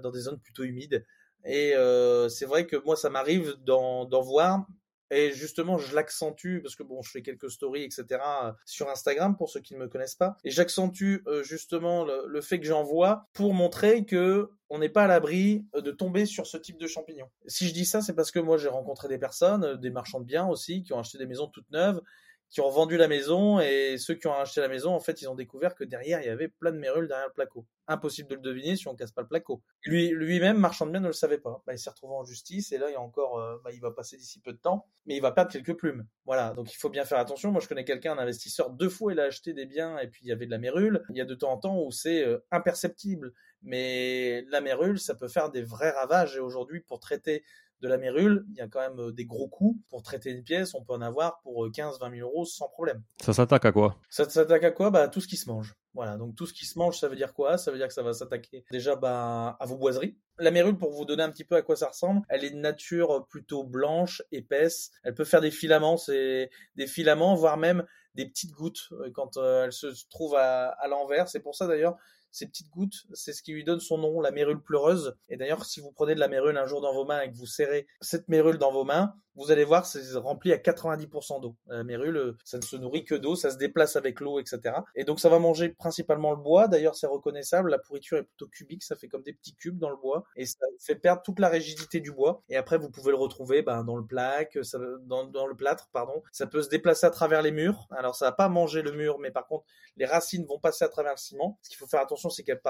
dans 0.00 0.10
des 0.10 0.20
zones 0.20 0.38
plutôt 0.38 0.64
humides. 0.64 1.04
Et 1.44 1.74
euh, 1.74 2.28
c'est 2.28 2.46
vrai 2.46 2.66
que 2.66 2.76
moi, 2.76 2.96
ça 2.96 3.10
m'arrive 3.10 3.56
d'en 3.64 4.06
voir. 4.22 4.66
Et 5.12 5.30
justement, 5.32 5.76
je 5.76 5.94
l'accentue 5.94 6.60
parce 6.62 6.74
que 6.74 6.82
bon, 6.82 7.02
je 7.02 7.10
fais 7.10 7.20
quelques 7.20 7.50
stories, 7.50 7.84
etc. 7.84 8.20
sur 8.64 8.88
Instagram 8.88 9.36
pour 9.36 9.50
ceux 9.50 9.60
qui 9.60 9.74
ne 9.74 9.78
me 9.78 9.86
connaissent 9.86 10.14
pas. 10.14 10.38
Et 10.42 10.50
j'accentue 10.50 11.18
euh, 11.26 11.42
justement 11.42 12.06
le, 12.06 12.40
fait 12.40 12.58
que 12.58 12.66
j'en 12.66 12.82
vois 12.82 13.28
pour 13.34 13.52
montrer 13.52 14.06
que 14.06 14.50
on 14.70 14.78
n'est 14.78 14.88
pas 14.88 15.04
à 15.04 15.06
l'abri 15.06 15.66
de 15.74 15.90
tomber 15.90 16.24
sur 16.24 16.46
ce 16.46 16.56
type 16.56 16.78
de 16.78 16.86
champignons. 16.86 17.28
Si 17.46 17.68
je 17.68 17.74
dis 17.74 17.84
ça, 17.84 18.00
c'est 18.00 18.14
parce 18.14 18.30
que 18.30 18.38
moi 18.38 18.56
j'ai 18.56 18.68
rencontré 18.68 19.06
des 19.06 19.18
personnes, 19.18 19.76
des 19.76 19.90
marchands 19.90 20.20
de 20.20 20.24
biens 20.24 20.46
aussi, 20.46 20.82
qui 20.82 20.94
ont 20.94 20.98
acheté 20.98 21.18
des 21.18 21.26
maisons 21.26 21.46
toutes 21.46 21.70
neuves 21.70 22.00
qui 22.52 22.60
ont 22.60 22.68
vendu 22.68 22.98
la 22.98 23.08
maison 23.08 23.60
et 23.60 23.96
ceux 23.96 24.14
qui 24.14 24.26
ont 24.26 24.34
acheté 24.34 24.60
la 24.60 24.68
maison, 24.68 24.94
en 24.94 25.00
fait, 25.00 25.22
ils 25.22 25.28
ont 25.28 25.34
découvert 25.34 25.74
que 25.74 25.84
derrière, 25.84 26.20
il 26.20 26.26
y 26.26 26.28
avait 26.28 26.48
plein 26.48 26.70
de 26.70 26.76
mérules 26.76 27.08
derrière 27.08 27.28
le 27.28 27.32
placo. 27.32 27.66
Impossible 27.88 28.28
de 28.28 28.34
le 28.34 28.42
deviner 28.42 28.76
si 28.76 28.86
on 28.88 28.94
casse 28.94 29.10
pas 29.10 29.22
le 29.22 29.28
placo. 29.28 29.62
Lui, 29.84 30.10
lui-même, 30.10 30.58
marchand 30.58 30.84
de 30.84 30.90
biens, 30.90 31.00
ne 31.00 31.06
le 31.06 31.14
savait 31.14 31.38
pas. 31.38 31.62
Bah, 31.66 31.72
il 31.72 31.78
s'est 31.78 31.88
retrouvé 31.88 32.14
en 32.14 32.24
justice 32.24 32.70
et 32.72 32.76
là, 32.76 32.90
il 32.90 32.94
a 32.94 33.00
encore, 33.00 33.38
euh, 33.38 33.56
bah, 33.64 33.70
va 33.80 33.90
passer 33.90 34.18
d'ici 34.18 34.38
peu 34.38 34.52
de 34.52 34.58
temps, 34.58 34.86
mais 35.06 35.16
il 35.16 35.20
va 35.20 35.32
perdre 35.32 35.50
quelques 35.50 35.74
plumes. 35.74 36.06
Voilà. 36.26 36.52
Donc, 36.52 36.70
il 36.70 36.76
faut 36.76 36.90
bien 36.90 37.06
faire 37.06 37.18
attention. 37.18 37.52
Moi, 37.52 37.62
je 37.62 37.68
connais 37.68 37.86
quelqu'un, 37.86 38.12
un 38.12 38.18
investisseur, 38.18 38.68
deux 38.68 38.90
fois, 38.90 39.14
il 39.14 39.20
a 39.20 39.24
acheté 39.24 39.54
des 39.54 39.64
biens 39.64 39.96
et 39.96 40.08
puis 40.08 40.20
il 40.26 40.28
y 40.28 40.32
avait 40.32 40.44
de 40.44 40.50
la 40.50 40.58
mérule. 40.58 41.02
Il 41.08 41.16
y 41.16 41.22
a 41.22 41.24
de 41.24 41.34
temps 41.34 41.52
en 41.52 41.56
temps 41.56 41.82
où 41.82 41.90
c'est 41.90 42.22
euh, 42.22 42.44
imperceptible. 42.50 43.32
Mais 43.62 44.44
la 44.50 44.60
mérule, 44.60 44.98
ça 44.98 45.14
peut 45.14 45.28
faire 45.28 45.50
des 45.50 45.62
vrais 45.62 45.90
ravages 45.90 46.36
et 46.36 46.40
aujourd'hui, 46.40 46.80
pour 46.80 47.00
traiter 47.00 47.44
de 47.82 47.88
la 47.88 47.98
mérule, 47.98 48.46
il 48.50 48.56
y 48.56 48.60
a 48.60 48.68
quand 48.68 48.80
même 48.80 49.00
euh, 49.00 49.12
des 49.12 49.26
gros 49.26 49.48
coûts. 49.48 49.78
Pour 49.90 50.02
traiter 50.02 50.30
une 50.30 50.44
pièce, 50.44 50.74
on 50.74 50.84
peut 50.84 50.92
en 50.92 51.02
avoir 51.02 51.40
pour 51.40 51.66
15-20 51.66 52.06
euh, 52.06 52.16
000 52.16 52.28
euros 52.28 52.44
sans 52.44 52.68
problème. 52.68 53.02
Ça 53.20 53.32
s'attaque 53.32 53.64
à 53.64 53.72
quoi? 53.72 53.98
Ça 54.08 54.28
s'attaque 54.28 54.62
à 54.62 54.70
quoi? 54.70 54.90
Bah 54.90 55.08
tout 55.08 55.20
ce 55.20 55.26
qui 55.26 55.36
se 55.36 55.50
mange. 55.50 55.74
Voilà, 55.92 56.16
donc 56.16 56.36
tout 56.36 56.46
ce 56.46 56.54
qui 56.54 56.64
se 56.64 56.78
mange, 56.78 56.98
ça 56.98 57.08
veut 57.08 57.16
dire 57.16 57.34
quoi? 57.34 57.58
Ça 57.58 57.70
veut 57.70 57.76
dire 57.76 57.88
que 57.88 57.92
ça 57.92 58.02
va 58.02 58.14
s'attaquer 58.14 58.64
déjà 58.70 58.94
bah, 58.94 59.56
à 59.58 59.66
vos 59.66 59.76
boiseries. 59.76 60.16
La 60.38 60.50
mérule, 60.50 60.78
pour 60.78 60.92
vous 60.92 61.04
donner 61.04 61.24
un 61.24 61.30
petit 61.30 61.44
peu 61.44 61.56
à 61.56 61.62
quoi 61.62 61.76
ça 61.76 61.88
ressemble, 61.88 62.22
elle 62.28 62.44
est 62.44 62.50
de 62.50 62.56
nature 62.56 63.26
plutôt 63.28 63.64
blanche, 63.64 64.22
épaisse. 64.30 64.92
Elle 65.02 65.14
peut 65.14 65.24
faire 65.24 65.40
des 65.40 65.50
filaments, 65.50 65.96
c'est 65.96 66.50
des 66.76 66.86
filaments, 66.86 67.34
voire 67.34 67.58
même 67.58 67.84
des 68.14 68.26
petites 68.26 68.52
gouttes 68.52 68.88
euh, 68.92 69.10
quand 69.12 69.36
elle 69.36 69.72
se 69.72 69.88
trouve 70.08 70.36
à, 70.36 70.68
à 70.68 70.88
l'envers. 70.88 71.28
C'est 71.28 71.40
pour 71.40 71.56
ça 71.56 71.66
d'ailleurs 71.66 71.96
ces 72.32 72.46
petites 72.46 72.70
gouttes, 72.70 73.04
c'est 73.12 73.32
ce 73.32 73.42
qui 73.42 73.52
lui 73.52 73.62
donne 73.62 73.78
son 73.78 73.98
nom, 73.98 74.20
la 74.20 74.30
mérule 74.30 74.60
pleureuse. 74.60 75.14
Et 75.28 75.36
d'ailleurs, 75.36 75.64
si 75.64 75.80
vous 75.80 75.92
prenez 75.92 76.14
de 76.14 76.20
la 76.20 76.28
mérule 76.28 76.56
un 76.56 76.66
jour 76.66 76.80
dans 76.80 76.94
vos 76.94 77.04
mains 77.04 77.20
et 77.20 77.30
que 77.30 77.36
vous 77.36 77.46
serrez 77.46 77.86
cette 78.00 78.28
mérule 78.28 78.58
dans 78.58 78.72
vos 78.72 78.84
mains, 78.84 79.14
vous 79.34 79.50
allez 79.50 79.64
voir, 79.64 79.86
c'est 79.86 80.00
rempli 80.16 80.52
à 80.52 80.56
90% 80.56 81.40
d'eau. 81.40 81.56
La 81.66 81.84
mérule, 81.84 82.16
euh, 82.16 82.36
ça 82.44 82.58
ne 82.58 82.62
se 82.62 82.76
nourrit 82.76 83.04
que 83.04 83.14
d'eau, 83.14 83.34
ça 83.34 83.50
se 83.50 83.56
déplace 83.56 83.96
avec 83.96 84.20
l'eau, 84.20 84.38
etc. 84.38 84.76
Et 84.94 85.04
donc 85.04 85.20
ça 85.20 85.28
va 85.28 85.38
manger 85.38 85.70
principalement 85.70 86.30
le 86.30 86.36
bois. 86.36 86.68
D'ailleurs, 86.68 86.96
c'est 86.96 87.06
reconnaissable. 87.06 87.70
La 87.70 87.78
pourriture 87.78 88.18
est 88.18 88.24
plutôt 88.24 88.46
cubique, 88.48 88.82
ça 88.82 88.96
fait 88.96 89.08
comme 89.08 89.22
des 89.22 89.32
petits 89.32 89.54
cubes 89.54 89.78
dans 89.78 89.90
le 89.90 89.96
bois 89.96 90.24
et 90.36 90.46
ça 90.46 90.66
fait 90.80 90.96
perdre 90.96 91.22
toute 91.22 91.38
la 91.38 91.48
rigidité 91.48 92.00
du 92.00 92.12
bois. 92.12 92.42
Et 92.48 92.56
après, 92.56 92.78
vous 92.78 92.90
pouvez 92.90 93.10
le 93.10 93.16
retrouver 93.16 93.62
ben, 93.62 93.84
dans 93.84 93.96
le 93.96 94.04
plaque, 94.04 94.58
dans, 95.02 95.24
dans, 95.24 95.46
le 95.46 95.54
plâtre, 95.54 95.88
pardon. 95.92 96.22
Ça 96.32 96.46
peut 96.46 96.62
se 96.62 96.68
déplacer 96.68 97.06
à 97.06 97.10
travers 97.10 97.42
les 97.42 97.52
murs. 97.52 97.88
Alors 97.90 98.14
ça 98.14 98.26
va 98.26 98.32
pas 98.32 98.48
manger 98.48 98.82
le 98.82 98.92
mur, 98.92 99.18
mais 99.18 99.30
par 99.30 99.46
contre, 99.46 99.64
les 99.96 100.06
racines 100.06 100.44
vont 100.44 100.58
passer 100.58 100.84
à 100.84 100.88
travers 100.88 101.12
le 101.12 101.18
ciment. 101.18 101.58
Ce 101.62 101.70
qu'il 101.70 101.78
faut 101.78 101.86
faire 101.86 102.00
attention, 102.00 102.30
c'est 102.30 102.42
qu'elles 102.42 102.60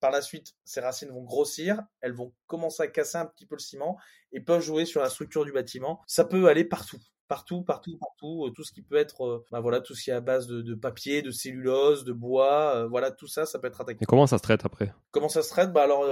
par, 0.00 0.10
la 0.10 0.22
suite, 0.22 0.54
ces 0.64 0.80
racines 0.80 1.10
vont 1.10 1.24
grossir, 1.24 1.82
elles 2.00 2.12
vont 2.12 2.32
commencer 2.46 2.82
à 2.82 2.88
casser 2.88 3.18
un 3.18 3.26
petit 3.26 3.46
peu 3.46 3.54
le 3.54 3.60
ciment 3.60 3.96
et 4.32 4.40
peuvent 4.40 4.62
jouer 4.62 4.84
sur 4.84 5.00
la 5.00 5.10
structure 5.10 5.44
du 5.44 5.52
bâtiment. 5.52 6.02
Ça 6.06 6.24
peut 6.24 6.48
aller 6.48 6.64
partout 6.64 7.00
partout, 7.28 7.62
partout, 7.62 7.98
partout, 7.98 8.46
euh, 8.46 8.50
tout 8.50 8.64
ce 8.64 8.72
qui 8.72 8.82
peut 8.82 8.96
être, 8.96 9.24
euh, 9.24 9.44
bah 9.50 9.60
voilà, 9.60 9.80
tout 9.80 9.94
ce 9.94 10.04
qui 10.04 10.10
est 10.10 10.14
à 10.14 10.20
base 10.20 10.46
de, 10.46 10.74
papier, 10.74 11.22
de 11.22 11.30
cellulose, 11.30 12.04
de 12.04 12.12
bois, 12.12 12.76
euh, 12.76 12.88
voilà, 12.88 13.10
tout 13.10 13.26
ça, 13.26 13.46
ça 13.46 13.58
peut 13.58 13.66
être 13.66 13.80
attaqué. 13.80 13.98
Et 14.02 14.06
comment 14.06 14.26
ça 14.26 14.38
se 14.38 14.42
traite 14.42 14.64
après? 14.64 14.92
Comment 15.10 15.28
ça 15.28 15.42
se 15.42 15.50
traite? 15.50 15.72
Bah 15.72 15.82
alors 15.82 16.04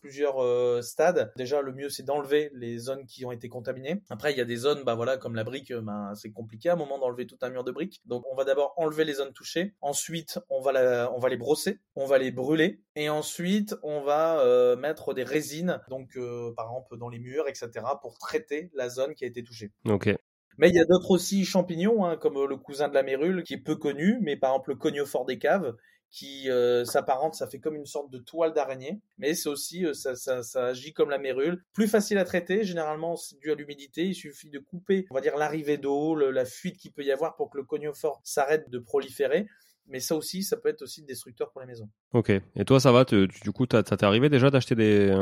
plusieurs 0.00 0.82
stades. 0.82 1.32
Déjà, 1.36 1.60
le 1.60 1.72
mieux 1.72 1.90
c'est 1.90 2.02
d'enlever 2.02 2.50
les 2.54 2.78
zones 2.78 3.06
qui 3.06 3.24
ont 3.24 3.32
été 3.32 3.48
contaminées. 3.48 4.02
Après, 4.08 4.32
il 4.32 4.38
y 4.38 4.40
a 4.40 4.44
des 4.44 4.56
zones, 4.56 4.82
bah 4.84 4.94
voilà, 4.94 5.16
comme 5.16 5.34
la 5.34 5.44
brique, 5.44 5.72
bah, 5.72 6.12
c'est 6.14 6.32
compliqué 6.32 6.70
à 6.70 6.72
un 6.74 6.76
moment 6.76 6.98
d'enlever 6.98 7.26
tout 7.26 7.38
un 7.42 7.50
mur 7.50 7.64
de 7.64 7.72
briques. 7.72 8.00
Donc, 8.06 8.24
on 8.30 8.34
va 8.34 8.44
d'abord 8.44 8.72
enlever 8.76 9.04
les 9.04 9.14
zones 9.14 9.32
touchées. 9.32 9.74
Ensuite, 9.80 10.38
on 10.48 10.60
va 10.60 10.72
la, 10.72 11.12
on 11.12 11.18
va 11.18 11.28
les 11.28 11.36
brosser, 11.36 11.80
on 11.96 12.06
va 12.06 12.18
les 12.18 12.30
brûler, 12.30 12.82
et 12.96 13.08
ensuite, 13.08 13.74
on 13.82 14.02
va 14.02 14.76
mettre 14.76 15.14
des 15.14 15.24
résines, 15.24 15.80
donc 15.88 16.18
par 16.56 16.66
exemple 16.66 16.96
dans 16.96 17.08
les 17.08 17.18
murs, 17.18 17.48
etc., 17.48 17.70
pour 18.02 18.18
traiter 18.18 18.70
la 18.74 18.88
zone 18.88 19.14
qui 19.14 19.24
a 19.24 19.26
été 19.28 19.42
touchée. 19.42 19.70
Ok. 19.86 20.14
Mais 20.58 20.68
il 20.68 20.74
y 20.74 20.80
a 20.80 20.84
d'autres 20.84 21.12
aussi 21.12 21.44
champignons, 21.46 22.04
hein, 22.04 22.16
comme 22.16 22.34
le 22.44 22.56
cousin 22.56 22.88
de 22.88 22.94
la 22.94 23.02
mérule, 23.02 23.44
qui 23.44 23.54
est 23.54 23.58
peu 23.58 23.76
connu, 23.76 24.18
mais 24.20 24.36
par 24.36 24.50
exemple 24.50 24.70
le 24.70 24.76
coniophore 24.76 25.24
des 25.24 25.38
caves, 25.38 25.74
qui 26.10 26.50
euh, 26.50 26.84
s'apparente, 26.84 27.34
ça 27.34 27.46
fait 27.46 27.60
comme 27.60 27.76
une 27.76 27.86
sorte 27.86 28.10
de 28.10 28.18
toile 28.18 28.52
d'araignée, 28.52 29.00
mais 29.18 29.34
c'est 29.34 29.48
aussi, 29.48 29.86
euh, 29.86 29.94
ça, 29.94 30.16
ça, 30.16 30.42
ça, 30.42 30.66
agit 30.66 30.92
comme 30.92 31.08
la 31.08 31.18
mérule. 31.18 31.64
Plus 31.72 31.86
facile 31.86 32.18
à 32.18 32.24
traiter, 32.24 32.64
généralement 32.64 33.16
c'est 33.16 33.38
dû 33.38 33.50
à 33.52 33.54
l'humidité, 33.54 34.06
il 34.06 34.14
suffit 34.14 34.50
de 34.50 34.58
couper, 34.58 35.06
on 35.10 35.14
va 35.14 35.20
dire, 35.20 35.36
l'arrivée 35.36 35.78
d'eau, 35.78 36.16
la 36.16 36.44
fuite 36.44 36.78
qu'il 36.78 36.92
peut 36.92 37.04
y 37.04 37.12
avoir 37.12 37.36
pour 37.36 37.48
que 37.48 37.58
le 37.58 37.64
coniophore 37.64 38.20
s'arrête 38.24 38.68
de 38.68 38.78
proliférer 38.78 39.46
mais 39.90 40.00
ça 40.00 40.16
aussi, 40.16 40.42
ça 40.42 40.56
peut 40.56 40.68
être 40.68 40.82
aussi 40.82 41.02
destructeur 41.02 41.50
pour 41.50 41.60
les 41.60 41.66
maisons. 41.66 41.88
Ok. 42.12 42.30
Et 42.30 42.64
toi, 42.64 42.80
ça 42.80 42.92
va 42.92 43.04
tu, 43.04 43.28
Du 43.42 43.52
coup, 43.52 43.66
ça 43.70 43.82
t'est 43.82 44.04
arrivé 44.04 44.28
déjà 44.28 44.50
d'acheter 44.50 44.74
des, 44.74 45.14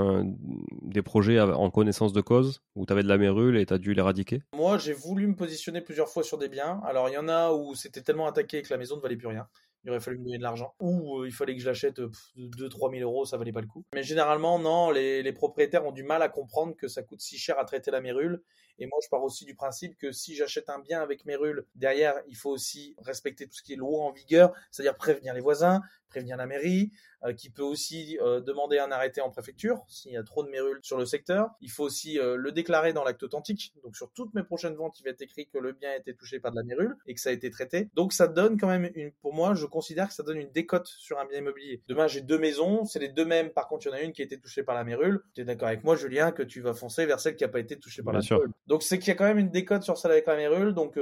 des 0.82 1.02
projets 1.02 1.40
en 1.40 1.70
connaissance 1.70 2.12
de 2.12 2.20
cause 2.20 2.60
où 2.74 2.86
tu 2.86 2.92
avais 2.92 3.02
de 3.02 3.08
la 3.08 3.18
mérule 3.18 3.56
et 3.56 3.66
tu 3.66 3.74
as 3.74 3.78
dû 3.78 3.94
l'éradiquer? 3.94 4.42
Moi, 4.54 4.78
j'ai 4.78 4.92
voulu 4.92 5.26
me 5.26 5.34
positionner 5.34 5.80
plusieurs 5.80 6.08
fois 6.08 6.22
sur 6.22 6.38
des 6.38 6.48
biens. 6.48 6.80
Alors, 6.84 7.08
il 7.08 7.14
y 7.14 7.18
en 7.18 7.28
a 7.28 7.52
où 7.52 7.74
c'était 7.74 8.02
tellement 8.02 8.26
attaqué 8.26 8.62
que 8.62 8.72
la 8.72 8.78
maison 8.78 8.96
ne 8.96 9.00
valait 9.00 9.16
plus 9.16 9.28
rien. 9.28 9.48
Il 9.84 9.90
aurait 9.90 10.00
fallu 10.00 10.18
me 10.18 10.24
donner 10.24 10.38
de 10.38 10.42
l'argent. 10.42 10.74
Ou 10.80 11.20
euh, 11.20 11.26
il 11.26 11.32
fallait 11.32 11.54
que 11.54 11.62
je 11.62 11.66
l'achète 11.66 12.00
2-3 12.36 12.98
000 12.98 13.08
euros, 13.08 13.24
ça 13.24 13.36
valait 13.36 13.52
pas 13.52 13.60
le 13.60 13.68
coup. 13.68 13.84
Mais 13.94 14.02
généralement, 14.02 14.58
non, 14.58 14.90
les, 14.90 15.22
les, 15.22 15.32
propriétaires 15.32 15.86
ont 15.86 15.92
du 15.92 16.02
mal 16.02 16.20
à 16.20 16.28
comprendre 16.28 16.74
que 16.76 16.88
ça 16.88 17.02
coûte 17.02 17.20
si 17.20 17.38
cher 17.38 17.58
à 17.58 17.64
traiter 17.64 17.90
la 17.90 18.00
mérule 18.00 18.42
Et 18.78 18.86
moi, 18.86 18.98
je 19.02 19.08
pars 19.08 19.22
aussi 19.22 19.44
du 19.44 19.54
principe 19.54 19.96
que 19.98 20.12
si 20.12 20.34
j'achète 20.34 20.70
un 20.70 20.78
bien 20.78 21.02
avec 21.02 21.24
Merul, 21.24 21.66
derrière, 21.74 22.14
il 22.28 22.36
faut 22.36 22.50
aussi 22.50 22.94
respecter 22.98 23.46
tout 23.46 23.54
ce 23.54 23.62
qui 23.62 23.72
est 23.72 23.76
loi 23.76 24.04
en 24.04 24.12
vigueur, 24.12 24.52
c'est-à-dire 24.70 24.96
prévenir 24.96 25.34
les 25.34 25.40
voisins, 25.40 25.82
prévenir 26.08 26.36
la 26.36 26.46
mairie, 26.46 26.92
qui 27.36 27.50
peut 27.50 27.62
aussi 27.62 28.18
euh, 28.20 28.40
demander 28.40 28.78
un 28.78 28.90
arrêté 28.90 29.20
en 29.20 29.30
préfecture 29.30 29.84
s'il 29.88 30.12
y 30.12 30.16
a 30.16 30.22
trop 30.22 30.44
de 30.44 30.48
mérules 30.48 30.78
sur 30.82 30.98
le 30.98 31.06
secteur. 31.06 31.50
Il 31.60 31.70
faut 31.70 31.84
aussi 31.84 32.18
euh, 32.18 32.36
le 32.36 32.52
déclarer 32.52 32.92
dans 32.92 33.04
l'acte 33.04 33.22
authentique. 33.22 33.74
Donc 33.82 33.96
sur 33.96 34.10
toutes 34.12 34.34
mes 34.34 34.42
prochaines 34.42 34.74
ventes, 34.74 34.98
il 35.00 35.04
va 35.04 35.10
être 35.10 35.22
écrit 35.22 35.46
que 35.46 35.58
le 35.58 35.72
bien 35.72 35.90
a 35.90 35.96
été 35.96 36.14
touché 36.14 36.40
par 36.40 36.52
de 36.52 36.56
la 36.56 36.62
mérule 36.62 36.96
et 37.06 37.14
que 37.14 37.20
ça 37.20 37.30
a 37.30 37.32
été 37.32 37.50
traité. 37.50 37.88
Donc 37.94 38.12
ça 38.12 38.28
donne 38.28 38.58
quand 38.58 38.68
même 38.68 38.90
une, 38.94 39.12
pour 39.12 39.34
moi, 39.34 39.54
je 39.54 39.66
considère 39.66 40.08
que 40.08 40.14
ça 40.14 40.22
donne 40.22 40.38
une 40.38 40.52
décote 40.52 40.86
sur 40.86 41.18
un 41.18 41.26
bien 41.26 41.38
immobilier. 41.38 41.82
Demain, 41.88 42.06
j'ai 42.06 42.20
deux 42.20 42.38
maisons, 42.38 42.84
c'est 42.84 43.00
les 43.00 43.08
deux 43.08 43.24
mêmes. 43.24 43.50
Par 43.50 43.68
contre, 43.68 43.86
il 43.86 43.90
y 43.90 43.92
en 43.92 43.96
a 43.96 44.00
une 44.00 44.12
qui 44.12 44.22
a 44.22 44.24
été 44.24 44.38
touchée 44.38 44.62
par 44.62 44.74
la 44.74 44.84
mérule. 44.84 45.20
Tu 45.34 45.40
es 45.40 45.44
d'accord 45.44 45.68
avec 45.68 45.84
moi, 45.84 45.96
Julien, 45.96 46.32
que 46.32 46.42
tu 46.42 46.60
vas 46.60 46.74
foncer 46.74 47.06
vers 47.06 47.20
celle 47.20 47.36
qui 47.36 47.44
n'a 47.44 47.48
pas 47.48 47.60
été 47.60 47.78
touchée 47.78 48.02
par 48.02 48.14
la 48.14 48.20
mérule. 48.20 48.52
Donc 48.66 48.82
c'est 48.82 48.98
qu'il 48.98 49.08
y 49.08 49.12
a 49.12 49.14
quand 49.14 49.26
même 49.26 49.38
une 49.38 49.50
décote 49.50 49.82
sur 49.82 49.98
celle 49.98 50.12
avec 50.12 50.26
la 50.26 50.36
mérule. 50.36 50.72
Donc 50.72 50.98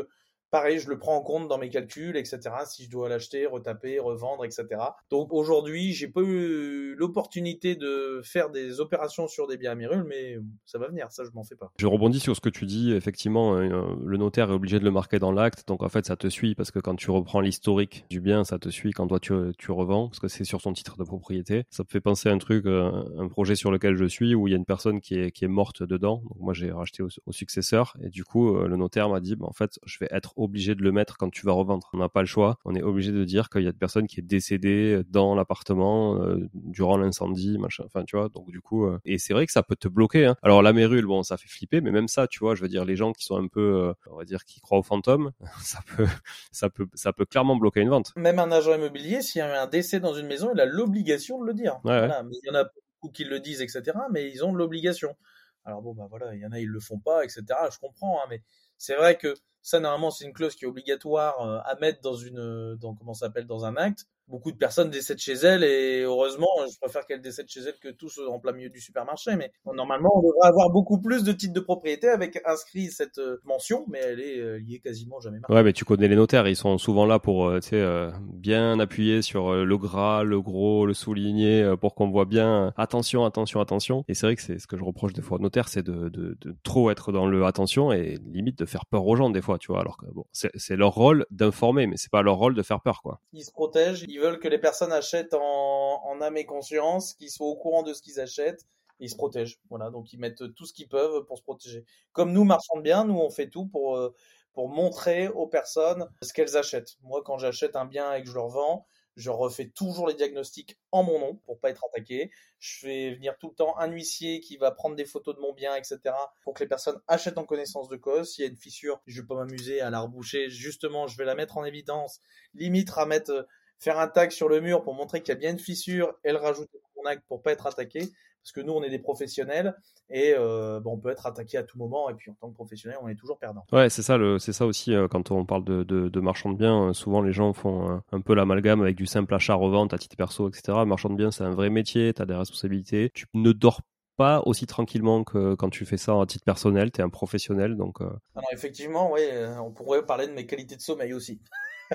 Pareil, 0.50 0.78
je 0.78 0.88
le 0.88 0.98
prends 0.98 1.16
en 1.16 1.22
compte 1.22 1.48
dans 1.48 1.58
mes 1.58 1.68
calculs, 1.68 2.16
etc. 2.16 2.40
Si 2.66 2.84
je 2.84 2.90
dois 2.90 3.08
l'acheter, 3.08 3.46
retaper, 3.46 3.98
revendre, 3.98 4.44
etc. 4.44 4.66
Donc 5.10 5.32
aujourd'hui, 5.32 5.92
j'ai 5.92 6.08
pas 6.08 6.22
eu 6.22 6.94
l'opportunité 6.94 7.76
de 7.76 8.20
faire 8.22 8.50
des 8.50 8.80
opérations 8.80 9.28
sur 9.28 9.46
des 9.46 9.56
biens 9.56 9.72
à 9.72 9.74
Mérule, 9.74 10.04
mais 10.08 10.38
ça 10.64 10.78
va 10.78 10.88
venir, 10.88 11.10
ça 11.10 11.24
je 11.24 11.30
m'en 11.30 11.44
fais 11.44 11.56
pas. 11.56 11.72
Je 11.78 11.86
rebondis 11.86 12.20
sur 12.20 12.34
ce 12.36 12.40
que 12.40 12.48
tu 12.48 12.66
dis. 12.66 12.92
Effectivement, 12.92 13.56
euh, 13.56 13.94
le 14.04 14.16
notaire 14.16 14.50
est 14.50 14.54
obligé 14.54 14.78
de 14.78 14.84
le 14.84 14.90
marquer 14.90 15.18
dans 15.18 15.32
l'acte, 15.32 15.66
donc 15.66 15.82
en 15.82 15.88
fait 15.88 16.06
ça 16.06 16.16
te 16.16 16.28
suit 16.28 16.54
parce 16.54 16.70
que 16.70 16.78
quand 16.78 16.96
tu 16.96 17.10
reprends 17.10 17.40
l'historique 17.40 18.04
du 18.10 18.20
bien, 18.20 18.44
ça 18.44 18.58
te 18.58 18.68
suit 18.68 18.92
quand 18.92 19.06
toi 19.06 19.20
tu, 19.20 19.34
tu 19.58 19.70
revends, 19.70 20.08
parce 20.08 20.20
que 20.20 20.28
c'est 20.28 20.44
sur 20.44 20.60
son 20.60 20.72
titre 20.72 20.96
de 20.96 21.04
propriété. 21.04 21.64
Ça 21.70 21.82
me 21.82 21.88
fait 21.88 22.00
penser 22.00 22.28
à 22.28 22.32
un 22.32 22.38
truc, 22.38 22.66
euh, 22.66 23.04
un 23.18 23.28
projet 23.28 23.56
sur 23.56 23.70
lequel 23.70 23.96
je 23.96 24.04
suis 24.04 24.34
où 24.34 24.48
il 24.48 24.52
y 24.52 24.54
a 24.54 24.56
une 24.56 24.64
personne 24.64 25.00
qui 25.00 25.18
est, 25.18 25.30
qui 25.32 25.44
est 25.44 25.48
morte 25.48 25.82
dedans. 25.82 26.22
Donc 26.28 26.38
moi 26.38 26.54
j'ai 26.54 26.70
racheté 26.70 27.02
au, 27.02 27.32
successeur 27.32 27.96
et 28.02 28.08
du 28.08 28.24
coup 28.24 28.56
euh, 28.56 28.68
le 28.68 28.76
notaire 28.76 29.08
m'a 29.08 29.20
dit, 29.20 29.36
bah, 29.36 29.46
en 29.46 29.52
fait 29.52 29.78
je 29.84 29.98
vais 29.98 30.08
être 30.10 30.32
obligé 30.46 30.74
de 30.74 30.82
le 30.82 30.92
mettre 30.92 31.16
quand 31.18 31.30
tu 31.30 31.44
vas 31.44 31.52
revendre. 31.52 31.88
On 31.92 31.98
n'a 31.98 32.08
pas 32.08 32.20
le 32.20 32.26
choix. 32.26 32.58
On 32.64 32.74
est 32.74 32.82
obligé 32.82 33.12
de 33.12 33.24
dire 33.24 33.50
qu'il 33.50 33.62
y 33.62 33.66
a 33.66 33.70
une 33.70 33.76
personne 33.76 34.06
qui 34.06 34.20
est 34.20 34.22
décédée 34.22 35.02
dans 35.08 35.34
l'appartement 35.34 36.16
euh, 36.22 36.48
durant 36.54 36.96
l'incendie, 36.96 37.58
machin. 37.58 37.84
Enfin, 37.86 38.04
tu 38.04 38.16
vois. 38.16 38.28
Donc 38.28 38.50
du 38.50 38.60
coup, 38.60 38.86
euh, 38.86 38.98
et 39.04 39.18
c'est 39.18 39.32
vrai 39.32 39.46
que 39.46 39.52
ça 39.52 39.62
peut 39.62 39.76
te 39.76 39.88
bloquer. 39.88 40.26
Hein. 40.26 40.36
Alors 40.42 40.62
la 40.62 40.72
mérule, 40.72 41.06
bon, 41.06 41.22
ça 41.22 41.36
fait 41.36 41.48
flipper, 41.48 41.80
mais 41.80 41.90
même 41.90 42.08
ça, 42.08 42.26
tu 42.26 42.38
vois, 42.38 42.54
je 42.54 42.62
veux 42.62 42.68
dire, 42.68 42.84
les 42.84 42.96
gens 42.96 43.12
qui 43.12 43.24
sont 43.24 43.36
un 43.36 43.48
peu, 43.48 43.60
euh, 43.60 43.92
on 44.10 44.16
va 44.16 44.24
dire, 44.24 44.44
qui 44.44 44.60
croient 44.60 44.78
aux 44.78 44.84
fantômes, 44.84 45.32
ça 45.62 45.80
peut, 45.96 46.06
ça 46.50 46.70
peut, 46.70 46.86
ça 46.94 47.12
peut 47.12 47.26
clairement 47.26 47.56
bloquer 47.56 47.80
une 47.80 47.90
vente. 47.90 48.12
Même 48.16 48.38
un 48.38 48.50
agent 48.50 48.74
immobilier, 48.74 49.22
s'il 49.22 49.40
y 49.40 49.42
a 49.42 49.62
un 49.62 49.66
décès 49.66 50.00
dans 50.00 50.14
une 50.14 50.26
maison, 50.26 50.50
il 50.54 50.60
a 50.60 50.66
l'obligation 50.66 51.40
de 51.40 51.46
le 51.46 51.54
dire. 51.54 51.78
Mais 51.84 52.08
il 52.42 52.46
y 52.46 52.50
en 52.50 52.54
a 52.54 52.64
beaucoup 52.64 53.12
qui 53.12 53.24
le 53.24 53.40
disent, 53.40 53.60
etc. 53.60 53.82
Mais 54.10 54.30
ils 54.30 54.44
ont 54.44 54.54
l'obligation. 54.54 55.16
Alors 55.64 55.82
bon, 55.82 55.94
bah 55.94 56.06
voilà, 56.08 56.32
il 56.34 56.40
y 56.40 56.46
en 56.46 56.52
a, 56.52 56.60
ils 56.60 56.68
le 56.68 56.78
font 56.78 57.00
pas, 57.00 57.24
etc. 57.24 57.42
Je 57.72 57.78
comprends, 57.78 58.20
hein, 58.20 58.26
mais 58.30 58.42
c'est 58.78 58.94
vrai 58.94 59.16
que 59.16 59.34
ça, 59.66 59.80
normalement, 59.80 60.12
c'est 60.12 60.24
une 60.24 60.32
clause 60.32 60.54
qui 60.54 60.64
est 60.64 60.68
obligatoire 60.68 61.40
euh, 61.40 61.58
à 61.64 61.74
mettre 61.80 62.00
dans 62.00 62.14
une, 62.14 62.76
dans 62.76 62.94
comment 62.94 63.14
s'appelle, 63.14 63.48
dans 63.48 63.64
un 63.64 63.74
acte 63.76 64.06
beaucoup 64.28 64.50
de 64.50 64.56
personnes 64.56 64.90
décèdent 64.90 65.18
chez 65.18 65.34
elles 65.34 65.64
et 65.64 66.02
heureusement, 66.02 66.48
je 66.70 66.78
préfère 66.78 67.06
qu'elles 67.06 67.20
décèdent 67.20 67.48
chez 67.48 67.60
elles 67.60 67.78
que 67.80 67.88
tous 67.88 68.20
en 68.28 68.38
plein 68.38 68.52
milieu 68.52 68.68
du 68.68 68.80
supermarché. 68.80 69.36
Mais 69.36 69.52
normalement, 69.72 70.10
on 70.14 70.22
devrait 70.22 70.48
avoir 70.48 70.70
beaucoup 70.70 71.00
plus 71.00 71.22
de 71.22 71.32
titres 71.32 71.54
de 71.54 71.60
propriété 71.60 72.08
avec 72.08 72.40
inscrit 72.44 72.90
cette 72.90 73.18
euh, 73.18 73.40
mention, 73.44 73.84
mais 73.88 73.98
elle 73.98 74.20
est 74.20 74.38
euh, 74.38 74.58
liée 74.58 74.80
quasiment 74.80 75.20
jamais 75.20 75.38
Ouais, 75.48 75.62
mais 75.62 75.72
tu 75.72 75.84
connais 75.84 76.08
les 76.08 76.16
notaires, 76.16 76.48
ils 76.48 76.56
sont 76.56 76.78
souvent 76.78 77.06
là 77.06 77.18
pour, 77.18 77.46
euh, 77.46 77.60
tu 77.60 77.70
sais, 77.70 77.86
bien 78.32 78.78
appuyer 78.80 79.22
sur 79.22 79.52
le 79.52 79.78
gras, 79.78 80.22
le 80.22 80.40
gros, 80.40 80.86
le 80.86 80.94
souligner 80.94 81.74
pour 81.80 81.94
qu'on 81.94 82.10
voit 82.10 82.24
bien 82.24 82.72
attention, 82.76 83.24
attention, 83.24 83.60
attention. 83.60 84.04
Et 84.08 84.14
c'est 84.14 84.26
vrai 84.26 84.36
que 84.36 84.42
c'est 84.42 84.58
ce 84.58 84.66
que 84.66 84.76
je 84.76 84.84
reproche 84.84 85.12
des 85.12 85.22
fois 85.22 85.38
aux 85.38 85.42
notaires, 85.42 85.68
c'est 85.68 85.82
de, 85.82 86.08
de, 86.08 86.36
de, 86.40 86.56
trop 86.62 86.90
être 86.90 87.12
dans 87.12 87.26
le 87.26 87.44
attention 87.44 87.92
et 87.92 88.18
limite 88.26 88.58
de 88.58 88.64
faire 88.64 88.86
peur 88.86 89.06
aux 89.06 89.16
gens 89.16 89.30
des 89.30 89.42
fois, 89.42 89.55
tu 89.58 89.72
vois. 89.72 89.80
Alors 89.80 89.98
bon, 90.12 90.24
c'est 90.32 90.76
leur 90.76 90.92
rôle 90.92 91.26
d'informer, 91.30 91.86
mais 91.86 91.96
c'est 91.96 92.10
pas 92.10 92.22
leur 92.22 92.36
rôle 92.36 92.54
de 92.54 92.62
faire 92.62 92.80
peur, 92.80 93.02
quoi. 93.02 93.20
Ils 93.32 93.44
se 93.44 93.52
protègent, 93.52 94.04
ils 94.08 94.20
veulent 94.20 94.38
que 94.38 94.48
les 94.48 94.58
personnes 94.58 94.92
achètent 94.92 95.34
en, 95.34 96.02
en 96.04 96.20
âme 96.20 96.36
et 96.36 96.46
conscience, 96.46 97.14
qu'ils 97.14 97.30
soient 97.30 97.48
au 97.48 97.56
courant 97.56 97.82
de 97.82 97.92
ce 97.92 98.02
qu'ils 98.02 98.20
achètent. 98.20 98.66
Ils 98.98 99.10
se 99.10 99.16
protègent. 99.16 99.58
Voilà, 99.68 99.90
donc 99.90 100.12
ils 100.12 100.18
mettent 100.18 100.54
tout 100.54 100.64
ce 100.64 100.72
qu'ils 100.72 100.88
peuvent 100.88 101.24
pour 101.26 101.36
se 101.38 101.42
protéger. 101.42 101.84
Comme 102.12 102.32
nous, 102.32 102.44
marchands 102.44 102.76
de 102.76 102.82
biens, 102.82 103.04
nous, 103.04 103.18
on 103.18 103.30
fait 103.30 103.50
tout 103.50 103.66
pour, 103.66 103.96
euh, 103.96 104.14
pour 104.54 104.68
montrer 104.68 105.28
aux 105.28 105.46
personnes 105.46 106.08
ce 106.22 106.32
qu'elles 106.32 106.56
achètent. 106.56 106.96
Moi, 107.02 107.22
quand 107.24 107.36
j'achète 107.36 107.76
un 107.76 107.84
bien 107.84 108.14
et 108.14 108.22
que 108.22 108.28
je 108.28 108.34
le 108.34 108.40
revends, 108.40 108.86
je 109.16 109.30
refais 109.30 109.68
toujours 109.68 110.06
les 110.06 110.14
diagnostics 110.14 110.78
en 110.92 111.02
mon 111.02 111.18
nom 111.18 111.36
pour 111.46 111.58
pas 111.58 111.70
être 111.70 111.84
attaqué. 111.86 112.30
Je 112.58 112.80
fais 112.80 113.14
venir 113.14 113.36
tout 113.38 113.48
le 113.48 113.54
temps 113.54 113.76
un 113.78 113.90
huissier 113.90 114.40
qui 114.40 114.58
va 114.58 114.70
prendre 114.70 114.94
des 114.94 115.06
photos 115.06 115.34
de 115.34 115.40
mon 115.40 115.54
bien, 115.54 115.74
etc. 115.74 116.14
pour 116.42 116.54
que 116.54 116.62
les 116.62 116.68
personnes 116.68 117.00
achètent 117.08 117.38
en 117.38 117.44
connaissance 117.44 117.88
de 117.88 117.96
cause. 117.96 118.32
S'il 118.32 118.44
y 118.44 118.46
a 118.46 118.50
une 118.50 118.56
fissure, 118.56 119.00
je 119.06 119.22
vais 119.22 119.26
pas 119.26 119.34
m'amuser 119.34 119.80
à 119.80 119.88
la 119.88 120.00
reboucher. 120.00 120.50
Justement, 120.50 121.06
je 121.06 121.16
vais 121.16 121.24
la 121.24 121.34
mettre 121.34 121.56
en 121.56 121.64
évidence. 121.64 122.20
Limite 122.54 122.90
à 122.94 123.08
euh, 123.30 123.42
faire 123.78 123.98
un 123.98 124.08
tag 124.08 124.30
sur 124.30 124.48
le 124.48 124.60
mur 124.60 124.82
pour 124.82 124.94
montrer 124.94 125.22
qu'il 125.22 125.30
y 125.30 125.36
a 125.36 125.40
bien 125.40 125.50
une 125.50 125.58
fissure 125.58 126.14
et 126.22 126.32
le 126.32 126.38
rajouter 126.38 126.78
mon 126.96 127.04
acte 127.06 127.24
pour 127.26 127.42
pas 127.42 127.52
être 127.52 127.66
attaqué. 127.66 128.10
Parce 128.46 128.52
que 128.52 128.60
nous, 128.60 128.74
on 128.74 128.84
est 128.84 128.90
des 128.90 129.00
professionnels 129.00 129.74
et 130.08 130.32
euh, 130.38 130.78
bon, 130.78 130.92
on 130.92 130.98
peut 130.98 131.10
être 131.10 131.26
attaqué 131.26 131.58
à 131.58 131.64
tout 131.64 131.78
moment. 131.78 132.08
Et 132.10 132.14
puis 132.14 132.30
en 132.30 132.34
tant 132.34 132.48
que 132.48 132.54
professionnel, 132.54 132.96
on 133.02 133.08
est 133.08 133.16
toujours 133.16 133.40
perdant. 133.40 133.66
Ouais, 133.72 133.90
c'est 133.90 134.02
ça, 134.02 134.16
c'est 134.38 134.52
ça 134.52 134.66
aussi 134.66 134.94
euh, 134.94 135.08
quand 135.08 135.32
on 135.32 135.44
parle 135.44 135.64
de, 135.64 135.82
de, 135.82 136.08
de 136.08 136.20
marchand 136.20 136.52
de 136.52 136.56
biens. 136.56 136.90
Euh, 136.90 136.92
souvent, 136.92 137.22
les 137.22 137.32
gens 137.32 137.52
font 137.52 138.00
un 138.12 138.20
peu 138.20 138.34
l'amalgame 138.36 138.82
avec 138.82 138.94
du 138.94 139.06
simple 139.06 139.34
achat-revente 139.34 139.92
à 139.94 139.98
titre 139.98 140.16
perso, 140.16 140.48
etc. 140.48 140.78
Marchand 140.86 141.08
de 141.08 141.16
biens, 141.16 141.32
c'est 141.32 141.42
un 141.42 141.50
vrai 141.50 141.70
métier. 141.70 142.14
Tu 142.14 142.22
as 142.22 142.24
des 142.24 142.36
responsabilités. 142.36 143.10
Tu 143.14 143.26
ne 143.34 143.50
dors 143.50 143.80
pas 144.16 144.42
aussi 144.46 144.66
tranquillement 144.66 145.24
que 145.24 145.56
quand 145.56 145.70
tu 145.70 145.84
fais 145.84 145.96
ça 145.96 146.12
à 146.20 146.24
titre 146.24 146.44
personnel. 146.44 146.92
Tu 146.92 147.00
es 147.00 147.04
un 147.04 147.08
professionnel, 147.08 147.76
donc. 147.76 148.00
Alors 148.00 148.48
effectivement, 148.52 149.10
oui, 149.10 149.22
on 149.60 149.72
pourrait 149.72 150.06
parler 150.06 150.28
de 150.28 150.32
mes 150.32 150.46
qualités 150.46 150.76
de 150.76 150.80
sommeil 150.80 151.14
aussi. 151.14 151.40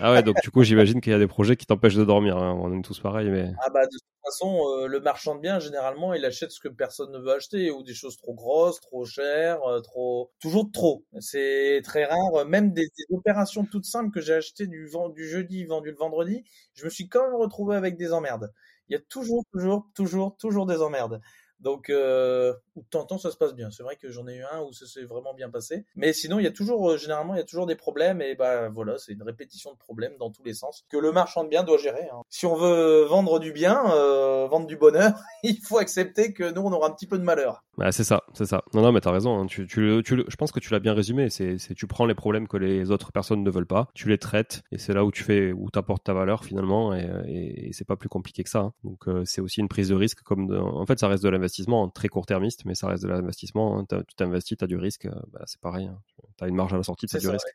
Ah 0.02 0.12
ouais, 0.12 0.22
donc 0.22 0.36
du 0.44 0.52
coup, 0.52 0.64
j'imagine 0.64 1.00
qu'il 1.00 1.14
y 1.14 1.16
a 1.16 1.20
des 1.20 1.28
projets 1.28 1.56
qui 1.56 1.66
t'empêchent 1.66 1.96
de 1.96 2.04
dormir. 2.04 2.38
Hein. 2.38 2.58
On 2.62 2.78
est 2.78 2.82
tous 2.82 3.00
pareils, 3.00 3.30
mais. 3.30 3.54
Ah 3.66 3.70
bah 3.74 3.86
de 3.86 3.98
façon, 4.24 4.62
euh, 4.68 4.88
le 4.88 5.00
marchand 5.00 5.36
de 5.36 5.42
biens, 5.42 5.60
généralement, 5.60 6.14
il 6.14 6.26
achète 6.26 6.52
ce 6.52 6.60
que 6.60 6.68
personne 6.68 7.12
ne 7.12 7.20
veut 7.20 7.34
acheter 7.34 7.72
ou 7.72 7.84
des 7.84 7.94
choses 7.94 8.18
trop 8.18 8.34
grosses, 8.34 8.80
trop 8.82 9.06
chères, 9.06 9.64
euh, 9.64 9.82
trop, 9.82 10.32
toujours 10.40 10.72
trop. 10.72 11.06
C'est 11.20 11.82
très 11.84 12.06
rare. 12.06 12.46
Même 12.46 12.74
des, 12.74 12.88
opérations 13.12 13.66
toutes 13.66 13.86
simples 13.86 14.12
que 14.12 14.22
j'ai 14.22 14.34
achetées 14.34 14.68
du, 14.68 14.90
du 15.16 15.28
jeudi, 15.28 15.66
vendu 15.66 15.92
le 15.92 15.98
vendredi, 15.98 16.44
je 16.74 16.86
me 16.86 16.90
suis 16.90 17.08
quand 17.10 17.24
même 17.24 17.36
retrouvé 17.36 17.76
avec 17.76 17.98
des 17.98 18.14
emmerdes. 18.14 18.52
Il 18.90 18.94
y 18.94 18.98
a 18.98 19.02
toujours, 19.10 19.46
toujours, 19.54 19.88
toujours, 19.96 20.36
toujours 20.38 20.66
des 20.66 20.82
emmerdes. 20.82 21.22
Donc, 21.62 21.90
euh, 21.90 22.54
de 22.76 22.84
temps 22.90 23.02
en 23.02 23.06
temps, 23.06 23.18
ça 23.18 23.32
se 23.32 23.38
passe 23.38 23.54
bien. 23.54 23.70
C'est 23.72 23.84
vrai 23.84 23.96
que 23.96 24.10
j'en 24.10 24.28
ai 24.28 24.36
eu 24.36 24.44
un 24.52 24.62
où 24.62 24.74
ça 24.74 24.86
s'est 24.88 25.04
vraiment 25.04 25.34
bien 25.34 25.50
passé. 25.50 25.86
Mais 25.96 26.12
sinon, 26.14 26.40
il 26.40 26.44
y 26.44 26.48
a 26.48 26.52
toujours, 26.52 26.92
euh, 26.92 26.98
généralement, 26.98 27.36
il 27.36 27.38
y 27.38 27.42
a 27.42 27.46
toujours 27.46 27.68
des 27.68 27.76
problèmes. 27.76 28.22
Et 28.22 28.36
bah 28.36 28.70
voilà, 28.70 28.98
c'est 28.98 29.14
une 29.14 29.24
répétition 29.24 29.72
de 29.72 29.78
problèmes 29.78 30.14
dans 30.20 30.32
tous 30.32 30.44
les 30.44 30.54
sens 30.54 30.86
que 30.90 30.98
le 30.98 31.12
marchand 31.12 31.44
de 31.44 31.50
biens 31.50 31.64
doit 31.64 31.78
gérer. 31.78 32.10
Hein. 32.12 32.22
Si 32.30 32.46
on 32.46 32.56
veut 32.56 33.04
vendre 33.04 33.40
du 33.40 33.52
bien, 33.52 33.80
euh, 33.92 34.48
vendre 34.48 34.66
du 34.66 34.76
bonheur, 34.76 35.14
il 35.44 35.60
faut 35.62 35.78
accepter 35.78 36.34
que 36.34 36.52
nous, 36.52 36.62
on 36.62 36.72
aura 36.72 36.88
un 36.88 36.92
petit 36.92 37.08
peu 37.08 37.20
de 37.20 37.24
malheur. 37.24 37.64
Bah, 37.78 37.92
c'est 37.92 38.04
ça, 38.04 38.24
c'est 38.34 38.46
ça. 38.46 38.64
Non, 38.74 38.82
non, 38.82 38.92
mais 38.92 39.02
t'as 39.02 39.12
raison. 39.12 39.40
Hein. 39.40 39.46
Tu, 39.46 39.68
tu, 39.68 40.02
tu, 40.04 40.24
je 40.28 40.36
pense 40.36 40.52
que 40.52 40.60
tu 40.60 40.72
l'as 40.72 40.80
bien 40.80 40.94
résumé. 40.94 41.30
C'est, 41.30 41.58
tu 41.76 41.88
prends 41.88 42.06
les 42.06 42.16
problèmes 42.16 42.48
que 42.48 42.58
les 42.58 42.92
autres 42.92 43.12
personnes 43.12 43.44
ne 43.44 43.50
veulent 43.52 43.66
pas, 43.66 43.90
tu 43.94 44.10
les 44.10 44.18
traites, 44.18 44.64
et 44.72 44.78
c'est 44.78 44.94
là 44.94 45.06
où 45.06 45.12
tu 45.12 45.24
fais, 45.24 45.52
où 45.52 45.70
t'apportes 45.70 46.04
ta 46.04 46.14
valeur 46.14 46.44
finalement, 46.44 46.94
et, 46.94 47.08
et, 47.28 47.74
c'est 47.74 47.88
pas 47.88 47.96
plus 47.96 48.10
compliqué 48.10 48.44
que 48.44 48.50
ça. 48.50 48.60
Hein. 48.60 48.74
Donc, 48.84 49.08
euh, 49.08 49.24
c'est 49.26 49.42
aussi 49.42 49.62
une 49.62 49.68
prise 49.68 49.90
de 49.90 49.96
risque, 49.96 50.22
comme 50.22 50.52
en 50.52 50.86
fait, 50.86 51.00
ça 51.00 51.08
reste 51.08 51.24
de 51.24 51.30
l'investissement 51.30 51.51
très 51.94 52.08
court-termiste, 52.08 52.66
mais 52.66 52.76
ça 52.76 52.88
reste 52.88 53.04
de 53.04 53.10
l'investissement. 53.10 53.80
Hein. 53.80 53.86
Tu 53.90 54.16
t'investis, 54.16 54.58
tu 54.58 54.64
as 54.64 54.68
du 54.68 54.78
risque, 54.78 55.06
euh, 55.06 55.20
bah, 55.32 55.42
c'est 55.46 55.60
pareil. 55.60 55.88
Hein. 55.88 56.00
Tu 56.38 56.44
as 56.44 56.48
une 56.48 56.56
marge 56.56 56.74
à 56.74 56.78
la 56.78 56.84
sortie, 56.84 57.08
tu 57.08 57.16
as 57.16 57.20
du 57.20 57.30
risque. 57.30 57.48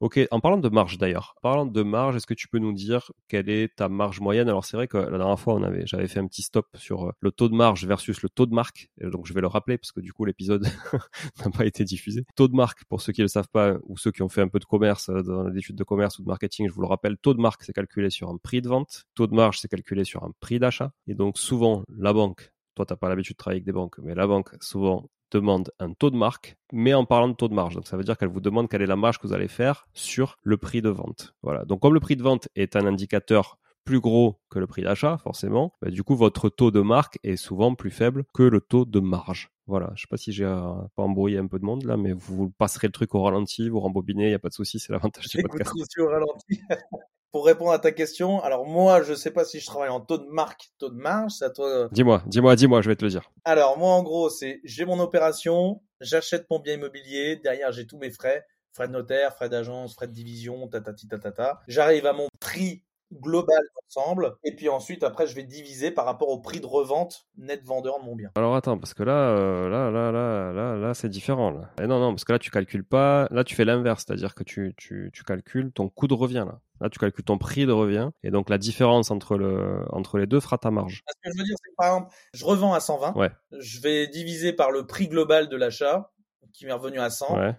Ok, 0.00 0.20
en 0.30 0.40
parlant 0.40 0.58
de 0.58 0.68
marge 0.68 0.98
d'ailleurs, 0.98 1.36
parlant 1.40 1.64
de 1.64 1.82
marge, 1.82 2.16
est-ce 2.16 2.26
que 2.26 2.34
tu 2.34 2.48
peux 2.48 2.58
nous 2.58 2.74
dire 2.74 3.10
quelle 3.28 3.48
est 3.48 3.74
ta 3.76 3.88
marge 3.88 4.20
moyenne? 4.20 4.46
Alors 4.46 4.64
c'est 4.66 4.76
vrai 4.76 4.88
que 4.88 4.98
la 4.98 5.16
dernière 5.16 5.40
fois, 5.40 5.54
on 5.54 5.62
avait, 5.62 5.86
j'avais 5.86 6.06
fait 6.06 6.20
un 6.20 6.26
petit 6.26 6.42
stop 6.42 6.66
sur 6.74 7.06
euh, 7.06 7.12
le 7.20 7.30
taux 7.32 7.48
de 7.48 7.54
marge 7.54 7.86
versus 7.86 8.20
le 8.20 8.28
taux 8.28 8.44
de 8.44 8.52
marque, 8.52 8.90
donc 9.00 9.26
je 9.26 9.32
vais 9.32 9.40
le 9.40 9.46
rappeler 9.46 9.78
parce 9.78 9.92
que 9.92 10.00
du 10.00 10.12
coup 10.12 10.26
l'épisode 10.26 10.66
n'a 11.44 11.50
pas 11.50 11.64
été 11.64 11.84
diffusé. 11.84 12.24
Taux 12.36 12.48
de 12.48 12.54
marque, 12.54 12.84
pour 12.84 13.00
ceux 13.00 13.12
qui 13.14 13.22
ne 13.22 13.24
le 13.24 13.28
savent 13.28 13.48
pas 13.50 13.76
ou 13.84 13.96
ceux 13.96 14.12
qui 14.12 14.22
ont 14.22 14.28
fait 14.28 14.42
un 14.42 14.48
peu 14.48 14.58
de 14.58 14.66
commerce 14.66 15.08
euh, 15.08 15.22
dans 15.22 15.44
l'étude 15.44 15.76
de 15.76 15.84
commerce 15.84 16.18
ou 16.18 16.22
de 16.22 16.28
marketing, 16.28 16.68
je 16.68 16.74
vous 16.74 16.82
le 16.82 16.88
rappelle, 16.88 17.16
taux 17.16 17.32
de 17.32 17.40
marque 17.40 17.62
c'est 17.64 17.72
calculé 17.72 18.10
sur 18.10 18.28
un 18.28 18.36
prix 18.36 18.60
de 18.60 18.68
vente, 18.68 19.06
taux 19.14 19.26
de 19.26 19.34
marge 19.34 19.60
c'est 19.60 19.68
calculé 19.68 20.04
sur 20.04 20.24
un 20.24 20.32
prix 20.40 20.58
d'achat, 20.58 20.92
et 21.06 21.14
donc 21.14 21.38
souvent 21.38 21.84
la 21.88 22.12
banque 22.12 22.52
toi, 22.76 22.86
tu 22.86 22.92
n'as 22.92 22.96
pas 22.96 23.08
l'habitude 23.08 23.34
de 23.34 23.38
travailler 23.38 23.58
avec 23.58 23.64
des 23.64 23.72
banques, 23.72 23.98
mais 23.98 24.14
la 24.14 24.26
banque, 24.26 24.50
souvent, 24.60 25.08
demande 25.32 25.72
un 25.80 25.92
taux 25.92 26.10
de 26.10 26.16
marque, 26.16 26.56
mais 26.72 26.94
en 26.94 27.04
parlant 27.04 27.28
de 27.28 27.34
taux 27.34 27.48
de 27.48 27.54
marge. 27.54 27.74
Donc, 27.74 27.88
ça 27.88 27.96
veut 27.96 28.04
dire 28.04 28.16
qu'elle 28.16 28.28
vous 28.28 28.40
demande 28.40 28.68
quelle 28.68 28.82
est 28.82 28.86
la 28.86 28.96
marge 28.96 29.18
que 29.18 29.26
vous 29.26 29.32
allez 29.32 29.48
faire 29.48 29.88
sur 29.92 30.36
le 30.42 30.56
prix 30.56 30.82
de 30.82 30.88
vente. 30.88 31.34
Voilà. 31.42 31.64
Donc, 31.64 31.80
comme 31.80 31.94
le 31.94 32.00
prix 32.00 32.16
de 32.16 32.22
vente 32.22 32.48
est 32.54 32.76
un 32.76 32.86
indicateur 32.86 33.58
plus 33.84 34.00
gros 34.00 34.40
que 34.50 34.58
le 34.58 34.66
prix 34.66 34.82
d'achat, 34.82 35.18
forcément, 35.18 35.72
bah, 35.80 35.90
du 35.90 36.02
coup, 36.02 36.16
votre 36.16 36.48
taux 36.48 36.70
de 36.70 36.80
marque 36.80 37.18
est 37.22 37.36
souvent 37.36 37.74
plus 37.74 37.90
faible 37.90 38.24
que 38.34 38.42
le 38.42 38.60
taux 38.60 38.84
de 38.84 39.00
marge. 39.00 39.50
Voilà, 39.66 39.92
je 39.96 40.02
sais 40.02 40.08
pas 40.08 40.16
si 40.16 40.32
j'ai 40.32 40.44
euh, 40.44 40.74
pas 40.94 41.02
embrouillé 41.02 41.38
un 41.38 41.46
peu 41.48 41.58
de 41.58 41.64
monde 41.64 41.84
là, 41.84 41.96
mais 41.96 42.12
vous 42.12 42.50
passerez 42.50 42.86
le 42.86 42.92
truc 42.92 43.14
au 43.16 43.22
ralenti, 43.22 43.68
vous 43.68 43.80
rembobinez, 43.80 44.24
il 44.24 44.28
n'y 44.28 44.34
a 44.34 44.38
pas 44.38 44.48
de 44.48 44.54
souci, 44.54 44.78
c'est 44.78 44.92
l'avantage 44.92 45.26
du 45.26 45.42
podcast. 45.42 45.98
au 45.98 46.06
ralenti. 46.06 46.60
pour 47.32 47.46
répondre 47.46 47.72
à 47.72 47.78
ta 47.78 47.92
question, 47.92 48.42
alors 48.42 48.66
moi, 48.66 49.02
je 49.02 49.14
sais 49.14 49.30
pas 49.30 49.44
si 49.44 49.60
je 49.60 49.66
travaille 49.66 49.88
en 49.88 50.00
taux 50.00 50.18
de 50.18 50.26
marque, 50.26 50.70
taux 50.78 50.90
de 50.90 50.96
marge, 50.96 51.32
c'est 51.38 51.44
à 51.44 51.50
toi. 51.50 51.88
Dis-moi, 51.92 52.22
dis-moi, 52.26 52.56
dis-moi, 52.56 52.82
je 52.82 52.88
vais 52.88 52.96
te 52.96 53.04
le 53.04 53.10
dire. 53.10 53.30
Alors 53.44 53.78
moi, 53.78 53.90
en 53.90 54.02
gros, 54.02 54.30
c'est 54.30 54.60
j'ai 54.64 54.84
mon 54.84 54.98
opération, 55.00 55.82
j'achète 56.00 56.46
mon 56.50 56.60
bien 56.60 56.74
immobilier, 56.74 57.36
derrière 57.36 57.72
j'ai 57.72 57.86
tous 57.86 57.98
mes 57.98 58.10
frais, 58.10 58.46
frais 58.72 58.88
de 58.88 58.92
notaire, 58.92 59.34
frais 59.34 59.48
d'agence, 59.48 59.94
frais 59.94 60.06
de 60.06 60.12
division, 60.12 60.68
tatati 60.68 61.08
tatata. 61.08 61.60
J'arrive 61.68 62.06
à 62.06 62.12
mon 62.12 62.28
prix 62.40 62.82
global 63.12 63.62
d'ensemble. 63.74 64.36
Et 64.44 64.54
puis 64.54 64.68
ensuite, 64.68 65.02
après, 65.02 65.26
je 65.26 65.34
vais 65.34 65.44
diviser 65.44 65.90
par 65.90 66.04
rapport 66.04 66.28
au 66.28 66.40
prix 66.40 66.60
de 66.60 66.66
revente 66.66 67.26
net 67.36 67.64
vendeur 67.64 68.00
de 68.00 68.04
mon 68.04 68.16
bien. 68.16 68.30
Alors 68.36 68.56
attends, 68.56 68.78
parce 68.78 68.94
que 68.94 69.02
là, 69.02 69.30
euh, 69.30 69.68
là, 69.68 69.90
là, 69.90 70.12
là, 70.12 70.52
là, 70.52 70.76
là, 70.76 70.94
c'est 70.94 71.08
différent. 71.08 71.50
Là. 71.50 71.70
Et 71.80 71.86
non, 71.86 72.00
non, 72.00 72.10
parce 72.10 72.24
que 72.24 72.32
là, 72.32 72.38
tu 72.38 72.50
calcules 72.50 72.84
pas. 72.84 73.28
Là, 73.30 73.44
tu 73.44 73.54
fais 73.54 73.64
l'inverse, 73.64 74.04
c'est-à-dire 74.06 74.34
que 74.34 74.42
tu, 74.42 74.74
tu, 74.76 75.10
tu 75.12 75.24
calcules 75.24 75.72
ton 75.72 75.88
coût 75.88 76.08
de 76.08 76.14
revient 76.14 76.44
là. 76.46 76.60
Là, 76.80 76.90
tu 76.90 76.98
calcules 76.98 77.24
ton 77.24 77.38
prix 77.38 77.64
de 77.64 77.72
revient. 77.72 78.10
Et 78.22 78.30
donc, 78.30 78.50
la 78.50 78.58
différence 78.58 79.10
entre, 79.10 79.36
le, 79.36 79.84
entre 79.90 80.18
les 80.18 80.26
deux 80.26 80.40
fera 80.40 80.58
ta 80.58 80.70
marge. 80.70 81.02
Ce 81.06 81.14
que 81.22 81.34
je 81.34 81.38
veux 81.38 81.44
dire, 81.44 81.56
c'est 81.62 81.70
que 81.70 81.76
par 81.76 81.86
exemple, 81.86 82.14
je 82.34 82.44
revends 82.44 82.74
à 82.74 82.80
120. 82.80 83.16
Ouais. 83.16 83.30
Je 83.58 83.80
vais 83.80 84.06
diviser 84.08 84.52
par 84.52 84.70
le 84.70 84.86
prix 84.86 85.08
global 85.08 85.48
de 85.48 85.56
l'achat, 85.56 86.12
qui 86.52 86.66
m'est 86.66 86.72
revenu 86.72 86.98
à 86.98 87.10
100. 87.10 87.38
Ouais. 87.38 87.54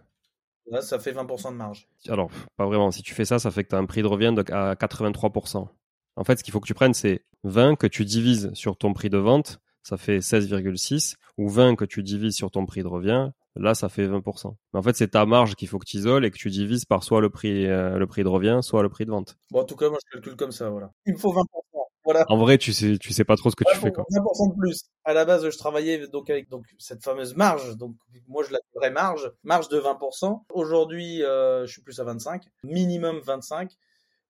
Là, 0.70 0.82
ça 0.82 1.00
fait 1.00 1.14
20% 1.14 1.52
de 1.52 1.58
marge. 1.58 1.88
Alors, 2.10 2.30
pas 2.58 2.66
vraiment. 2.66 2.92
Si 2.92 3.02
tu 3.02 3.14
fais 3.14 3.26
ça, 3.26 3.40
ça 3.40 3.52
fait 3.52 3.64
que 3.64 3.70
tu 3.70 3.76
as 3.76 3.80
un 3.80 3.86
prix 3.86 4.02
de 4.02 4.08
revient 4.08 4.34
de, 4.36 4.44
à 4.52 4.76
83%. 4.76 5.68
En 6.18 6.24
fait, 6.24 6.40
ce 6.40 6.44
qu'il 6.44 6.52
faut 6.52 6.60
que 6.60 6.68
tu 6.68 6.74
prennes, 6.74 6.94
c'est 6.94 7.24
20 7.44 7.76
que 7.76 7.88
tu 7.88 8.04
divises 8.04 8.52
sur 8.54 8.78
ton 8.78 8.94
prix 8.94 9.10
de 9.10 9.18
vente, 9.18 9.60
ça 9.84 9.98
fait 9.98 10.20
16,6, 10.20 11.16
ou 11.38 11.48
20 11.48 11.76
que 11.76 11.86
tu 11.86 12.04
divises 12.04 12.36
sur 12.36 12.52
ton 12.52 12.66
prix 12.66 12.82
de 12.82 12.88
revient, 12.88 13.32
là, 13.56 13.76
ça 13.76 13.88
fait 13.88 14.08
20%. 14.08 14.56
Mais 14.74 14.80
en 14.80 14.84
fait, 14.84 14.96
c'est 14.96 15.10
ta 15.10 15.26
marge 15.26 15.56
qu'il 15.56 15.68
faut 15.68 15.80
que 15.80 15.86
tu 15.86 15.98
isoles 15.98 16.26
et 16.26 16.32
que 16.32 16.38
tu 16.38 16.50
divises 16.50 16.86
par 16.86 17.04
soit 17.04 17.22
le 17.22 17.30
prix, 17.30 17.68
euh, 17.68 17.98
le 17.98 18.08
prix 18.08 18.24
de 18.24 18.28
revient, 18.28 18.60
soit 18.62 18.84
le 18.84 18.90
prix 18.90 19.06
de 19.06 19.12
vente. 19.12 19.38
Bon, 19.52 19.62
en 19.62 19.64
tout 19.64 19.76
cas, 19.76 19.90
moi, 19.90 20.00
je 20.06 20.12
calcule 20.12 20.36
comme 20.36 20.52
ça, 20.52 20.70
voilà. 20.70 20.92
Il 21.06 21.14
me 21.14 21.18
faut 21.18 21.32
20%. 21.32 21.46
Voilà. 22.08 22.26
En 22.30 22.38
vrai, 22.38 22.58
tu 22.58 22.72
sais, 22.72 22.98
tu 22.98 23.12
sais 23.12 23.26
pas 23.26 23.36
trop 23.36 23.52
ce 23.52 23.58
que 23.58 23.66
tu 23.70 23.76
fais, 23.76 23.92
quoi. 23.92 24.06
20% 24.10 24.54
de 24.54 24.58
plus. 24.58 24.86
À 25.04 25.12
la 25.14 25.26
base, 25.26 25.50
je 25.50 25.58
travaillais 25.58 26.08
donc 26.08 26.30
avec 26.30 26.48
donc 26.48 26.66
cette 26.80 27.04
fameuse 27.04 27.36
marge. 27.36 27.76
Donc, 27.76 27.98
moi, 28.30 28.46
je 28.46 28.54
l'appellerais 28.54 28.92
marge. 28.92 29.30
Marge 29.44 29.68
de 29.68 29.78
20%. 29.78 30.44
Aujourd'hui, 30.54 31.22
euh, 31.24 31.66
je 31.66 31.72
suis 31.74 31.82
plus 31.82 32.00
à 32.00 32.06
25. 32.06 32.46
Minimum 32.64 33.20
25 33.20 33.72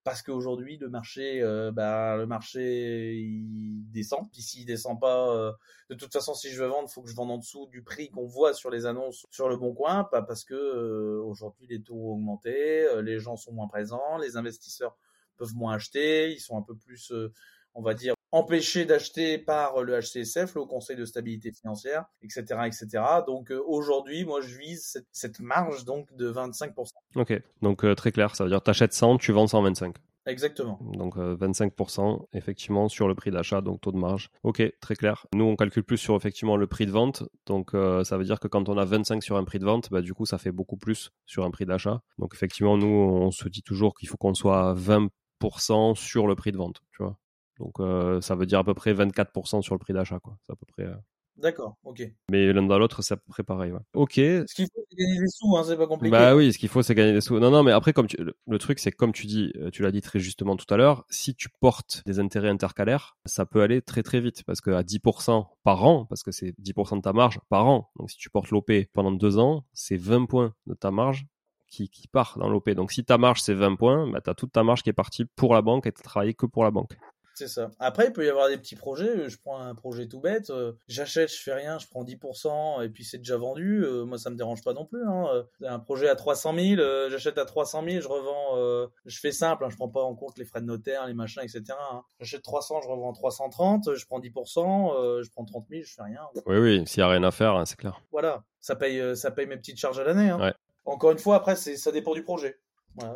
parce 0.03 0.21
qu'aujourd'hui 0.21 0.78
le 0.78 0.88
marché 0.88 1.41
euh, 1.41 1.69
bah, 1.69 2.15
le 2.15 2.25
marché 2.25 3.17
il 3.17 3.91
descend 3.91 4.32
puis 4.32 4.41
s'il 4.41 4.65
descend 4.65 4.97
pas 4.97 5.36
euh, 5.36 5.51
de 5.89 5.95
toute 5.95 6.13
façon 6.13 6.34
si 6.34 6.49
je 6.49 6.63
veux 6.63 6.69
vendre 6.69 6.88
il 6.89 6.93
faut 6.93 7.01
que 7.01 7.09
je 7.09 7.15
vende 7.15 7.30
en 7.30 7.38
dessous 7.38 7.67
du 7.67 7.84
prix 7.84 8.09
qu'on 8.09 8.25
voit 8.25 8.53
sur 8.53 8.69
les 8.69 8.86
annonces 8.86 9.25
sur 9.32 9.49
le 9.49 9.57
bon 9.57 9.73
coin 9.73 10.05
pas 10.05 10.21
parce 10.21 10.45
que 10.45 10.53
euh, 10.53 11.21
aujourd'hui 11.23 11.67
les 11.67 11.82
taux 11.82 11.95
ont 11.95 12.13
augmenté 12.13 12.88
les 13.01 13.19
gens 13.19 13.36
sont 13.36 13.51
moins 13.51 13.67
présents 13.67 14.17
les 14.17 14.38
investisseurs 14.38 14.95
peuvent 15.36 15.55
moins 15.55 15.73
acheter 15.75 16.32
ils 16.32 16.39
sont 16.39 16.57
un 16.57 16.61
peu 16.61 16.75
plus 16.75 17.11
euh, 17.11 17.34
on 17.78 17.84
va 17.84 17.93
dire 17.93 18.15
empêchés 18.32 18.86
d'acheter 18.86 19.38
par 19.38 19.82
le 19.84 19.99
HCSF, 20.01 20.55
le 20.55 20.65
Conseil 20.65 20.97
de 20.97 21.05
stabilité 21.05 21.51
financière, 21.51 22.05
etc., 22.21 22.43
etc. 22.65 22.88
Donc 23.25 23.51
euh, 23.51 23.61
aujourd'hui, 23.65 24.25
moi, 24.25 24.41
je 24.41 24.57
vise 24.57 24.84
cette, 24.84 25.07
cette, 25.11 25.39
marge 25.39 25.86
donc 25.86 26.13
de 26.15 26.30
25%. 26.32 26.73
Ok, 27.15 27.41
donc 27.61 27.86
euh, 27.86 27.95
très 27.95 28.11
clair, 28.11 28.36
ça 28.36 28.43
veut 28.43 28.49
dire 28.49 28.61
tu 28.61 28.69
achètes 28.69 28.93
100, 28.93 29.19
tu 29.19 29.32
vends 29.32 29.47
125. 29.47 29.95
Exactement. 30.25 30.78
Donc 30.82 31.17
euh, 31.17 31.38
25% 31.38 32.25
effectivement 32.34 32.89
sur 32.89 33.07
le 33.07 33.15
prix 33.15 33.32
d'achat, 33.32 33.61
donc 33.61 33.80
taux 33.80 33.93
de 33.93 33.97
marge. 33.97 34.30
Ok, 34.43 34.61
très 34.82 34.95
clair. 34.95 35.25
Nous 35.34 35.45
on 35.45 35.55
calcule 35.55 35.86
plus 35.86 35.97
sur 35.97 36.17
effectivement 36.17 36.57
le 36.57 36.67
prix 36.67 36.86
de 36.86 36.91
vente, 36.91 37.23
donc 37.45 37.73
euh, 37.73 38.03
ça 38.03 38.17
veut 38.17 38.25
dire 38.25 38.41
que 38.41 38.49
quand 38.49 38.67
on 38.67 38.78
a 38.78 38.84
25 38.84 39.23
sur 39.23 39.38
un 39.38 39.45
prix 39.45 39.59
de 39.59 39.65
vente, 39.65 39.89
bah, 39.89 40.01
du 40.01 40.13
coup 40.13 40.25
ça 40.25 40.38
fait 40.38 40.51
beaucoup 40.51 40.75
plus 40.75 41.11
sur 41.25 41.45
un 41.45 41.51
prix 41.51 41.65
d'achat. 41.65 42.01
Donc 42.17 42.34
effectivement 42.34 42.78
nous 42.78 42.88
on 42.88 43.32
se 43.32 43.47
dit 43.47 43.63
toujours 43.63 43.95
qu'il 43.97 44.09
faut 44.09 44.17
qu'on 44.17 44.34
soit 44.34 44.71
à 44.71 44.73
20% 44.73 45.95
sur 45.95 46.28
le 46.28 46.36
prix 46.36 46.51
de 46.51 46.57
vente, 46.57 46.82
tu 46.91 47.03
vois. 47.03 47.17
Donc 47.60 47.80
euh, 47.80 48.22
ça 48.22 48.36
veut 48.36 48.45
dire 48.45 48.60
à 48.60 48.64
peu 48.64 48.74
près 48.74 48.93
24% 48.93 49.62
sur 49.62 49.76
le 49.76 49.80
prix 49.80 49.93
d'achat, 49.93 50.20
quoi. 50.20 50.38
C'est 50.45 50.53
à 50.53 50.55
peu 50.55 50.66
près. 50.68 50.84
euh, 50.84 50.95
D'accord, 51.38 51.78
ok. 51.84 52.01
Mais 52.32 52.51
l'un 52.51 52.64
dans 52.64 52.80
l'autre, 52.80 53.03
c'est 53.03 53.14
à 53.14 53.18
peu 53.18 53.30
près 53.30 53.43
pareil. 53.43 53.72
Ouais. 53.72 53.80
Ok. 53.93 54.14
Ce 54.16 54.55
qu'il 54.55 54.66
faut, 54.66 54.82
c'est 54.89 54.97
gagner 54.97 55.20
des 55.20 55.28
sous, 55.28 55.55
hein, 55.55 55.64
c'est 55.64 55.78
pas 55.78 55.86
compliqué. 55.86 56.10
Bah 56.10 56.36
oui, 56.36 56.51
ce 56.51 56.58
qu'il 56.58 56.68
faut, 56.68 56.82
c'est 56.82 56.95
gagner 56.95 57.14
des 57.14 57.22
sous. 57.22 57.38
Non, 57.39 57.51
non, 57.51 57.62
mais 57.62 57.72
après, 57.72 57.93
comme 57.93 58.08
tu, 58.08 58.18
le, 58.18 58.36
le 58.47 58.58
truc, 58.58 58.80
c'est 58.80 58.89
que 58.91 58.95
comme 58.97 59.12
tu 59.14 59.28
dis, 59.28 59.51
euh, 59.58 59.70
tu 59.70 59.84
l'as 59.84 59.91
dit 59.91 60.01
très 60.01 60.18
justement 60.18 60.55
tout 60.55 60.66
à 60.74 60.78
l'heure, 60.78 61.05
si 61.12 61.36
tu 61.36 61.49
portes 61.60 62.01
des 62.08 62.20
intérêts 62.20 62.49
intercalaires, 62.49 63.18
ça 63.26 63.45
peut 63.45 63.62
aller 63.62 63.84
très 63.84 64.01
très 64.01 64.20
vite 64.20 64.43
parce 64.45 64.62
que 64.62 64.72
à 64.72 64.82
10% 64.82 65.45
par 65.64 65.86
an, 65.86 66.05
parce 66.05 66.24
que 66.24 66.32
c'est 66.32 66.55
10% 66.60 66.95
de 66.97 67.01
ta 67.03 67.14
marge 67.14 67.39
par 67.49 67.68
an. 67.68 67.91
Donc 67.99 68.10
si 68.10 68.18
tu 68.18 68.32
portes 68.32 68.49
l'OP 68.49 68.72
pendant 68.93 69.12
deux 69.12 69.38
ans, 69.38 69.64
c'est 69.74 69.97
20 69.97 70.26
points 70.26 70.55
de 70.66 70.74
ta 70.74 70.89
marge 70.89 71.28
qui, 71.68 71.88
qui 71.89 72.08
part 72.08 72.39
dans 72.39 72.49
l'OP. 72.49 72.72
Donc 72.72 72.91
si 72.91 73.05
ta 73.05 73.20
marge 73.20 73.41
c'est 73.43 73.53
20 73.53 73.76
points, 73.76 74.10
bah, 74.10 74.22
tu 74.22 74.30
as 74.32 74.34
toute 74.34 74.53
ta 74.53 74.64
marge 74.64 74.82
qui 74.82 74.89
est 74.89 74.93
partie 74.93 75.26
pour 75.26 75.53
la 75.53 75.62
banque 75.62 75.86
et 75.86 75.91
tu 75.91 76.01
travaillé 76.01 76.34
que 76.34 76.47
pour 76.47 76.64
la 76.64 76.72
banque. 76.72 76.97
C'est 77.38 77.47
ça. 77.47 77.69
Après, 77.77 78.07
il 78.07 78.13
peut 78.13 78.25
y 78.25 78.29
avoir 78.29 78.47
des 78.47 78.57
petits 78.57 78.75
projets. 78.75 79.29
Je 79.29 79.38
prends 79.38 79.59
un 79.61 79.75
projet 79.75 80.07
tout 80.07 80.19
bête. 80.19 80.49
euh, 80.49 80.71
J'achète, 80.88 81.29
je 81.31 81.39
fais 81.39 81.53
rien, 81.53 81.77
je 81.77 81.85
prends 81.85 82.03
10% 82.03 82.81
et 82.83 82.89
puis 82.89 83.03
c'est 83.03 83.19
déjà 83.19 83.38
vendu. 83.38 83.83
euh, 83.85 84.05
Moi, 84.05 84.17
ça 84.17 84.31
me 84.31 84.35
dérange 84.35 84.63
pas 84.63 84.73
non 84.73 84.85
plus. 84.85 85.05
Hein. 85.05 85.27
Euh, 85.31 85.43
Un 85.67 85.77
projet 85.77 86.09
à 86.09 86.15
300 86.15 86.55
000, 86.55 86.81
euh, 86.81 87.11
j'achète 87.11 87.38
à 87.38 87.45
300 87.45 87.83
000, 87.88 88.01
je 88.01 88.07
revends. 88.07 88.57
euh, 88.57 88.88
Je 89.05 89.19
fais 89.19 89.31
simple, 89.31 89.65
hein, 89.65 89.69
je 89.69 89.75
prends 89.75 89.88
pas 89.88 90.01
en 90.01 90.15
compte 90.15 90.35
les 90.39 90.45
frais 90.45 90.61
de 90.61 90.65
notaire, 90.65 91.05
les 91.05 91.13
machins, 91.13 91.43
etc. 91.43 91.61
hein. 91.91 92.01
J'achète 92.19 92.41
300, 92.41 92.81
je 92.81 92.88
revends 92.88 93.13
330, 93.13 93.93
je 93.93 94.05
prends 94.07 94.19
10%, 94.19 94.95
euh, 94.95 95.21
je 95.21 95.29
prends 95.29 95.45
30 95.45 95.67
000, 95.69 95.83
je 95.85 95.93
fais 95.93 96.01
rien. 96.01 96.21
Oui, 96.47 96.57
oui, 96.57 96.88
s'il 96.88 97.01
y 97.01 97.03
a 97.03 97.07
rien 97.07 97.21
à 97.23 97.29
faire, 97.29 97.53
hein, 97.55 97.65
c'est 97.65 97.77
clair. 97.77 98.01
Voilà, 98.11 98.43
ça 98.61 98.75
paye, 98.75 98.99
euh, 98.99 99.13
ça 99.13 99.29
paye 99.29 99.45
mes 99.45 99.57
petites 99.57 99.77
charges 99.77 99.99
à 99.99 100.03
l'année. 100.03 100.31
Hein. 100.31 100.39
Ouais. 100.41 100.53
Encore 100.85 101.11
une 101.11 101.19
fois, 101.19 101.35
après, 101.35 101.55
ça 101.55 101.91
dépend 101.91 102.13
du 102.13 102.23
projet. 102.23 102.57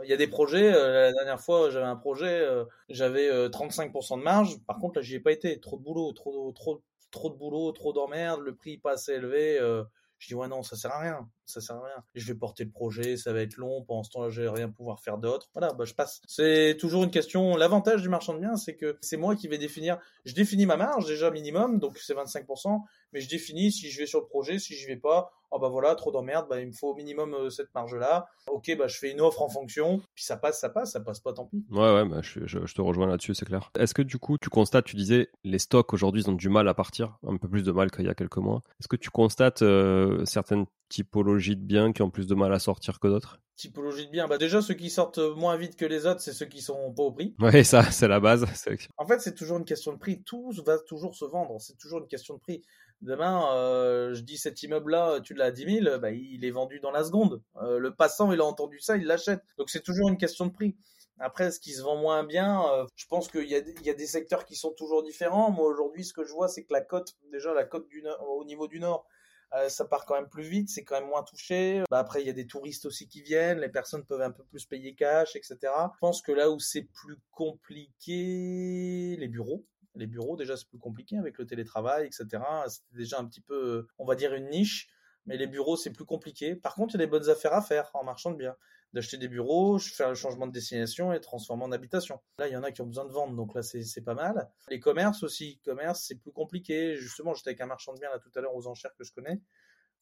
Il 0.04 0.10
y 0.10 0.14
a 0.14 0.18
des 0.18 0.28
projets, 0.28 0.72
euh, 0.74 1.06
la 1.08 1.12
dernière 1.12 1.40
fois, 1.42 1.70
j'avais 1.70 1.86
un 1.86 1.96
projet, 1.96 2.40
euh, 2.42 2.66
j'avais 2.90 3.28
euh, 3.30 3.50
35% 3.50 4.18
de 4.18 4.24
marge. 4.24 4.58
Par 4.68 4.78
contre, 4.78 5.00
là, 5.00 5.02
j'y 5.02 5.16
ai 5.16 5.20
pas 5.20 5.32
été. 5.32 5.60
Trop 5.60 5.78
de 5.78 5.84
boulot, 5.84 6.12
trop, 6.14 6.52
trop, 6.52 6.84
trop 7.10 7.30
de 7.30 7.36
boulot, 7.36 7.72
trop 7.72 7.94
d'emmerde, 7.94 8.42
le 8.42 8.56
prix 8.56 8.78
pas 8.78 8.92
assez 8.94 9.14
élevé. 9.14 9.58
euh, 9.60 9.84
je 10.20 10.28
dis, 10.28 10.36
ouais, 10.36 10.48
non, 10.48 10.62
ça 10.62 10.76
sert 10.76 10.92
à 10.92 11.00
rien. 11.00 11.28
Ça 11.48 11.62
sert 11.62 11.78
à 11.78 11.84
rien. 11.84 12.04
Je 12.14 12.28
vais 12.28 12.38
porter 12.38 12.64
le 12.64 12.70
projet, 12.70 13.18
ça 13.18 13.34
va 13.34 13.42
être 13.42 13.58
long. 13.58 13.84
Pendant 13.84 14.04
ce 14.04 14.12
temps-là, 14.12 14.30
je 14.30 14.44
vais 14.44 14.50
rien 14.50 14.70
pouvoir 14.70 15.00
faire 15.00 15.18
d'autre. 15.18 15.50
Voilà, 15.56 15.74
bah, 15.74 15.84
je 15.84 15.96
passe. 15.96 16.22
C'est 16.28 16.78
toujours 16.80 17.04
une 17.04 17.10
question. 17.10 17.56
L'avantage 17.56 18.04
du 18.04 18.10
marchand 18.10 18.36
de 18.36 18.40
biens, 18.40 18.56
c'est 18.56 18.76
que 18.76 19.00
c'est 19.02 19.18
moi 19.18 19.36
qui 19.36 19.48
vais 19.48 19.58
définir. 19.58 19.98
Je 20.26 20.36
définis 20.36 20.68
ma 20.68 20.78
marge, 20.78 21.08
déjà 21.08 21.32
minimum, 21.32 21.80
donc 21.80 21.98
c'est 21.98 22.14
25%. 22.14 22.82
Mais 23.14 23.22
je 23.22 23.30
définis 23.30 23.72
si 23.72 23.90
je 23.90 24.00
vais 24.00 24.06
sur 24.06 24.20
le 24.20 24.26
projet, 24.26 24.60
si 24.60 24.76
je 24.76 24.88
vais 24.88 24.98
pas. 24.98 25.32
Oh 25.54 25.60
bah 25.60 25.68
voilà, 25.68 25.96
trop 25.96 26.14
d'emmerde, 26.14 26.48
bah 26.50 26.62
il 26.62 26.68
me 26.68 26.72
faut 26.72 26.92
au 26.92 26.96
minimum 26.96 27.34
euh, 27.34 27.50
cette 27.50 27.74
marge-là. 27.76 28.26
Ok, 28.48 28.74
bah 28.78 28.88
je 28.88 28.98
fais 28.98 29.12
une 29.12 29.20
offre 29.20 29.42
en 29.42 29.50
fonction. 29.50 30.02
Puis 30.16 30.24
ça 30.24 30.38
passe, 30.38 30.62
ça 30.62 30.70
passe, 30.70 30.94
ça 30.94 31.02
passe 31.02 31.20
pas, 31.20 31.34
tant 31.34 31.46
pis. 31.46 31.66
Ouais, 31.70 31.94
ouais, 31.94 32.06
bah, 32.06 32.22
je, 32.22 32.46
je, 32.46 32.66
je 32.66 32.74
te 32.74 32.82
rejoins 32.82 33.08
là-dessus, 33.08 33.36
c'est 33.36 33.46
clair. 33.46 33.70
Est-ce 33.78 33.94
que 33.94 34.02
du 34.02 34.18
coup, 34.18 34.38
tu 34.38 34.50
constates, 34.50 34.86
tu 34.86 34.96
disais, 34.96 35.30
les 35.44 35.60
stocks 35.60 35.94
aujourd'hui 35.94 36.22
ils 36.22 36.30
ont 36.30 36.34
du 36.36 36.48
mal 36.48 36.70
à 36.70 36.74
partir, 36.74 37.18
un 37.28 37.36
peu 37.36 37.50
plus 37.50 37.64
de 37.64 37.72
mal 37.74 37.92
qu'il 37.92 38.06
y 38.06 38.10
a 38.10 38.16
quelques 38.16 38.38
mois. 38.38 38.62
Est-ce 38.80 38.88
que 38.88 38.96
tu 38.96 39.10
constates 39.10 39.62
euh, 39.62 40.24
certaines 40.26 40.66
typologies 40.88 41.58
de 41.58 41.64
biens 41.64 41.92
qui 41.92 42.02
ont 42.02 42.10
plus 42.10 42.28
de 42.28 42.36
mal 42.36 42.54
à 42.54 42.60
sortir 42.60 43.02
que 43.02 43.10
d'autres? 43.10 43.42
Typologie 43.58 44.06
de 44.08 44.12
biens. 44.12 44.28
Bah 44.28 44.38
déjà, 44.38 44.62
ceux 44.62 44.74
qui 44.74 44.90
sortent 44.90 45.20
moins 45.20 45.58
vite 45.58 45.76
que 45.76 45.86
les 45.86 46.06
autres, 46.06 46.22
c'est 46.22 46.34
ceux 46.34 46.46
qui 46.46 46.62
sont 46.62 46.94
pas 46.94 47.04
au 47.04 47.12
prix. 47.12 47.36
Ouais, 47.40 47.64
ça, 47.66 47.84
c'est 47.92 48.08
la 48.08 48.22
base. 48.22 48.46
En 48.98 49.06
fait, 49.06 49.20
c'est 49.20 49.36
toujours 49.36 49.58
une 49.58 49.66
question 49.66 49.92
de 49.92 49.98
prix. 49.98 50.24
Tout 50.24 50.52
va 50.66 50.80
toujours 50.80 51.14
se 51.16 51.26
vendre. 51.26 51.60
C'est 51.60 51.78
toujours 51.78 52.00
une 52.00 52.08
question 52.08 52.36
de 52.36 52.40
prix. 52.40 52.62
Demain, 53.02 53.56
euh, 53.56 54.14
je 54.14 54.22
dis 54.22 54.38
cet 54.38 54.62
immeuble-là, 54.62 55.22
tu 55.22 55.34
l'as 55.34 55.46
à 55.46 55.52
10 55.52 55.82
000, 55.84 55.98
bah, 55.98 56.12
il 56.12 56.46
est 56.46 56.52
vendu 56.52 56.80
dans 56.80 56.92
la 56.92 57.04
seconde. 57.04 57.42
Euh, 57.58 57.80
le 57.80 57.96
passant, 57.96 58.32
il 58.32 58.40
a 58.40 58.46
entendu 58.46 58.80
ça, 58.80 58.96
il 58.96 59.06
l'achète. 59.06 59.42
Donc 59.58 59.72
c'est 59.72 59.82
toujours 59.82 60.10
une 60.10 60.18
question 60.18 60.46
de 60.46 60.52
prix. 60.52 60.76
Après, 61.20 61.50
ce 61.52 61.60
qui 61.60 61.72
se 61.74 61.82
vend 61.82 61.96
moins 61.98 62.24
bien, 62.24 62.64
euh, 62.72 62.86
je 62.96 63.06
pense 63.08 63.28
qu'il 63.28 63.50
y, 63.50 63.56
a 63.56 63.62
des- 63.62 64.06
secteurs 64.06 64.46
qui 64.46 64.56
sont 64.56 64.72
toujours 64.72 65.04
différents. 65.04 65.50
Moi, 65.52 65.68
aujourd'hui, 65.68 66.06
ce 66.06 66.14
que 66.14 66.24
je 66.24 66.32
vois, 66.32 66.48
c'est 66.48 66.64
que 66.64 66.74
la 66.74 66.82
cote, 66.82 67.16
déjà 67.32 67.54
la 67.54 67.64
cote 67.64 67.88
du 67.90 68.04
au 68.28 68.46
niveau 68.46 68.68
du 68.68 68.80
nord, 68.80 69.06
ça 69.68 69.86
part 69.86 70.06
quand 70.06 70.16
même 70.16 70.30
plus 70.30 70.44
vite, 70.44 70.70
c'est 70.70 70.84
quand 70.84 71.00
même 71.00 71.10
moins 71.10 71.24
touché. 71.24 71.84
Bah, 71.90 72.00
après, 72.00 72.22
il 72.22 72.28
y 72.28 72.30
a 72.30 72.34
des 72.34 72.48
touristes 72.48 72.86
aussi 72.86 73.08
qui 73.08 73.22
viennent, 73.22 73.60
les 73.60 73.70
personnes 73.70 74.06
peuvent 74.06 74.22
un 74.22 74.32
peu 74.32 74.44
plus 74.44 74.66
payer 74.66 74.96
cash, 74.96 75.36
etc. 75.36 75.58
Je 75.64 76.00
pense 76.00 76.22
que 76.22 76.32
là 76.32 76.50
où 76.50 76.60
c'est 76.60 76.84
plus 76.84 77.18
compliqué, 77.32 79.16
les 79.20 79.28
bureaux. 79.28 79.66
Les 79.96 80.08
bureaux, 80.08 80.36
déjà, 80.38 80.56
c'est 80.58 80.68
plus 80.68 80.80
compliqué 80.80 81.18
avec 81.18 81.38
le 81.38 81.46
télétravail, 81.46 82.06
etc. 82.08 82.44
C'était 82.68 82.98
déjà 82.98 83.20
un 83.20 83.26
petit 83.26 83.42
peu, 83.42 83.88
on 83.98 84.06
va 84.06 84.16
dire, 84.16 84.34
une 84.34 84.50
niche. 84.50 84.90
Mais 85.28 85.38
les 85.38 85.48
bureaux, 85.48 85.78
c'est 85.78 85.92
plus 85.92 86.06
compliqué. 86.06 86.56
Par 86.56 86.74
contre, 86.76 86.96
il 86.96 87.00
y 87.00 87.04
a 87.04 87.06
des 87.06 87.10
bonnes 87.12 87.30
affaires 87.30 87.54
à 87.54 87.62
faire 87.62 87.92
en 87.94 88.04
marchand 88.04 88.32
de 88.32 88.38
biens. 88.38 88.56
D'acheter 88.94 89.18
des 89.18 89.28
bureaux, 89.30 89.80
faire 89.80 90.10
le 90.10 90.16
changement 90.16 90.48
de 90.48 90.52
destination 90.52 91.14
et 91.14 91.20
transformer 91.22 91.64
en 91.64 91.72
habitation. 91.72 92.20
Là, 92.40 92.48
il 92.50 92.54
y 92.54 92.58
en 92.58 92.64
a 92.64 92.72
qui 92.72 92.82
ont 92.82 92.88
besoin 92.88 93.06
de 93.06 93.12
vendre, 93.14 93.36
donc 93.36 93.54
là, 93.56 93.62
c'est 93.64 94.02
pas 94.04 94.16
mal. 94.16 94.50
Les 94.70 94.80
commerces 94.82 95.24
aussi. 95.24 95.60
Commerce, 95.64 96.04
c'est 96.08 96.16
plus 96.16 96.32
compliqué. 96.34 96.96
Justement, 96.98 97.34
j'étais 97.34 97.52
avec 97.52 97.62
un 97.62 97.68
marchand 97.68 97.94
de 97.94 98.00
biens 98.00 98.10
là 98.10 98.20
tout 98.20 98.32
à 98.36 98.42
l'heure 98.42 98.54
aux 98.56 98.68
enchères 98.68 98.94
que 98.96 99.04
je 99.06 99.14
connais. 99.14 99.40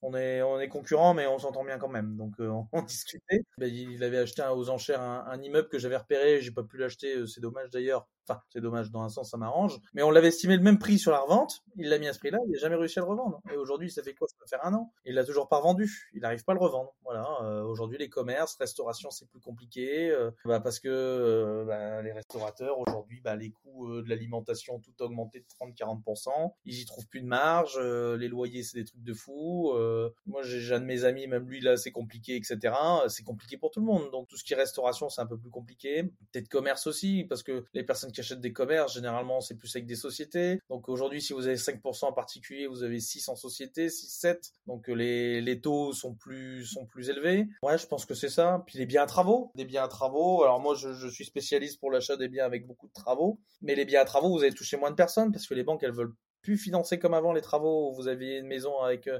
On 0.02 0.16
est, 0.16 0.42
on 0.42 0.60
est 0.60 0.70
concurrents, 0.70 1.14
mais 1.14 1.28
on 1.28 1.40
s'entend 1.40 1.66
bien 1.66 1.78
quand 1.78 1.90
même. 1.90 2.16
Donc, 2.16 2.34
euh, 2.40 2.50
on 2.72 2.82
discutait. 2.84 3.42
Ben, 3.58 3.68
il 3.68 4.04
avait 4.04 4.20
acheté 4.20 4.42
aux 4.44 4.70
enchères 4.70 5.02
un, 5.02 5.26
un 5.28 5.42
immeuble 5.42 5.68
que 5.70 5.78
j'avais 5.78 5.98
repéré. 5.98 6.42
J'ai 6.42 6.52
pas 6.52 6.64
pu 6.64 6.78
l'acheter. 6.78 7.16
euh, 7.18 7.28
C'est 7.28 7.42
dommage 7.42 7.70
d'ailleurs. 7.70 8.08
C'est 8.49 8.61
dommage, 8.61 8.91
dans 8.91 9.01
un 9.01 9.09
sens, 9.09 9.32
ça 9.32 9.38
m'arrange. 9.38 9.80
Mais 9.93 10.03
on 10.03 10.11
l'avait 10.11 10.30
estimé 10.30 10.55
le 10.55 10.63
même 10.63 10.80
prix 10.80 10.99
sur 10.99 11.11
la 11.11 11.19
revente. 11.19 11.63
Il 11.75 11.89
l'a 11.89 11.99
mis 11.99 12.07
à 12.07 12.13
ce 12.13 12.19
prix-là. 12.19 12.38
Il 12.45 12.51
n'a 12.51 12.59
jamais 12.59 12.75
réussi 12.75 12.99
à 12.99 13.01
le 13.01 13.07
revendre. 13.07 13.41
Et 13.51 13.57
aujourd'hui, 13.57 13.89
ça 13.89 14.03
fait 14.03 14.13
quoi? 14.13 14.27
Ça 14.27 14.36
va 14.39 14.47
faire 14.47 14.65
un 14.65 14.73
an. 14.73 14.91
Il 15.05 15.15
l'a 15.15 15.23
toujours 15.23 15.47
pas 15.47 15.57
revendu. 15.57 16.09
Il 16.13 16.21
n'arrive 16.21 16.43
pas 16.43 16.53
à 16.53 16.55
le 16.55 16.61
revendre. 16.61 16.93
Voilà. 17.03 17.27
Euh, 17.43 17.63
aujourd'hui, 17.63 17.97
les 17.97 18.09
commerces, 18.09 18.55
restauration, 18.55 19.09
c'est 19.11 19.27
plus 19.27 19.39
compliqué. 19.39 20.09
Euh, 20.11 20.32
bah, 20.45 20.59
parce 20.59 20.80
que 20.80 20.89
euh, 20.89 21.65
bah, 21.65 22.01
les 22.01 22.11
restaurateurs, 22.11 22.80
aujourd'hui, 22.80 23.21
bah, 23.21 23.36
les 23.36 23.51
coûts 23.51 24.01
de 24.01 24.09
l'alimentation 24.09 24.80
tout 24.80 24.93
augmenté 25.01 25.39
de 25.39 25.45
30-40%. 25.45 26.30
Ils 26.65 26.80
y 26.82 26.86
trouvent 26.86 27.07
plus 27.07 27.21
de 27.21 27.27
marge. 27.27 27.80
les 27.80 28.27
loyers, 28.27 28.63
c'est 28.63 28.77
des 28.77 28.86
trucs 28.86 29.03
de 29.03 29.13
fou. 29.13 29.73
moi, 30.25 30.41
j'ai 30.43 30.73
un 30.73 30.80
de 30.80 30.86
mes 30.86 31.05
amis, 31.05 31.27
même 31.27 31.47
lui, 31.47 31.61
là, 31.61 31.77
c'est 31.77 31.91
compliqué, 31.91 32.36
etc. 32.36 32.73
C'est 33.07 33.23
compliqué 33.23 33.57
pour 33.57 33.71
tout 33.71 33.80
le 33.80 33.86
monde. 33.86 34.11
Donc, 34.11 34.27
tout 34.27 34.38
ce 34.38 34.43
qui 34.43 34.53
est 34.53 34.57
restauration, 34.57 35.09
c'est 35.09 35.21
un 35.21 35.25
peu 35.25 35.38
plus 35.38 35.49
compliqué. 35.49 36.03
Peut-être 36.32 36.47
commerce 36.47 36.88
aussi, 36.88 37.25
parce 37.27 37.43
que 37.43 37.65
les 37.73 37.84
personnes 37.84 38.11
qui 38.11 38.18
achètent 38.20 38.41
des 38.41 38.53
commerces, 38.53 38.93
généralement, 38.93 39.41
c'est 39.41 39.55
plus 39.55 39.76
avec 39.76 39.86
des 39.86 39.95
sociétés. 39.95 40.59
Donc 40.70 40.89
aujourd'hui, 40.89 41.22
si 41.22 41.34
vous 41.34 41.47
avez 41.47 41.55
5% 41.55 42.05
en 42.05 42.13
particulier, 42.13 42.67
vous 42.67 42.84
avez 42.84 42.99
6 42.99 43.28
en 43.30 43.36
société, 43.36 43.89
6, 43.89 44.09
7. 44.09 44.51
Donc 44.67 44.89
euh, 44.89 44.93
les, 44.93 45.41
les 45.41 45.61
taux 45.61 45.93
sont 45.93 46.15
plus, 46.15 46.65
sont 46.65 46.86
plus 46.86 47.09
élevés. 47.09 47.47
Ouais, 47.63 47.78
je 47.78 47.88
pense 47.88 48.05
que 48.05 48.13
c'est 48.13 48.30
ça. 48.30 48.63
Puis 48.67 48.78
les 48.78 48.86
biens 48.86 49.03
à 49.03 49.07
travaux. 49.07 49.51
Des 49.55 49.65
biens 49.65 49.84
à 49.84 49.88
travaux. 49.88 50.43
Alors 50.43 50.59
moi, 50.59 50.76
je, 50.76 50.93
je 50.93 51.07
suis 51.07 51.26
spécialiste 51.26 51.80
pour 51.80 51.91
l'achat 51.91 52.17
des 52.17 52.28
biens 52.28 52.45
avec 52.45 52.67
beaucoup 52.67 52.88
de 52.88 52.93
travaux. 52.93 53.39
Mais 53.61 53.76
les 53.76 53.86
biens 53.86 54.01
à 54.01 54.05
travaux, 54.05 54.30
vous 54.30 54.43
allez 54.43 54.53
toucher 54.53 54.78
moins 54.78 54.91
de 54.91 54.95
personnes 54.95 55.32
parce 55.32 55.47
que 55.47 55.53
les 55.53 55.63
banques, 55.63 55.84
elles 55.84 55.93
veulent 55.93 56.15
plus 56.41 56.57
financer 56.57 56.99
comme 56.99 57.13
avant 57.13 57.34
les 57.34 57.41
travaux. 57.41 57.93
Vous 57.93 58.07
aviez 58.07 58.38
une 58.38 58.47
maison 58.47 58.80
avec 58.80 59.07
euh, 59.07 59.20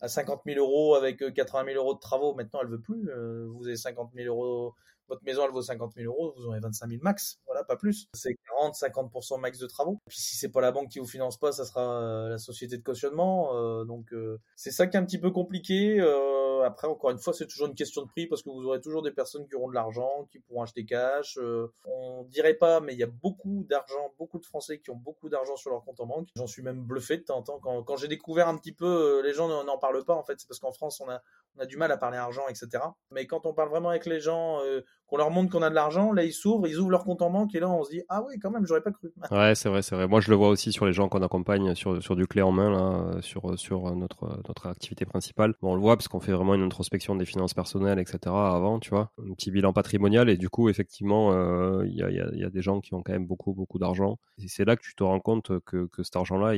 à 0.00 0.08
50 0.08 0.42
000 0.46 0.58
euros 0.58 0.94
avec 0.94 1.18
80 1.34 1.62
euh, 1.62 1.72
000 1.72 1.84
euros 1.84 1.94
de 1.94 2.00
travaux. 2.00 2.34
Maintenant, 2.34 2.60
elle 2.62 2.68
veut 2.68 2.80
plus. 2.80 3.08
vous 3.54 3.66
avez 3.66 3.76
50 3.76 4.12
000 4.14 4.28
euros 4.28 4.74
votre 5.10 5.24
maison 5.24 5.42
elle 5.44 5.50
vaut 5.50 5.60
50 5.60 5.92
000 5.94 6.06
euros, 6.06 6.32
vous 6.36 6.46
aurez 6.46 6.60
25 6.60 6.88
000 6.88 7.00
max, 7.02 7.40
voilà, 7.44 7.64
pas 7.64 7.76
plus. 7.76 8.08
C'est 8.14 8.38
40-50% 8.62 9.40
max 9.40 9.58
de 9.58 9.66
travaux. 9.66 10.00
Puis 10.08 10.18
si 10.20 10.36
c'est 10.36 10.48
pas 10.48 10.60
la 10.60 10.72
banque 10.72 10.88
qui 10.88 11.00
vous 11.00 11.06
finance 11.06 11.36
pas, 11.36 11.52
ça 11.52 11.64
sera 11.64 12.02
euh, 12.02 12.28
la 12.28 12.38
société 12.38 12.78
de 12.78 12.82
cautionnement. 12.82 13.54
Euh, 13.54 13.84
donc 13.84 14.12
euh, 14.12 14.38
c'est 14.56 14.70
ça 14.70 14.86
qui 14.86 14.96
est 14.96 15.00
un 15.00 15.04
petit 15.04 15.18
peu 15.18 15.30
compliqué. 15.30 16.00
après, 16.64 16.86
encore 16.86 17.10
une 17.10 17.18
fois, 17.18 17.32
c'est 17.32 17.46
toujours 17.46 17.66
une 17.66 17.74
question 17.74 18.02
de 18.02 18.06
prix 18.06 18.26
parce 18.26 18.42
que 18.42 18.50
vous 18.50 18.64
aurez 18.64 18.80
toujours 18.80 19.02
des 19.02 19.10
personnes 19.10 19.46
qui 19.48 19.56
auront 19.56 19.68
de 19.68 19.74
l'argent, 19.74 20.28
qui 20.30 20.38
pourront 20.38 20.62
acheter 20.62 20.84
cash. 20.84 21.38
on 21.84 22.24
dirait 22.24 22.54
pas, 22.54 22.80
mais 22.80 22.92
il 22.92 22.98
y 22.98 23.02
a 23.02 23.08
beaucoup 23.08 23.66
d'argent, 23.68 24.14
beaucoup 24.18 24.38
de 24.38 24.46
Français 24.46 24.78
qui 24.78 24.90
ont 24.90 24.96
beaucoup 24.96 25.28
d'argent 25.28 25.56
sur 25.56 25.70
leur 25.70 25.82
compte 25.84 26.00
en 26.00 26.06
banque. 26.06 26.28
J'en 26.36 26.46
suis 26.46 26.62
même 26.62 26.82
bluffé 26.82 27.16
de 27.16 27.22
temps 27.22 27.38
en 27.38 27.42
temps. 27.42 27.58
Quand, 27.60 27.82
quand 27.82 27.96
j'ai 27.96 28.08
découvert 28.08 28.48
un 28.48 28.56
petit 28.56 28.72
peu, 28.72 29.22
les 29.24 29.32
gens 29.32 29.48
n'en 29.64 29.78
parlent 29.78 30.04
pas 30.04 30.14
en 30.14 30.22
fait. 30.22 30.38
C'est 30.38 30.46
parce 30.46 30.60
qu'en 30.60 30.72
France, 30.72 31.00
on 31.00 31.08
a, 31.08 31.22
on 31.56 31.60
a 31.62 31.66
du 31.66 31.76
mal 31.76 31.90
à 31.92 31.96
parler 31.96 32.16
argent, 32.16 32.46
etc. 32.48 32.82
Mais 33.12 33.26
quand 33.26 33.46
on 33.46 33.54
parle 33.54 33.70
vraiment 33.70 33.90
avec 33.90 34.06
les 34.06 34.20
gens, 34.20 34.60
qu'on 35.10 35.16
leur 35.16 35.30
montre 35.30 35.50
qu'on 35.50 35.62
a 35.62 35.70
de 35.70 35.74
l'argent, 35.74 36.12
là 36.12 36.24
ils 36.24 36.32
s'ouvrent, 36.32 36.68
ils 36.68 36.78
ouvrent 36.78 36.90
leur 36.90 37.04
compte 37.04 37.20
en 37.20 37.30
banque 37.30 37.54
et 37.54 37.60
là 37.60 37.68
on 37.68 37.82
se 37.82 37.90
dit 37.90 38.02
ah 38.08 38.22
oui 38.26 38.38
quand 38.40 38.50
même 38.50 38.64
j'aurais 38.66 38.80
pas 38.80 38.92
cru. 38.92 39.12
Ouais 39.30 39.54
c'est 39.54 39.68
vrai 39.68 39.82
c'est 39.82 39.96
vrai. 39.96 40.06
Moi 40.06 40.20
je 40.20 40.30
le 40.30 40.36
vois 40.36 40.48
aussi 40.48 40.72
sur 40.72 40.86
les 40.86 40.92
gens 40.92 41.08
qu'on 41.08 41.22
accompagne 41.22 41.74
sur 41.74 42.00
sur 42.02 42.14
du 42.14 42.26
clé 42.26 42.42
en 42.42 42.52
main 42.52 42.70
là 42.70 43.20
sur 43.20 43.58
sur 43.58 43.94
notre 43.96 44.40
notre 44.46 44.68
activité 44.68 45.04
principale. 45.04 45.54
Bon, 45.60 45.72
on 45.72 45.74
le 45.74 45.80
voit 45.80 45.96
parce 45.96 46.08
qu'on 46.08 46.20
fait 46.20 46.32
vraiment 46.32 46.54
une 46.54 46.62
introspection 46.62 47.16
des 47.16 47.24
finances 47.24 47.54
personnelles 47.54 47.98
etc. 47.98 48.18
Avant 48.26 48.78
tu 48.78 48.90
vois 48.90 49.10
un 49.18 49.34
petit 49.34 49.50
bilan 49.50 49.72
patrimonial 49.72 50.28
et 50.28 50.36
du 50.36 50.48
coup 50.48 50.68
effectivement 50.68 51.32
euh, 51.32 51.84
il 51.86 51.96
y, 51.96 52.02
a, 52.02 52.10
y, 52.10 52.44
a, 52.44 52.50
des 52.50 52.62
gens 52.62 52.80
qui 52.80 52.94
ont 52.94 53.02
quand 53.02 53.12
même 53.12 53.26
beaucoup 53.26 53.52
beaucoup 53.52 53.78
d'argent. 53.78 54.18
Et 54.38 54.46
c'est 54.46 54.64
là 54.64 54.76
que 54.76 54.82
tu 54.82 54.94
te 54.94 55.02
rends 55.02 55.20
compte 55.20 55.58
que, 55.64 55.86
que 55.86 56.02
cet 56.04 56.14
argent 56.14 56.38
là 56.38 56.54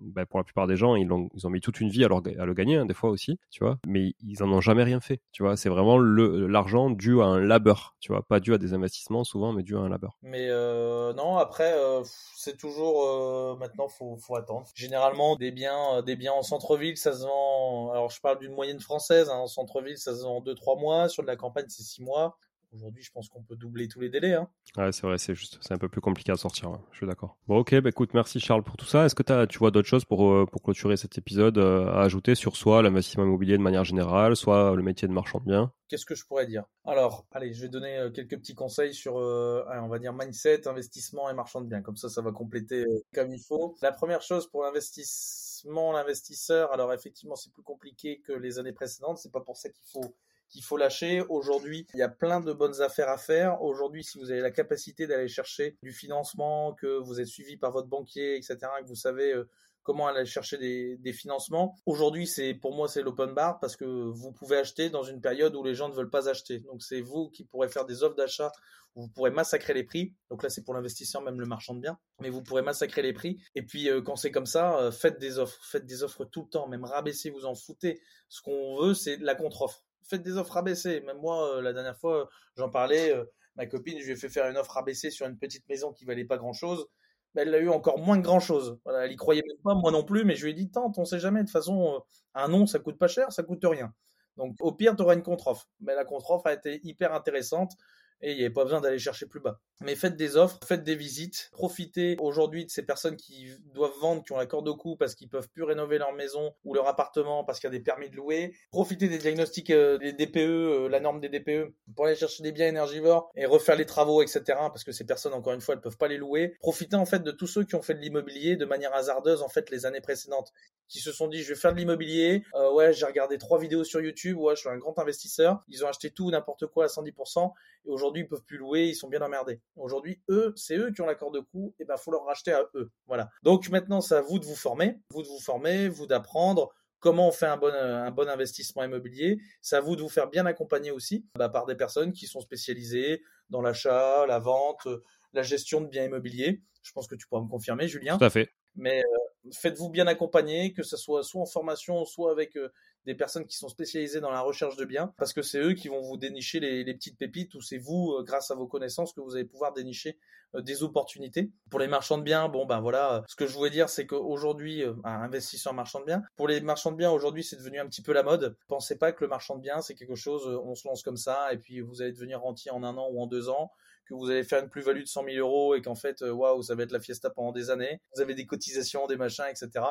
ben, 0.00 0.24
pour 0.26 0.38
la 0.38 0.44
plupart 0.44 0.68
des 0.68 0.76
gens 0.76 0.94
ils 0.94 1.10
ont 1.12 1.28
ils 1.34 1.46
ont 1.46 1.50
mis 1.50 1.60
toute 1.60 1.80
une 1.80 1.88
vie 1.88 2.04
à, 2.04 2.08
à 2.08 2.46
le 2.46 2.54
gagner 2.54 2.76
hein, 2.76 2.86
des 2.86 2.94
fois 2.94 3.10
aussi 3.10 3.40
tu 3.50 3.64
vois 3.64 3.78
mais 3.86 4.14
en 4.42 4.52
ont 4.52 4.60
jamais 4.60 4.84
rien 4.84 5.00
fait 5.00 5.20
tu 5.32 5.42
vois 5.42 5.56
c'est 5.56 5.68
vraiment 5.68 5.98
l'argent 5.98 6.90
dû 6.90 7.20
à 7.20 7.24
un 7.24 7.40
labeur 7.40 7.96
tu 8.00 8.12
vois, 8.12 8.22
pas 8.22 8.40
dû 8.40 8.54
à 8.54 8.58
des 8.58 8.74
investissements 8.74 9.24
souvent, 9.24 9.52
mais 9.52 9.62
dû 9.62 9.76
à 9.76 9.80
un 9.80 9.88
labeur. 9.88 10.16
Mais 10.22 10.48
euh, 10.50 11.12
non, 11.14 11.36
après, 11.36 11.72
euh, 11.72 12.02
c'est 12.36 12.56
toujours 12.56 13.04
euh, 13.04 13.56
maintenant, 13.56 13.88
faut, 13.88 14.16
faut 14.16 14.36
attendre. 14.36 14.66
Généralement, 14.74 15.36
des 15.36 15.50
biens, 15.50 16.02
des 16.02 16.16
biens 16.16 16.32
en 16.32 16.42
centre-ville, 16.42 16.96
ça 16.96 17.12
se 17.12 17.24
vend. 17.24 17.90
Alors, 17.92 18.10
je 18.10 18.20
parle 18.20 18.38
d'une 18.38 18.54
moyenne 18.54 18.80
française. 18.80 19.30
Hein, 19.30 19.38
en 19.38 19.46
centre-ville, 19.46 19.98
ça 19.98 20.14
se 20.14 20.22
vend 20.22 20.40
2-3 20.40 20.80
mois. 20.80 21.08
Sur 21.08 21.22
de 21.22 21.28
la 21.28 21.36
campagne, 21.36 21.66
c'est 21.68 21.82
6 21.82 22.02
mois. 22.02 22.38
Aujourd'hui, 22.74 23.02
je 23.02 23.10
pense 23.10 23.28
qu'on 23.30 23.42
peut 23.42 23.56
doubler 23.56 23.88
tous 23.88 24.00
les 24.00 24.10
délais. 24.10 24.34
Hein. 24.34 24.48
Ouais, 24.76 24.92
c'est 24.92 25.06
vrai, 25.06 25.16
c'est 25.16 25.34
juste, 25.34 25.58
c'est 25.62 25.72
un 25.72 25.78
peu 25.78 25.88
plus 25.88 26.02
compliqué 26.02 26.32
à 26.32 26.36
sortir. 26.36 26.70
Je 26.92 26.98
suis 26.98 27.06
d'accord. 27.06 27.38
Bon, 27.46 27.56
ok, 27.58 27.80
bah 27.80 27.88
écoute, 27.88 28.12
merci 28.12 28.40
Charles 28.40 28.62
pour 28.62 28.76
tout 28.76 28.84
ça. 28.84 29.06
Est-ce 29.06 29.14
que 29.14 29.46
tu 29.46 29.58
vois 29.58 29.70
d'autres 29.70 29.88
choses 29.88 30.04
pour, 30.04 30.30
euh, 30.30 30.44
pour 30.44 30.62
clôturer 30.62 30.98
cet 30.98 31.16
épisode 31.16 31.56
euh, 31.56 31.88
à 31.88 32.02
ajouter 32.02 32.34
sur 32.34 32.56
soit 32.56 32.82
l'investissement 32.82 33.24
immobilier 33.24 33.56
de 33.56 33.62
manière 33.62 33.84
générale, 33.84 34.36
soit 34.36 34.74
le 34.76 34.82
métier 34.82 35.08
de 35.08 35.14
marchand 35.14 35.40
de 35.40 35.46
biens? 35.46 35.72
Qu'est-ce 35.88 36.04
que 36.04 36.14
je 36.14 36.26
pourrais 36.26 36.46
dire? 36.46 36.64
Alors, 36.84 37.26
allez, 37.32 37.54
je 37.54 37.62
vais 37.62 37.68
donner 37.70 37.96
euh, 37.96 38.10
quelques 38.10 38.36
petits 38.38 38.54
conseils 38.54 38.92
sur, 38.92 39.14
on 39.14 39.88
va 39.88 39.98
dire, 39.98 40.12
mindset, 40.12 40.68
investissement 40.68 41.30
et 41.30 41.34
marchand 41.34 41.62
de 41.62 41.68
biens. 41.68 41.80
Comme 41.80 41.96
ça, 41.96 42.10
ça 42.10 42.20
va 42.20 42.32
compléter 42.32 42.84
comme 43.14 43.32
il 43.32 43.40
faut. 43.40 43.76
La 43.80 43.92
première 43.92 44.20
chose 44.20 44.46
pour 44.46 44.62
l'investissement, 44.62 45.92
l'investisseur, 45.92 46.70
alors 46.72 46.92
effectivement, 46.92 47.34
c'est 47.34 47.52
plus 47.52 47.62
compliqué 47.62 48.20
que 48.20 48.32
les 48.32 48.58
années 48.58 48.72
précédentes. 48.72 49.16
C'est 49.18 49.32
pas 49.32 49.40
pour 49.40 49.56
ça 49.56 49.70
qu'il 49.70 49.84
faut 49.90 50.14
qu'il 50.48 50.62
faut 50.62 50.76
lâcher. 50.76 51.22
Aujourd'hui, 51.28 51.86
il 51.94 52.00
y 52.00 52.02
a 52.02 52.08
plein 52.08 52.40
de 52.40 52.52
bonnes 52.52 52.80
affaires 52.80 53.08
à 53.08 53.18
faire. 53.18 53.62
Aujourd'hui, 53.62 54.04
si 54.04 54.18
vous 54.18 54.30
avez 54.30 54.40
la 54.40 54.50
capacité 54.50 55.06
d'aller 55.06 55.28
chercher 55.28 55.76
du 55.82 55.92
financement, 55.92 56.74
que 56.74 56.98
vous 56.98 57.20
êtes 57.20 57.26
suivi 57.26 57.56
par 57.56 57.72
votre 57.72 57.88
banquier, 57.88 58.36
etc., 58.36 58.58
que 58.82 58.86
vous 58.86 58.94
savez 58.94 59.32
euh, 59.32 59.48
comment 59.88 60.06
aller 60.06 60.26
chercher 60.26 60.58
des, 60.58 61.12
financements. 61.14 61.74
Aujourd'hui, 61.86 62.26
c'est 62.26 62.52
pour 62.52 62.74
moi 62.74 62.88
c'est 62.88 63.00
l'open 63.00 63.32
bar 63.32 63.58
parce 63.58 63.74
que 63.74 63.86
vous 63.86 64.32
pouvez 64.32 64.58
acheter 64.58 64.90
dans 64.90 65.02
une 65.02 65.22
période 65.22 65.56
où 65.56 65.64
les 65.64 65.74
gens 65.74 65.88
ne 65.88 65.94
veulent 65.94 66.10
pas 66.10 66.28
acheter. 66.28 66.60
Donc 66.60 66.82
c'est 66.82 67.00
vous 67.00 67.30
qui 67.30 67.44
pourrez 67.44 67.68
faire 67.68 67.86
des 67.86 68.02
offres 68.02 68.14
d'achat 68.14 68.52
où 68.94 69.04
vous 69.04 69.08
pourrez 69.08 69.30
massacrer 69.30 69.72
les 69.72 69.84
prix. 69.84 70.14
Donc 70.30 70.42
là 70.42 70.50
c'est 70.50 70.62
pour 70.62 70.74
l'investisseur, 70.74 71.22
même 71.22 71.40
le 71.40 71.46
marchand 71.46 71.72
de 71.72 71.80
biens, 71.80 71.98
mais 72.20 72.28
vous 72.28 72.42
pourrez 72.42 72.60
massacrer 72.60 73.00
les 73.00 73.14
prix. 73.14 73.38
Et 73.54 73.62
puis 73.62 73.88
euh, 73.88 74.02
quand 74.02 74.16
c'est 74.16 74.30
comme 74.30 74.44
ça, 74.44 74.78
euh, 74.78 74.90
faites 74.90 75.18
des 75.18 75.38
offres, 75.38 75.58
faites 75.62 75.86
des 75.86 76.02
offres 76.02 76.26
tout 76.26 76.42
le 76.42 76.50
temps, 76.50 76.68
même 76.68 76.84
rabaisser, 76.84 77.30
vous 77.30 77.46
en 77.46 77.54
foutez. 77.54 78.02
Ce 78.28 78.42
qu'on 78.42 78.76
veut, 78.82 78.92
c'est 78.92 79.16
la 79.16 79.34
contre-offre 79.34 79.87
faites 80.02 80.22
des 80.22 80.36
offres 80.36 80.56
abaissées. 80.56 81.00
Même 81.00 81.18
moi, 81.18 81.56
euh, 81.56 81.62
la 81.62 81.72
dernière 81.72 81.96
fois, 81.96 82.28
j'en 82.56 82.68
parlais, 82.68 83.14
euh, 83.14 83.24
ma 83.56 83.66
copine, 83.66 83.98
je 84.00 84.06
lui 84.06 84.12
ai 84.12 84.16
fait 84.16 84.28
faire 84.28 84.48
une 84.48 84.56
offre 84.56 84.76
abaissée 84.76 85.10
sur 85.10 85.26
une 85.26 85.38
petite 85.38 85.68
maison 85.68 85.92
qui 85.92 86.04
valait 86.04 86.24
pas 86.24 86.38
grand 86.38 86.52
chose. 86.52 86.86
Mais 87.34 87.42
elle 87.42 87.50
l'a 87.50 87.58
eu 87.58 87.68
encore 87.68 87.98
moins 87.98 88.16
que 88.18 88.24
grand 88.24 88.40
chose. 88.40 88.78
Voilà, 88.84 89.04
elle 89.04 89.12
y 89.12 89.16
croyait 89.16 89.42
même 89.46 89.58
pas, 89.62 89.74
moi 89.74 89.90
non 89.90 90.04
plus, 90.04 90.24
mais 90.24 90.34
je 90.34 90.44
lui 90.44 90.52
ai 90.52 90.54
dit, 90.54 90.70
tente, 90.70 90.98
on 90.98 91.04
sait 91.04 91.20
jamais. 91.20 91.40
De 91.40 91.44
toute 91.46 91.52
façon, 91.52 91.94
euh, 91.94 91.98
un 92.34 92.48
nom, 92.48 92.66
ça 92.66 92.78
coûte 92.78 92.98
pas 92.98 93.08
cher, 93.08 93.30
ça 93.32 93.42
coûte 93.42 93.64
rien. 93.64 93.92
Donc, 94.36 94.56
au 94.60 94.72
pire, 94.72 94.96
tu 94.96 95.02
auras 95.02 95.14
une 95.14 95.22
contre-offre. 95.22 95.68
Mais 95.80 95.94
la 95.94 96.04
contre-offre 96.04 96.46
a 96.46 96.54
été 96.54 96.80
hyper 96.84 97.12
intéressante 97.12 97.72
et 98.20 98.32
il 98.32 98.36
n'y 98.36 98.44
avait 98.44 98.52
pas 98.52 98.64
besoin 98.64 98.80
d'aller 98.80 98.98
chercher 98.98 99.26
plus 99.26 99.40
bas. 99.40 99.60
Mais 99.80 99.94
faites 99.94 100.16
des 100.16 100.36
offres, 100.36 100.58
faites 100.64 100.82
des 100.82 100.96
visites, 100.96 101.50
profitez 101.52 102.16
aujourd'hui 102.18 102.64
de 102.64 102.70
ces 102.70 102.82
personnes 102.82 103.16
qui 103.16 103.48
doivent 103.74 103.96
vendre, 104.00 104.24
qui 104.24 104.32
ont 104.32 104.36
la 104.36 104.46
corde 104.46 104.66
au 104.66 104.76
cou 104.76 104.96
parce 104.96 105.14
qu'ils 105.14 105.28
peuvent 105.28 105.48
plus 105.48 105.62
rénover 105.62 105.98
leur 105.98 106.12
maison 106.12 106.52
ou 106.64 106.74
leur 106.74 106.88
appartement 106.88 107.44
parce 107.44 107.60
qu'il 107.60 107.68
y 107.68 107.74
a 107.74 107.78
des 107.78 107.82
permis 107.82 108.10
de 108.10 108.16
louer. 108.16 108.54
Profitez 108.72 109.08
des 109.08 109.18
diagnostics 109.18 109.70
euh, 109.70 109.98
des 109.98 110.12
DPE, 110.12 110.36
euh, 110.36 110.88
la 110.88 110.98
norme 110.98 111.20
des 111.20 111.28
DPE 111.28 111.72
pour 111.94 112.06
aller 112.06 112.16
chercher 112.16 112.42
des 112.42 112.50
biens 112.50 112.66
énergivores 112.66 113.30
et 113.36 113.46
refaire 113.46 113.76
les 113.76 113.86
travaux, 113.86 114.20
etc. 114.20 114.42
Parce 114.46 114.82
que 114.82 114.90
ces 114.90 115.04
personnes, 115.04 115.32
encore 115.32 115.52
une 115.52 115.60
fois, 115.60 115.74
elles 115.76 115.80
peuvent 115.80 115.96
pas 115.96 116.08
les 116.08 116.16
louer. 116.16 116.56
Profitez 116.60 116.96
en 116.96 117.06
fait 117.06 117.22
de 117.22 117.30
tous 117.30 117.46
ceux 117.46 117.64
qui 117.64 117.76
ont 117.76 117.82
fait 117.82 117.94
de 117.94 118.00
l'immobilier 118.00 118.56
de 118.56 118.64
manière 118.64 118.92
hasardeuse 118.94 119.42
en 119.42 119.48
fait 119.48 119.70
les 119.70 119.86
années 119.86 120.00
précédentes, 120.00 120.52
qui 120.88 120.98
se 120.98 121.12
sont 121.12 121.28
dit 121.28 121.42
je 121.42 121.50
vais 121.50 121.58
faire 121.58 121.72
de 121.72 121.78
l'immobilier. 121.78 122.42
Euh, 122.54 122.72
ouais, 122.72 122.92
j'ai 122.92 123.06
regardé 123.06 123.38
trois 123.38 123.60
vidéos 123.60 123.84
sur 123.84 124.00
YouTube. 124.00 124.38
Ouais, 124.38 124.56
je 124.56 124.60
suis 124.60 124.68
un 124.68 124.76
grand 124.76 124.98
investisseur. 124.98 125.62
Ils 125.68 125.84
ont 125.84 125.88
acheté 125.88 126.10
tout 126.10 126.30
n'importe 126.32 126.66
quoi 126.66 126.84
à 126.84 126.88
110% 126.88 127.52
et 127.84 127.90
aujourd'hui 127.90 128.07
ils 128.16 128.28
peuvent 128.28 128.44
plus 128.44 128.58
louer, 128.58 128.86
ils 128.86 128.94
sont 128.94 129.08
bien 129.08 129.20
emmerdés. 129.20 129.60
Aujourd'hui, 129.76 130.22
eux, 130.28 130.52
c'est 130.56 130.76
eux 130.76 130.90
qui 130.92 131.00
ont 131.00 131.06
l'accord 131.06 131.30
de 131.30 131.40
coût, 131.40 131.74
et 131.78 131.84
ben 131.84 131.96
faut 131.96 132.10
leur 132.10 132.24
racheter 132.24 132.52
à 132.52 132.68
eux. 132.74 132.90
Voilà. 133.06 133.28
Donc 133.42 133.68
maintenant, 133.68 134.00
c'est 134.00 134.14
à 134.14 134.20
vous 134.20 134.38
de 134.38 134.44
vous 134.44 134.56
former, 134.56 134.98
vous 135.10 135.22
de 135.22 135.28
vous 135.28 135.40
former, 135.40 135.88
vous 135.88 136.06
d'apprendre 136.06 136.72
comment 137.00 137.28
on 137.28 137.32
fait 137.32 137.46
un 137.46 137.56
bon, 137.56 137.72
un 137.72 138.10
bon 138.10 138.28
investissement 138.28 138.84
immobilier. 138.84 139.38
C'est 139.62 139.76
à 139.76 139.80
vous 139.80 139.96
de 139.96 140.02
vous 140.02 140.08
faire 140.08 140.28
bien 140.28 140.46
accompagner 140.46 140.90
aussi 140.90 141.26
bah, 141.36 141.48
par 141.48 141.66
des 141.66 141.74
personnes 141.74 142.12
qui 142.12 142.26
sont 142.26 142.40
spécialisées 142.40 143.22
dans 143.50 143.62
l'achat, 143.62 144.26
la 144.26 144.38
vente, 144.38 144.88
la 145.32 145.42
gestion 145.42 145.80
de 145.80 145.86
biens 145.86 146.04
immobiliers. 146.04 146.62
Je 146.82 146.92
pense 146.92 147.06
que 147.06 147.14
tu 147.14 147.26
pourras 147.26 147.42
me 147.42 147.48
confirmer, 147.48 147.88
Julien. 147.88 148.18
Tout 148.18 148.24
à 148.24 148.30
fait. 148.30 148.50
Mais 148.76 149.00
euh, 149.00 149.50
faites-vous 149.52 149.90
bien 149.90 150.06
accompagner, 150.06 150.72
que 150.72 150.82
ce 150.82 150.96
soit 150.96 151.22
soit 151.22 151.42
en 151.42 151.46
formation, 151.46 152.04
soit 152.04 152.30
avec 152.30 152.56
euh, 152.56 152.68
des 153.08 153.14
personnes 153.14 153.46
qui 153.46 153.56
sont 153.56 153.68
spécialisées 153.68 154.20
dans 154.20 154.30
la 154.30 154.40
recherche 154.40 154.76
de 154.76 154.84
biens, 154.84 155.12
parce 155.18 155.32
que 155.32 155.42
c'est 155.42 155.58
eux 155.58 155.72
qui 155.72 155.88
vont 155.88 156.00
vous 156.00 156.16
dénicher 156.16 156.60
les, 156.60 156.94
petites 156.94 157.18
pépites, 157.18 157.54
ou 157.54 157.60
c'est 157.60 157.78
vous, 157.78 158.12
euh, 158.12 158.22
grâce 158.22 158.50
à 158.50 158.54
vos 158.54 158.66
connaissances, 158.66 159.12
que 159.12 159.20
vous 159.20 159.34
allez 159.34 159.44
pouvoir 159.44 159.72
dénicher 159.72 160.18
des 160.54 160.82
opportunités. 160.82 161.50
Pour 161.70 161.78
les 161.78 161.88
marchands 161.88 162.16
de 162.16 162.22
biens, 162.22 162.48
bon 162.48 162.64
ben 162.64 162.80
voilà, 162.80 163.22
ce 163.26 163.36
que 163.36 163.46
je 163.46 163.52
voulais 163.52 163.70
dire, 163.70 163.90
c'est 163.90 164.06
qu'aujourd'hui, 164.06 164.82
un 165.04 165.22
investisseur 165.22 165.74
marchand 165.74 166.00
de 166.00 166.06
biens, 166.06 166.22
pour 166.36 166.48
les 166.48 166.60
marchands 166.62 166.90
de 166.90 166.96
biens, 166.96 167.10
aujourd'hui, 167.10 167.44
c'est 167.44 167.56
devenu 167.56 167.78
un 167.80 167.86
petit 167.86 168.00
peu 168.00 168.12
la 168.12 168.22
mode. 168.22 168.56
Pensez 168.66 168.96
pas 168.96 169.12
que 169.12 169.22
le 169.22 169.28
marchand 169.28 169.56
de 169.56 169.60
biens, 169.60 169.82
c'est 169.82 169.94
quelque 169.94 170.14
chose, 170.14 170.46
on 170.64 170.74
se 170.74 170.88
lance 170.88 171.02
comme 171.02 171.18
ça, 171.18 171.52
et 171.52 171.58
puis 171.58 171.80
vous 171.80 172.00
allez 172.00 172.12
devenir 172.12 172.40
rentier 172.40 172.70
en 172.70 172.82
un 172.82 172.96
an 172.96 173.08
ou 173.10 173.20
en 173.20 173.26
deux 173.26 173.50
ans 173.50 173.72
que 174.08 174.14
vous 174.14 174.30
allez 174.30 174.42
faire 174.42 174.62
une 174.62 174.70
plus-value 174.70 175.02
de 175.02 175.06
100 175.06 175.24
000 175.24 175.36
euros 175.36 175.74
et 175.74 175.82
qu'en 175.82 175.94
fait, 175.94 176.22
euh, 176.22 176.30
waouh, 176.30 176.62
ça 176.62 176.74
va 176.74 176.82
être 176.82 176.92
la 176.92 177.00
fiesta 177.00 177.30
pendant 177.30 177.52
des 177.52 177.70
années. 177.70 178.00
Vous 178.14 178.22
avez 178.22 178.34
des 178.34 178.46
cotisations, 178.46 179.06
des 179.06 179.16
machins, 179.16 179.44
etc. 179.50 179.84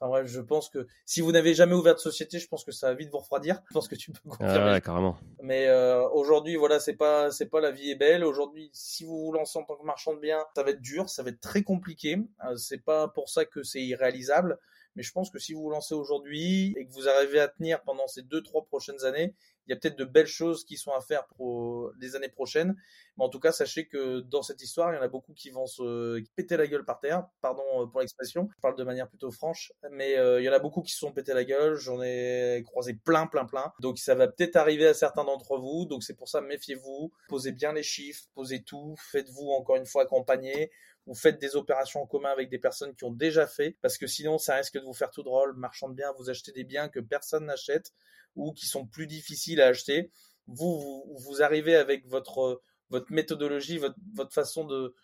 Enfin 0.00 0.10
bref, 0.10 0.26
je 0.28 0.40
pense 0.40 0.68
que 0.68 0.86
si 1.04 1.20
vous 1.20 1.32
n'avez 1.32 1.54
jamais 1.54 1.74
ouvert 1.74 1.94
de 1.94 2.00
société, 2.00 2.38
je 2.38 2.46
pense 2.46 2.64
que 2.64 2.70
ça 2.70 2.88
va 2.88 2.94
vite 2.94 3.10
vous 3.10 3.18
refroidir. 3.18 3.62
Je 3.68 3.74
pense 3.74 3.88
que 3.88 3.96
tu 3.96 4.12
peux 4.12 4.28
confirmer. 4.28 4.72
ouais, 4.72 4.80
carrément. 4.80 5.16
Mais 5.42 5.66
euh, 5.66 6.08
aujourd'hui, 6.10 6.56
voilà, 6.56 6.78
c'est 6.78 6.94
pas 6.94 7.30
c'est 7.30 7.46
pas 7.46 7.60
la 7.60 7.70
vie 7.70 7.90
est 7.90 7.96
belle. 7.96 8.24
Aujourd'hui, 8.24 8.70
si 8.72 9.04
vous 9.04 9.18
vous 9.26 9.32
lancez 9.32 9.58
en 9.58 9.64
tant 9.64 9.76
que 9.76 9.84
marchand 9.84 10.14
de 10.14 10.20
biens, 10.20 10.44
ça 10.54 10.62
va 10.62 10.70
être 10.70 10.80
dur, 10.80 11.08
ça 11.08 11.22
va 11.22 11.30
être 11.30 11.40
très 11.40 11.62
compliqué. 11.62 12.18
Euh, 12.44 12.56
c'est 12.56 12.82
pas 12.82 13.08
pour 13.08 13.28
ça 13.28 13.44
que 13.44 13.62
c'est 13.62 13.82
irréalisable. 13.82 14.58
Mais 14.94 15.02
je 15.02 15.12
pense 15.12 15.30
que 15.30 15.38
si 15.38 15.52
vous 15.52 15.62
vous 15.62 15.70
lancez 15.70 15.94
aujourd'hui 15.94 16.74
et 16.76 16.86
que 16.86 16.92
vous 16.92 17.08
arrivez 17.08 17.40
à 17.40 17.48
tenir 17.48 17.82
pendant 17.82 18.06
ces 18.08 18.22
deux, 18.22 18.42
trois 18.42 18.64
prochaines 18.64 19.04
années, 19.04 19.34
il 19.68 19.72
y 19.72 19.74
a 19.74 19.76
peut-être 19.76 19.98
de 19.98 20.04
belles 20.04 20.26
choses 20.26 20.64
qui 20.64 20.76
sont 20.76 20.92
à 20.92 21.00
faire 21.00 21.26
pour 21.36 21.92
les 22.00 22.16
années 22.16 22.30
prochaines. 22.30 22.74
Mais 23.18 23.24
en 23.24 23.28
tout 23.28 23.38
cas, 23.38 23.52
sachez 23.52 23.86
que 23.86 24.20
dans 24.20 24.42
cette 24.42 24.62
histoire, 24.62 24.92
il 24.92 24.96
y 24.96 24.98
en 24.98 25.02
a 25.02 25.08
beaucoup 25.08 25.34
qui 25.34 25.50
vont 25.50 25.66
se 25.66 26.22
péter 26.36 26.56
la 26.56 26.66
gueule 26.66 26.84
par 26.84 27.00
terre. 27.00 27.26
Pardon 27.42 27.62
euh, 27.82 27.86
pour 27.86 28.00
l'expression. 28.00 28.48
Je 28.56 28.60
parle 28.60 28.76
de 28.76 28.84
manière 28.84 29.08
plutôt 29.08 29.30
franche. 29.30 29.72
Mais 29.90 30.16
euh, 30.16 30.40
il 30.40 30.44
y 30.44 30.48
en 30.48 30.52
a 30.52 30.58
beaucoup 30.58 30.80
qui 30.80 30.92
se 30.92 30.98
sont 30.98 31.12
pétés 31.12 31.34
la 31.34 31.44
gueule. 31.44 31.74
J'en 31.74 32.02
ai 32.02 32.62
croisé 32.66 32.94
plein, 32.94 33.26
plein, 33.26 33.44
plein. 33.44 33.72
Donc 33.80 33.98
ça 33.98 34.14
va 34.14 34.26
peut-être 34.26 34.56
arriver 34.56 34.86
à 34.86 34.94
certains 34.94 35.24
d'entre 35.24 35.58
vous. 35.58 35.84
Donc 35.84 36.02
c'est 36.02 36.16
pour 36.16 36.28
ça, 36.28 36.40
méfiez-vous. 36.40 37.12
Posez 37.28 37.52
bien 37.52 37.72
les 37.74 37.82
chiffres. 37.82 38.24
Posez 38.34 38.62
tout. 38.62 38.94
Faites-vous 39.10 39.50
encore 39.50 39.76
une 39.76 39.86
fois 39.86 40.04
accompagner 40.04 40.70
vous 41.08 41.14
faites 41.14 41.40
des 41.40 41.56
opérations 41.56 42.02
en 42.02 42.06
commun 42.06 42.28
avec 42.30 42.50
des 42.50 42.58
personnes 42.58 42.94
qui 42.94 43.04
ont 43.04 43.12
déjà 43.12 43.46
fait, 43.46 43.78
parce 43.80 43.96
que 43.96 44.06
sinon 44.06 44.36
ça 44.36 44.56
risque 44.56 44.74
de 44.74 44.84
vous 44.84 44.92
faire 44.92 45.10
tout 45.10 45.22
drôle. 45.22 45.56
Marchand 45.56 45.88
de 45.88 45.94
biens, 45.94 46.12
vous 46.18 46.28
achetez 46.28 46.52
des 46.52 46.64
biens 46.64 46.90
que 46.90 47.00
personne 47.00 47.46
n'achète 47.46 47.92
ou 48.36 48.52
qui 48.52 48.66
sont 48.66 48.86
plus 48.86 49.06
difficiles 49.06 49.62
à 49.62 49.68
acheter. 49.68 50.12
Vous, 50.46 51.10
vous, 51.18 51.42
arrivez 51.42 51.76
avec 51.76 52.06
votre, 52.06 52.60
votre 52.90 53.10
méthodologie, 53.10 53.78
votre, 53.78 53.96
votre 54.14 54.34
façon 54.34 54.66
de, 54.66 54.94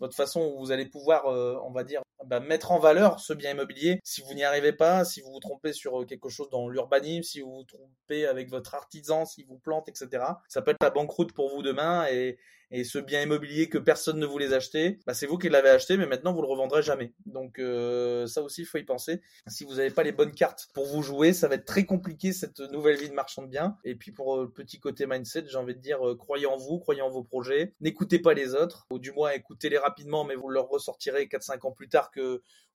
votre 0.00 0.14
façon 0.14 0.42
où 0.42 0.58
vous 0.58 0.70
allez 0.70 0.86
pouvoir, 0.86 1.26
euh, 1.26 1.58
on 1.64 1.72
va 1.72 1.82
dire, 1.82 2.02
bah, 2.26 2.40
mettre 2.40 2.72
en 2.72 2.78
valeur 2.78 3.20
ce 3.20 3.32
bien 3.32 3.52
immobilier. 3.52 4.00
Si 4.04 4.22
vous 4.22 4.34
n'y 4.34 4.44
arrivez 4.44 4.72
pas, 4.72 5.04
si 5.04 5.20
vous 5.20 5.30
vous 5.32 5.40
trompez 5.40 5.72
sur 5.72 6.02
euh, 6.02 6.04
quelque 6.04 6.28
chose 6.28 6.50
dans 6.50 6.68
l'urbanisme, 6.68 7.22
si 7.22 7.40
vous 7.40 7.52
vous 7.52 7.64
trompez 7.64 8.26
avec 8.26 8.50
votre 8.50 8.74
artisan, 8.74 9.24
si 9.24 9.44
vous 9.44 9.58
plante, 9.58 9.88
etc., 9.88 10.24
ça 10.48 10.62
peut 10.62 10.72
être 10.72 10.82
la 10.82 10.90
banqueroute 10.90 11.32
pour 11.32 11.50
vous 11.50 11.62
demain 11.62 12.06
et, 12.10 12.38
et 12.70 12.84
ce 12.84 12.98
bien 12.98 13.22
immobilier 13.22 13.68
que 13.68 13.78
personne 13.78 14.18
ne 14.18 14.26
voulait 14.26 14.52
acheter, 14.52 14.98
bah, 15.06 15.14
c'est 15.14 15.26
vous 15.26 15.38
qui 15.38 15.48
l'avez 15.48 15.68
acheté, 15.68 15.96
mais 15.96 16.06
maintenant 16.06 16.32
vous 16.32 16.42
le 16.42 16.48
revendrez 16.48 16.82
jamais. 16.82 17.12
Donc 17.26 17.58
euh, 17.58 18.26
ça 18.26 18.42
aussi, 18.42 18.62
il 18.62 18.64
faut 18.64 18.78
y 18.78 18.84
penser. 18.84 19.20
Si 19.46 19.64
vous 19.64 19.74
n'avez 19.74 19.90
pas 19.90 20.02
les 20.02 20.10
bonnes 20.12 20.34
cartes 20.34 20.68
pour 20.74 20.86
vous 20.86 21.02
jouer, 21.02 21.32
ça 21.32 21.48
va 21.48 21.54
être 21.54 21.66
très 21.66 21.84
compliqué 21.84 22.32
cette 22.32 22.60
nouvelle 22.60 22.96
vie 22.96 23.08
de 23.08 23.14
marchand 23.14 23.42
de 23.42 23.48
biens. 23.48 23.76
Et 23.84 23.94
puis 23.94 24.10
pour 24.10 24.38
le 24.40 24.50
petit 24.50 24.80
côté 24.80 25.06
mindset, 25.06 25.44
j'ai 25.46 25.56
envie 25.56 25.74
de 25.74 25.80
dire, 25.80 26.00
croyez 26.18 26.46
en 26.46 26.56
vous, 26.56 26.78
croyez 26.78 27.02
en 27.02 27.10
vos 27.10 27.22
projets, 27.22 27.74
n'écoutez 27.80 28.18
pas 28.18 28.34
les 28.34 28.54
autres, 28.54 28.86
ou 28.90 28.98
du 28.98 29.12
moins 29.12 29.30
écoutez-les 29.30 29.78
rapidement, 29.78 30.24
mais 30.24 30.34
vous 30.34 30.48
leur 30.48 30.68
ressortirez 30.68 31.26
4-5 31.26 31.66
ans 31.66 31.72
plus 31.72 31.88
tard 31.88 32.10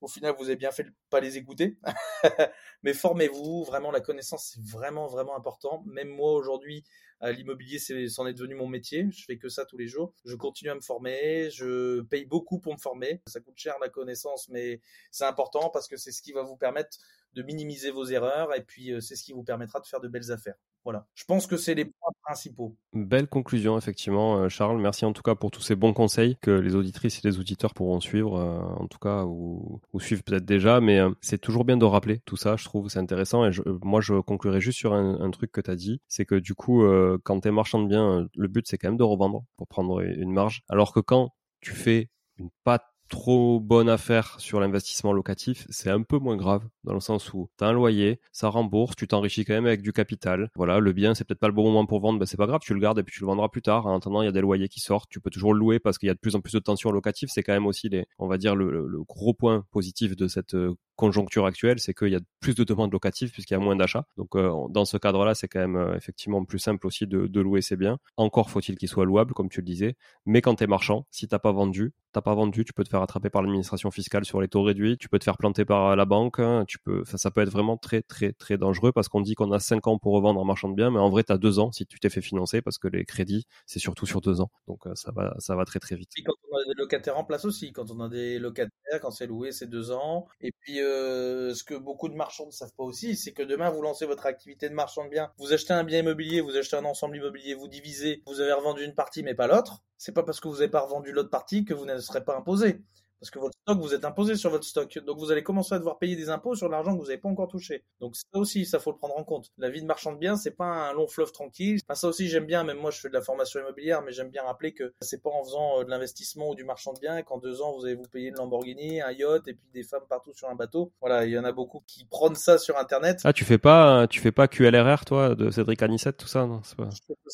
au 0.02 0.08
final 0.08 0.34
vous 0.38 0.46
avez 0.46 0.56
bien 0.56 0.72
fait 0.72 0.84
de 0.84 0.94
pas 1.10 1.20
les 1.20 1.38
écouter. 1.38 1.78
Mais 2.84 2.94
formez-vous, 2.94 3.64
vraiment 3.64 3.92
la 3.92 4.02
connaissance 4.02 4.52
c'est 4.54 4.64
vraiment 4.64 5.08
vraiment 5.08 5.36
important. 5.36 5.84
Même 5.86 6.10
moi 6.10 6.34
aujourd'hui, 6.34 6.84
l'immobilier 7.22 7.80
c'en 8.08 8.26
est, 8.28 8.34
devenu 8.34 8.56
mon 8.56 8.68
métier. 8.68 9.08
Je 9.12 9.26
fais 9.26 9.38
que 9.38 9.50
ça 9.50 9.66
tous 9.66 9.78
les 9.78 9.88
jours. 9.88 10.14
Je 10.26 10.36
continue 10.36 10.70
à 10.70 10.76
me 10.76 10.82
former, 10.82 11.50
je 11.52 12.02
paye 12.04 12.26
beaucoup 12.26 12.60
pour 12.60 12.74
me 12.74 12.80
former. 12.80 13.22
Ça 13.28 13.40
coûte 13.42 13.58
cher 13.58 13.76
la 13.82 13.90
connaissance, 13.90 14.48
mais 14.50 14.82
c'est 15.12 15.26
important 15.26 15.70
parce 15.70 15.88
que 15.88 15.98
c'est 15.98 16.12
ce 16.12 16.22
qui 16.22 16.32
va 16.32 16.44
vous 16.44 16.58
permettre 16.58 16.98
de 17.34 17.44
minimiser 17.44 17.92
vos 17.92 18.06
erreurs 18.06 18.56
et 18.56 18.64
puis 18.64 18.92
euh, 18.92 19.02
c'est 19.02 19.16
ce 19.16 19.24
qui 19.24 19.34
vous 19.34 19.44
permettra 19.44 19.80
de 19.80 19.86
faire 19.86 20.00
de 20.00 20.08
belles 20.08 20.32
affaires. 20.32 20.56
Voilà. 20.86 21.06
Je 21.14 21.24
pense 21.26 21.46
que 21.46 21.58
c'est 21.58 21.76
les 21.76 21.86
points 21.86 22.12
principaux. 22.24 22.76
Belle 22.94 23.28
conclusion, 23.28 23.78
effectivement, 23.78 24.38
euh, 24.38 24.50
Charles. 24.50 24.80
Merci 24.80 25.06
en 25.06 25.14
tout 25.14 25.22
cas 25.22 25.36
pour 25.36 25.52
tous 25.52 25.62
ces 25.62 25.76
bons 25.76 25.94
conseils 25.94 26.38
que 26.42 26.52
les 26.52 26.76
auditrices 26.76 27.20
et 27.20 27.28
les 27.28 27.40
auditeurs 27.40 27.74
pourront 27.74 28.00
suivre, 28.00 28.38
euh, 28.38 28.60
en 28.60 28.88
tout 28.88 28.98
cas, 28.98 29.24
ou, 29.26 29.82
ou 29.94 30.00
suivre 30.00 30.24
peut-être 30.24 30.46
déjà. 30.46 30.80
Mais 30.80 31.00
euh, 31.00 31.12
c'est 31.22 31.40
toujours 31.40 31.66
bien 31.66 31.78
de 31.78 31.86
rappeler 31.86 32.20
tout 32.26 32.38
ça, 32.38 32.56
je 32.56 32.64
trouve, 32.64 32.90
c'est 32.90 33.00
intéressant. 33.00 33.46
Et 33.46 33.52
moi, 33.84 34.02
je 34.02 34.20
conclurai 34.22 34.62
juste 34.62 34.80
sur 34.80 34.94
un, 34.94 35.30
truc 35.32 35.52
que 35.52 35.62
tu 35.62 35.70
as 35.70 35.76
dit 35.76 36.02
c'est 36.08 36.26
que 36.26 36.36
du 36.36 36.56
coup, 36.56 36.84
quand 37.24 37.42
tu 37.42 37.48
es 37.48 37.52
marchand 37.52 37.82
de 37.82 37.88
biens, 37.88 38.28
le 38.36 38.48
but, 38.48 38.66
c'est 38.68 38.78
quand 38.78 38.88
même 38.88 38.98
de 38.98 39.04
revendre 39.04 39.44
pour 39.58 39.68
prendre 39.68 40.02
une 40.02 40.32
marge. 40.32 40.64
Alors 40.70 40.92
que 40.92 41.00
quand 41.00 41.34
tu 41.62 41.72
fais 41.72 42.10
une 42.38 42.50
pâte 42.64 42.86
trop 43.10 43.60
bonne 43.60 43.90
affaire 43.90 44.40
sur 44.40 44.60
l'investissement 44.60 45.12
locatif, 45.12 45.66
c'est 45.70 45.90
un 45.90 46.02
peu 46.04 46.18
moins 46.18 46.38
grave 46.38 46.64
dans 46.84 46.94
le 46.94 47.00
sens 47.00 47.34
où 47.34 47.50
tu 47.58 47.64
as 47.64 47.68
un 47.68 47.74
loyer, 47.74 48.20
ça 48.32 48.48
rembourse, 48.50 48.96
tu 48.96 49.08
t'enrichis 49.08 49.44
quand 49.44 49.54
même 49.54 49.66
avec 49.66 49.82
du 49.82 49.92
capital. 49.92 50.50
Voilà, 50.56 50.80
le 50.80 50.94
bien, 50.94 51.14
c'est 51.14 51.26
peut-être 51.26 51.40
pas 51.40 51.48
le 51.48 51.54
bon 51.54 51.64
moment 51.64 51.86
pour 51.86 52.00
vendre, 52.00 52.20
ben 52.20 52.26
c'est 52.26 52.38
pas 52.38 52.48
grave, 52.48 52.62
tu 52.64 52.74
le 52.74 52.80
gardes 52.80 53.00
et 53.00 53.04
puis 53.04 53.14
tu 53.14 53.22
le 53.22 53.28
vendras 53.28 53.50
plus 53.50 53.62
tard. 53.62 53.88
En 53.88 53.98
attendant, 53.98 54.22
il 54.22 54.26
y 54.26 54.30
a 54.30 54.32
des 54.32 54.42
loyers 54.42 54.70
qui 54.70 54.80
sortent, 54.80 55.10
tu 55.10 55.20
peux 55.20 55.30
toujours 55.30 55.54
le 55.54 55.60
louer 55.60 55.80
parce 55.80 55.98
qu'il 55.98 56.08
y 56.08 56.10
a 56.10 56.14
de 56.14 56.20
plus 56.20 56.36
en 56.36 56.42
plus 56.42 56.54
de 56.54 56.60
tensions 56.60 56.92
locatives. 56.92 57.30
C'est 57.32 57.44
quand 57.44 57.54
même 57.54 57.68
aussi 57.68 57.90
les, 57.90 58.06
on 58.20 58.28
va 58.28 58.38
dire 58.38 58.56
le, 58.56 59.04
gros 59.08 59.34
point 59.34 59.66
positif 59.72 60.16
de 60.16 60.28
cette 60.28 60.54
euh, 60.54 60.76
conjoncture 61.00 61.46
actuelle, 61.46 61.80
c'est 61.80 61.94
qu'il 61.94 62.10
y 62.10 62.16
a 62.16 62.20
plus 62.42 62.56
de 62.56 62.66
demandes 62.66 62.92
locatives 62.92 63.32
puisqu'il 63.32 63.54
y 63.54 63.58
a 63.58 63.60
moins 63.60 63.78
d'achats. 63.78 64.06
Donc 64.18 64.36
euh, 64.36 64.52
dans 64.70 64.84
ce 64.84 64.98
cadre-là, 64.98 65.34
c'est 65.34 65.48
quand 65.48 65.62
même 65.62 65.78
euh, 65.78 65.96
effectivement 65.96 66.44
plus 66.44 66.60
simple 66.60 66.86
aussi 66.86 67.08
de, 67.08 67.40
louer 67.40 67.62
ses 67.62 67.78
biens. 67.78 68.00
Encore 68.18 68.50
faut-il 68.50 68.78
qu'ils 68.78 68.90
soient 68.90 69.06
louables, 69.06 69.34
comme 69.34 69.48
tu 69.48 69.62
le 69.62 69.66
disais. 69.66 69.96
Mais 70.26 70.42
quand 70.42 70.56
tu 70.56 70.66
es 70.66 70.68
marchand, 70.68 71.06
si 71.10 71.30
t'as 71.30 71.40
pas 71.40 71.54
vendu, 71.54 71.94
t'as 72.12 72.22
pas 72.22 72.34
vendu, 72.34 72.66
tu 72.66 72.74
peux 72.74 72.84
te 72.84 72.90
faire 72.90 73.02
attraper 73.02 73.30
par 73.30 73.42
l'administration 73.42 73.92
fiscale 73.92 74.26
sur 74.26 74.42
les 74.42 74.48
taux 74.48 74.64
réduits, 74.64 74.98
tu 74.98 75.10
peux 75.10 75.20
te 75.20 75.24
faire 75.24 75.38
planter 75.38 75.66
par 75.66 75.96
la 75.96 76.06
banque, 76.06 76.40
hein, 76.40 76.66
tu 76.68 76.80
peux, 76.80 77.04
ça, 77.06 77.32
peut 77.32 77.42
être 77.42 77.52
vraiment 77.52 77.78
très 77.78 78.02
très 78.02 78.34
très 78.34 78.58
dangereux 78.58 78.92
parce 78.92 79.08
qu'on 79.10 79.22
dit 79.22 79.36
qu'on 79.36 79.52
a 79.52 79.60
5 79.60 79.88
ans 79.88 79.98
pour 79.98 80.14
revendre 80.14 80.42
un 80.42 80.46
marchand 80.46 80.70
de 80.70 80.76
biens, 80.76 80.92
mais 80.92 81.00
en 81.00 81.10
vrai 81.10 81.24
tu 81.24 81.32
as 81.32 81.38
2 81.38 81.60
ans 81.60 81.72
si 81.72 81.86
tu 81.86 82.00
t'es 82.00 82.10
fait 82.10 82.22
financer 82.22 82.62
parce 82.62 82.78
que 82.78 82.88
les 82.88 83.06
crédits 83.06 83.46
c'est 83.66 83.80
surtout 83.80 84.06
sur 84.06 84.22
2 84.22 84.42
ans. 84.42 84.52
Donc 84.68 84.88
euh, 84.88 84.96
ça 84.96 85.12
va 85.12 85.36
ça 85.40 85.56
va 85.56 85.66
très 85.66 85.80
très 85.80 85.96
vite. 85.96 86.12
Et 86.18 86.24
quand 86.24 86.34
on 86.52 86.58
a 86.58 86.64
des 86.66 86.74
locataires 86.78 87.18
en 87.18 87.24
place 87.24 87.46
aussi, 87.46 87.72
quand 87.72 87.92
on 87.92 88.00
a 88.00 88.10
des 88.10 88.40
locataires, 88.40 88.72
quand 88.98 89.12
c'est 89.12 89.28
loué 89.28 89.52
c'est 89.52 89.68
2 89.68 89.92
ans. 89.92 90.28
Et 90.42 90.52
puis 90.52 90.82
euh, 90.82 91.54
ce 91.54 91.64
que 91.64 91.76
beaucoup 91.76 92.10
de 92.10 92.16
marchands 92.16 92.48
ne 92.48 92.52
savent 92.52 92.74
pas 92.76 92.84
aussi, 92.84 93.16
c'est 93.16 93.34
que 93.34 93.44
demain 93.44 93.70
vous 93.70 93.82
lancez 93.82 94.06
votre 94.08 94.26
activité 94.26 94.70
de 94.70 94.74
marchand 94.74 95.06
de 95.06 95.10
biens, 95.10 95.32
vous 95.38 95.54
achetez 95.54 95.74
un 95.74 95.84
bien 95.84 96.00
immobilier, 96.00 96.42
vous 96.42 96.58
achetez 96.58 96.78
un 96.78 96.86
ensemble 96.86 97.18
immobilier, 97.18 97.54
vous 97.54 97.68
divisez, 97.68 98.24
vous 98.26 98.40
avez 98.40 98.54
revendu 98.54 98.84
une 98.84 98.96
partie 98.96 99.22
mais 99.22 99.36
pas 99.36 99.46
l'autre. 99.48 99.84
C'est 99.98 100.14
pas 100.14 100.24
parce 100.24 100.40
que 100.40 100.48
vous 100.48 100.56
n'avez 100.56 100.70
pas 100.70 100.82
revendu 100.82 101.12
l'autre 101.12 101.30
partie 101.30 101.66
que 101.66 101.74
vous 101.74 101.86
ne 101.86 102.00
serez 102.00 102.24
pas 102.24 102.36
imposé. 102.36 102.82
Parce 103.20 103.32
que 103.32 103.40
votre 103.40 103.58
stock, 103.62 103.80
vous 103.80 103.94
êtes 103.94 104.06
imposé 104.06 104.36
sur 104.36 104.50
votre 104.50 104.64
stock. 104.64 104.98
Donc 105.06 105.18
vous 105.18 105.32
allez 105.32 105.44
commencer 105.44 105.76
à 105.76 105.80
devoir 105.80 105.98
payer 105.98 106.16
des 106.16 106.30
impôts 106.30 106.56
sur 106.56 106.70
l'argent 106.70 106.94
que 106.94 107.00
vous 107.00 107.08
n'avez 107.08 107.18
pas 107.18 107.30
encore 107.30 107.48
touché. 107.48 107.84
Donc 108.00 108.16
ça 108.16 108.24
aussi, 108.34 108.66
ça 108.66 108.80
faut 108.80 108.92
le 108.92 108.98
prendre 108.98 109.18
en 109.18 109.24
compte. 109.24 109.52
La 109.58 109.70
vie 109.70 109.82
de 109.82 109.88
marchand 109.88 110.14
de 110.14 110.18
biens, 110.18 110.38
c'est 110.38 110.56
pas 110.56 110.66
un 110.66 110.94
long 110.94 111.08
fleuve 111.08 111.32
tranquille. 111.32 111.80
Enfin, 111.86 111.96
ça 111.96 112.08
aussi, 112.08 112.30
j'aime 112.30 112.46
bien. 112.46 112.64
Même 112.64 112.78
moi, 112.78 112.92
je 112.92 113.00
fais 113.00 113.10
de 113.10 113.14
la 113.14 113.22
formation 113.22 113.60
immobilière, 113.60 114.02
mais 114.02 114.12
j'aime 114.12 114.30
bien 114.30 114.44
rappeler 114.44 114.74
que 114.74 114.94
c'est 115.02 115.22
pas 115.22 115.30
en 115.30 115.44
faisant 115.44 115.80
euh, 115.80 115.84
de 115.84 115.90
l'investissement 115.90 116.50
ou 116.50 116.56
du 116.56 116.64
marchand 116.64 116.94
de 116.94 117.00
biens 117.00 117.22
qu'en 117.24 117.38
deux 117.38 117.62
ans, 117.62 117.74
vous 117.78 117.86
allez 117.86 117.96
vous 117.96 118.08
payer 118.08 118.30
une 118.30 118.36
Lamborghini, 118.36 119.02
un 119.02 119.12
yacht 119.12 119.48
et 119.48 119.54
puis 119.54 119.68
des 119.74 119.84
femmes 119.84 120.06
partout 120.08 120.34
sur 120.34 120.50
un 120.50 120.56
bateau. 120.56 120.92
Voilà, 121.02 121.26
il 121.26 121.32
y 121.32 121.38
en 121.38 121.44
a 121.44 121.52
beaucoup 121.52 121.84
qui 121.88 122.06
prennent 122.06 122.36
ça 122.36 122.58
sur 122.58 122.78
Internet. 122.78 123.20
Ah, 123.26 123.34
tu 123.34 123.44
fais 123.44 123.58
pas, 123.58 124.08
tu 124.08 124.20
fais 124.20 124.32
pas 124.32 124.48
QLRR, 124.48 125.06
toi, 125.06 125.36
de 125.36 125.50
Cédric 125.52 125.82
Anissette, 125.82 126.18
tout 126.18 126.28
ça, 126.28 126.46
non? 126.46 126.62
Pas... 126.78 126.90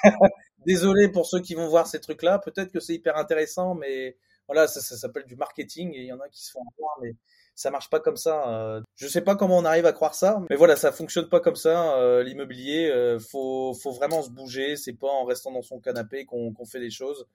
Désolé 0.66 1.08
pour 1.08 1.26
ceux 1.26 1.40
qui 1.40 1.54
vont 1.54 1.68
voir 1.68 1.86
ces 1.86 2.00
trucs-là. 2.00 2.38
Peut-être 2.38 2.72
que 2.72 2.80
c'est 2.80 2.94
hyper 2.94 3.16
intéressant, 3.16 3.74
mais 3.74 4.16
voilà, 4.46 4.66
ça, 4.66 4.80
ça 4.80 4.96
s'appelle 4.96 5.24
du 5.24 5.36
marketing 5.36 5.92
et 5.94 6.00
il 6.00 6.06
y 6.06 6.12
en 6.12 6.20
a 6.20 6.28
qui 6.28 6.44
se 6.44 6.50
font 6.50 6.60
avoir, 6.76 6.98
mais 7.02 7.16
ça 7.54 7.70
marche 7.70 7.88
pas 7.88 8.00
comme 8.00 8.16
ça. 8.16 8.48
Euh. 8.48 8.80
Je 8.96 9.06
sais 9.06 9.20
pas 9.20 9.36
comment 9.36 9.58
on 9.58 9.64
arrive 9.64 9.86
à 9.86 9.92
croire 9.92 10.14
ça, 10.14 10.40
mais 10.50 10.56
voilà, 10.56 10.76
ça 10.76 10.92
fonctionne 10.92 11.28
pas 11.28 11.40
comme 11.40 11.56
ça. 11.56 11.96
Euh, 11.98 12.22
l'immobilier, 12.22 12.90
euh, 12.90 13.18
faut, 13.18 13.74
faut 13.74 13.92
vraiment 13.92 14.22
se 14.22 14.30
bouger. 14.30 14.76
C'est 14.76 14.92
pas 14.92 15.08
en 15.08 15.24
restant 15.24 15.52
dans 15.52 15.62
son 15.62 15.80
canapé 15.80 16.24
qu'on 16.26 16.52
fait 16.66 16.80
des 16.80 16.90
choses. 16.90 17.26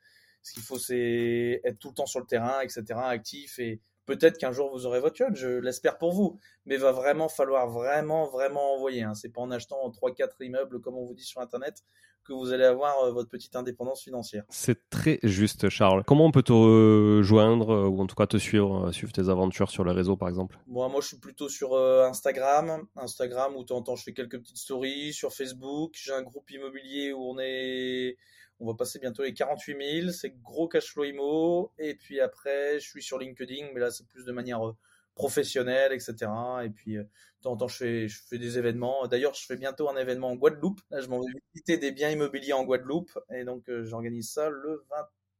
Ce 0.41 0.53
qu'il 0.53 0.63
faut, 0.63 0.77
c'est 0.77 1.61
être 1.63 1.79
tout 1.79 1.89
le 1.89 1.95
temps 1.95 2.05
sur 2.05 2.19
le 2.19 2.25
terrain, 2.25 2.61
etc., 2.61 2.83
actif 2.95 3.59
et 3.59 3.81
peut-être 4.15 4.37
qu'un 4.37 4.51
jour 4.51 4.71
vous 4.71 4.85
aurez 4.85 4.99
votre 4.99 5.19
yacht. 5.19 5.35
Je 5.35 5.47
l'espère 5.47 5.97
pour 5.97 6.13
vous, 6.13 6.39
mais 6.65 6.77
va 6.77 6.91
vraiment 6.91 7.29
falloir 7.29 7.69
vraiment, 7.69 8.27
vraiment 8.27 8.75
envoyer. 8.75 9.03
Hein. 9.03 9.13
C'est 9.13 9.29
pas 9.29 9.41
en 9.41 9.51
achetant 9.51 9.89
trois, 9.91 10.13
quatre 10.13 10.41
immeubles 10.41 10.81
comme 10.81 10.97
on 10.97 11.05
vous 11.05 11.13
dit 11.13 11.23
sur 11.23 11.41
Internet 11.41 11.83
que 12.25 12.33
vous 12.33 12.51
allez 12.51 12.65
avoir 12.65 12.99
euh, 12.99 13.11
votre 13.11 13.29
petite 13.29 13.55
indépendance 13.55 14.03
financière. 14.03 14.43
C'est 14.49 14.89
très 14.89 15.19
juste, 15.23 15.69
Charles. 15.69 16.03
Comment 16.05 16.25
on 16.25 16.31
peut 16.31 16.43
te 16.43 16.51
rejoindre 16.51 17.71
euh, 17.71 17.87
ou 17.87 18.01
en 18.01 18.07
tout 18.07 18.15
cas 18.15 18.27
te 18.27 18.37
suivre, 18.37 18.87
euh, 18.87 18.91
suivre 18.91 19.11
tes 19.11 19.29
aventures 19.29 19.71
sur 19.71 19.83
les 19.83 19.93
réseaux, 19.93 20.17
par 20.17 20.29
exemple? 20.29 20.59
Moi, 20.67 20.87
moi, 20.89 21.01
je 21.01 21.07
suis 21.07 21.17
plutôt 21.17 21.49
sur 21.49 21.75
Instagram, 21.75 22.85
Instagram 22.95 23.55
où 23.55 23.61
de 23.61 23.67
temps 23.67 23.77
en 23.77 23.81
temps 23.81 23.95
je 23.95 24.03
fais 24.03 24.13
quelques 24.13 24.37
petites 24.39 24.57
stories, 24.57 25.13
sur 25.13 25.33
Facebook. 25.33 25.93
J'ai 25.95 26.13
un 26.13 26.21
groupe 26.21 26.49
immobilier 26.51 27.13
où 27.13 27.31
on 27.31 27.39
est 27.39 28.17
on 28.59 28.67
va 28.67 28.73
passer 28.73 28.99
bientôt 28.99 29.23
les 29.23 29.33
48 29.33 30.01
000. 30.01 30.11
C'est 30.11 30.41
gros 30.41 30.67
cash 30.67 30.91
flow 30.91 31.05
IMO. 31.05 31.71
Et 31.77 31.95
puis 31.95 32.19
après, 32.19 32.79
je 32.79 32.87
suis 32.87 33.03
sur 33.03 33.17
LinkedIn, 33.17 33.69
mais 33.73 33.79
là, 33.79 33.91
c'est 33.91 34.07
plus 34.07 34.25
de 34.25 34.31
manière 34.31 34.61
professionnel, 35.19 35.91
etc. 35.91 36.31
Et 36.63 36.69
puis, 36.69 36.97
euh, 36.97 37.03
de 37.03 37.43
temps 37.43 37.51
en 37.51 37.57
temps, 37.57 37.67
je 37.67 37.75
fais, 37.75 38.07
je 38.07 38.21
fais 38.27 38.37
des 38.37 38.57
événements. 38.57 39.07
D'ailleurs, 39.07 39.33
je 39.33 39.45
fais 39.45 39.57
bientôt 39.57 39.89
un 39.89 39.97
événement 39.97 40.29
en 40.29 40.35
Guadeloupe. 40.35 40.79
Là, 40.91 41.01
je 41.01 41.07
m'en 41.07 41.19
vais 41.19 41.27
visiter 41.53 41.77
des 41.77 41.91
biens 41.91 42.09
immobiliers 42.09 42.53
en 42.53 42.63
Guadeloupe. 42.63 43.17
Et 43.33 43.43
donc, 43.43 43.69
euh, 43.69 43.83
j'organise 43.83 44.31
ça 44.31 44.49
le 44.49 44.85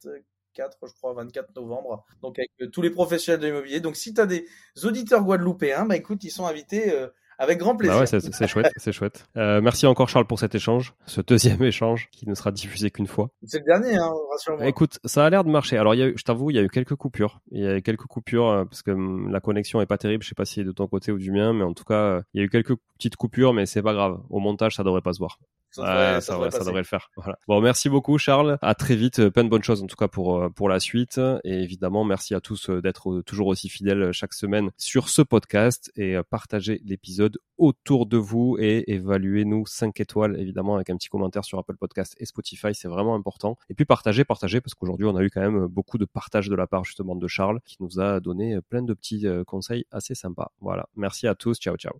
24, 0.04 0.78
je 0.88 0.94
crois, 0.94 1.14
24 1.14 1.56
novembre. 1.56 2.06
Donc, 2.22 2.40
avec 2.40 2.52
euh, 2.62 2.68
tous 2.68 2.82
les 2.82 2.90
professionnels 2.90 3.42
de 3.42 3.48
l'immobilier. 3.48 3.80
Donc, 3.80 3.96
si 3.96 4.14
tu 4.14 4.20
as 4.20 4.26
des 4.26 4.46
auditeurs 4.84 5.24
guadeloupéens, 5.24 5.86
bah 5.86 5.96
écoute, 5.96 6.24
ils 6.24 6.32
sont 6.32 6.46
invités 6.46 6.94
Avec 7.42 7.58
grand 7.58 7.74
plaisir. 7.74 7.96
Bah 7.96 8.02
ouais, 8.02 8.06
c'est 8.06 8.48
chouette, 8.48 8.74
c'est 8.76 8.92
chouette. 8.92 9.26
Euh, 9.38 9.62
merci 9.62 9.88
encore 9.88 10.10
Charles 10.10 10.28
pour 10.28 10.38
cet 10.38 10.56
échange, 10.56 10.94
ce 11.06 11.22
deuxième 11.22 11.64
échange 11.64 12.10
qui 12.12 12.28
ne 12.28 12.36
sera 12.36 12.52
diffusé 12.52 12.92
qu'une 12.92 13.08
fois. 13.08 13.30
C'est 13.46 13.60
le 13.60 13.64
dernier, 13.64 13.96
hein, 13.96 14.12
rassure-moi. 14.30 14.68
Écoute, 14.68 15.00
ça 15.06 15.26
a 15.26 15.30
l'air 15.30 15.46
de 15.46 15.50
marcher. 15.50 15.78
Alors, 15.78 15.96
il 15.96 16.00
y 16.00 16.04
a 16.04 16.08
eu, 16.08 16.14
je 16.18 16.24
t'avoue, 16.24 16.52
il 16.52 16.58
y 16.58 16.60
a 16.60 16.62
eu 16.62 16.70
quelques 16.70 16.96
coupures. 16.96 17.40
Il 17.52 17.64
y 17.64 17.66
a 17.66 17.78
eu 17.78 17.82
quelques 17.82 18.08
coupures 18.08 18.50
euh, 18.50 18.66
parce 18.66 18.82
que 18.82 18.92
hum, 18.92 19.32
la 19.32 19.40
connexion 19.40 19.80
est 19.80 19.86
pas 19.86 19.98
terrible. 19.98 20.22
Je 20.22 20.28
sais 20.28 20.36
pas 20.36 20.44
si 20.44 20.56
c'est 20.56 20.64
de 20.66 20.74
ton 20.74 20.88
côté 20.88 21.14
ou 21.14 21.18
du 21.18 21.32
mien, 21.32 21.54
mais 21.54 21.64
en 21.64 21.74
tout 21.74 21.86
cas, 21.86 21.94
euh, 21.94 22.22
il 22.34 22.40
y 22.40 22.42
a 22.42 22.46
eu 22.46 22.50
quelques 22.50 22.76
petites 22.98 23.16
coupures, 23.16 23.54
mais 23.54 23.66
c'est 23.66 23.82
pas 23.82 23.94
grave. 23.94 24.20
Au 24.30 24.40
montage, 24.40 24.76
ça 24.76 24.84
devrait 24.84 25.02
pas 25.02 25.14
se 25.14 25.20
voir. 25.20 25.40
Ça, 25.72 25.82
devrait, 25.82 26.22
ça, 26.52 26.60
devrait, 26.60 26.80
le 26.80 26.84
faire. 26.84 27.10
Voilà. 27.16 27.38
Bon, 27.48 27.62
merci 27.62 27.90
beaucoup 27.90 28.18
Charles. 28.18 28.58
À 28.62 28.76
très 28.76 28.96
vite. 28.96 29.30
Plein 29.30 29.44
de 29.44 29.50
bonnes 29.50 29.64
choses 29.64 29.84
en 29.84 29.88
tout 29.88 29.96
cas 29.96 30.08
pour 30.08 30.52
pour 30.54 30.70
la 30.70 30.80
suite. 30.80 31.20
Et 31.44 31.62
évidemment, 31.62 32.04
merci 32.04 32.34
à 32.36 32.42
tous 32.42 32.70
d'être 32.70 33.22
toujours 33.22 33.48
aussi 33.48 33.70
fidèles 33.70 34.12
chaque 34.12 34.34
semaine 34.34 34.72
sur 34.78 35.10
ce 35.10 35.22
podcast 35.22 35.92
et 35.96 36.18
partagez 36.30 36.82
l'épisode 36.86 37.38
autour 37.58 38.06
de 38.06 38.18
vous 38.18 38.58
et 38.60 38.92
évaluez-nous 38.92 39.66
5 39.66 40.00
étoiles 40.00 40.40
évidemment 40.40 40.76
avec 40.76 40.90
un 40.90 40.96
petit 40.96 41.10
commentaire 41.10 41.44
sur 41.44 41.60
Apple 41.60 41.76
Podcast 41.76 42.16
et 42.20 42.26
Spotify, 42.26 42.74
c'est 42.74 42.88
vraiment 42.88 43.16
important. 43.16 43.58
Et 43.70 43.74
puis 43.74 43.86
partagez, 43.86 44.24
partagez 44.24 44.62
parce 44.62 44.74
qu'aujourd'hui 44.74 45.06
on 45.06 45.16
a 45.16 45.24
eu 45.24 45.30
quand 45.30 45.42
même 45.42 45.68
beaucoup 45.68 45.98
de 45.98 46.06
partage 46.06 46.50
de 46.50 46.56
la 46.56 46.68
part 46.68 46.86
justement 46.86 47.16
de 47.16 47.28
Charles 47.28 47.60
qui 47.66 47.78
nous 47.80 48.00
a 48.00 48.20
donné 48.20 48.60
plein 48.70 48.82
de 48.82 48.94
petits 48.94 49.28
euh, 49.28 49.44
conseils 49.44 49.86
assez 49.92 50.16
sympas. 50.16 50.52
Voilà, 50.62 50.88
merci 50.96 51.28
à 51.28 51.36
tous, 51.36 51.60
ciao 51.60 51.76
ciao. 51.78 52.00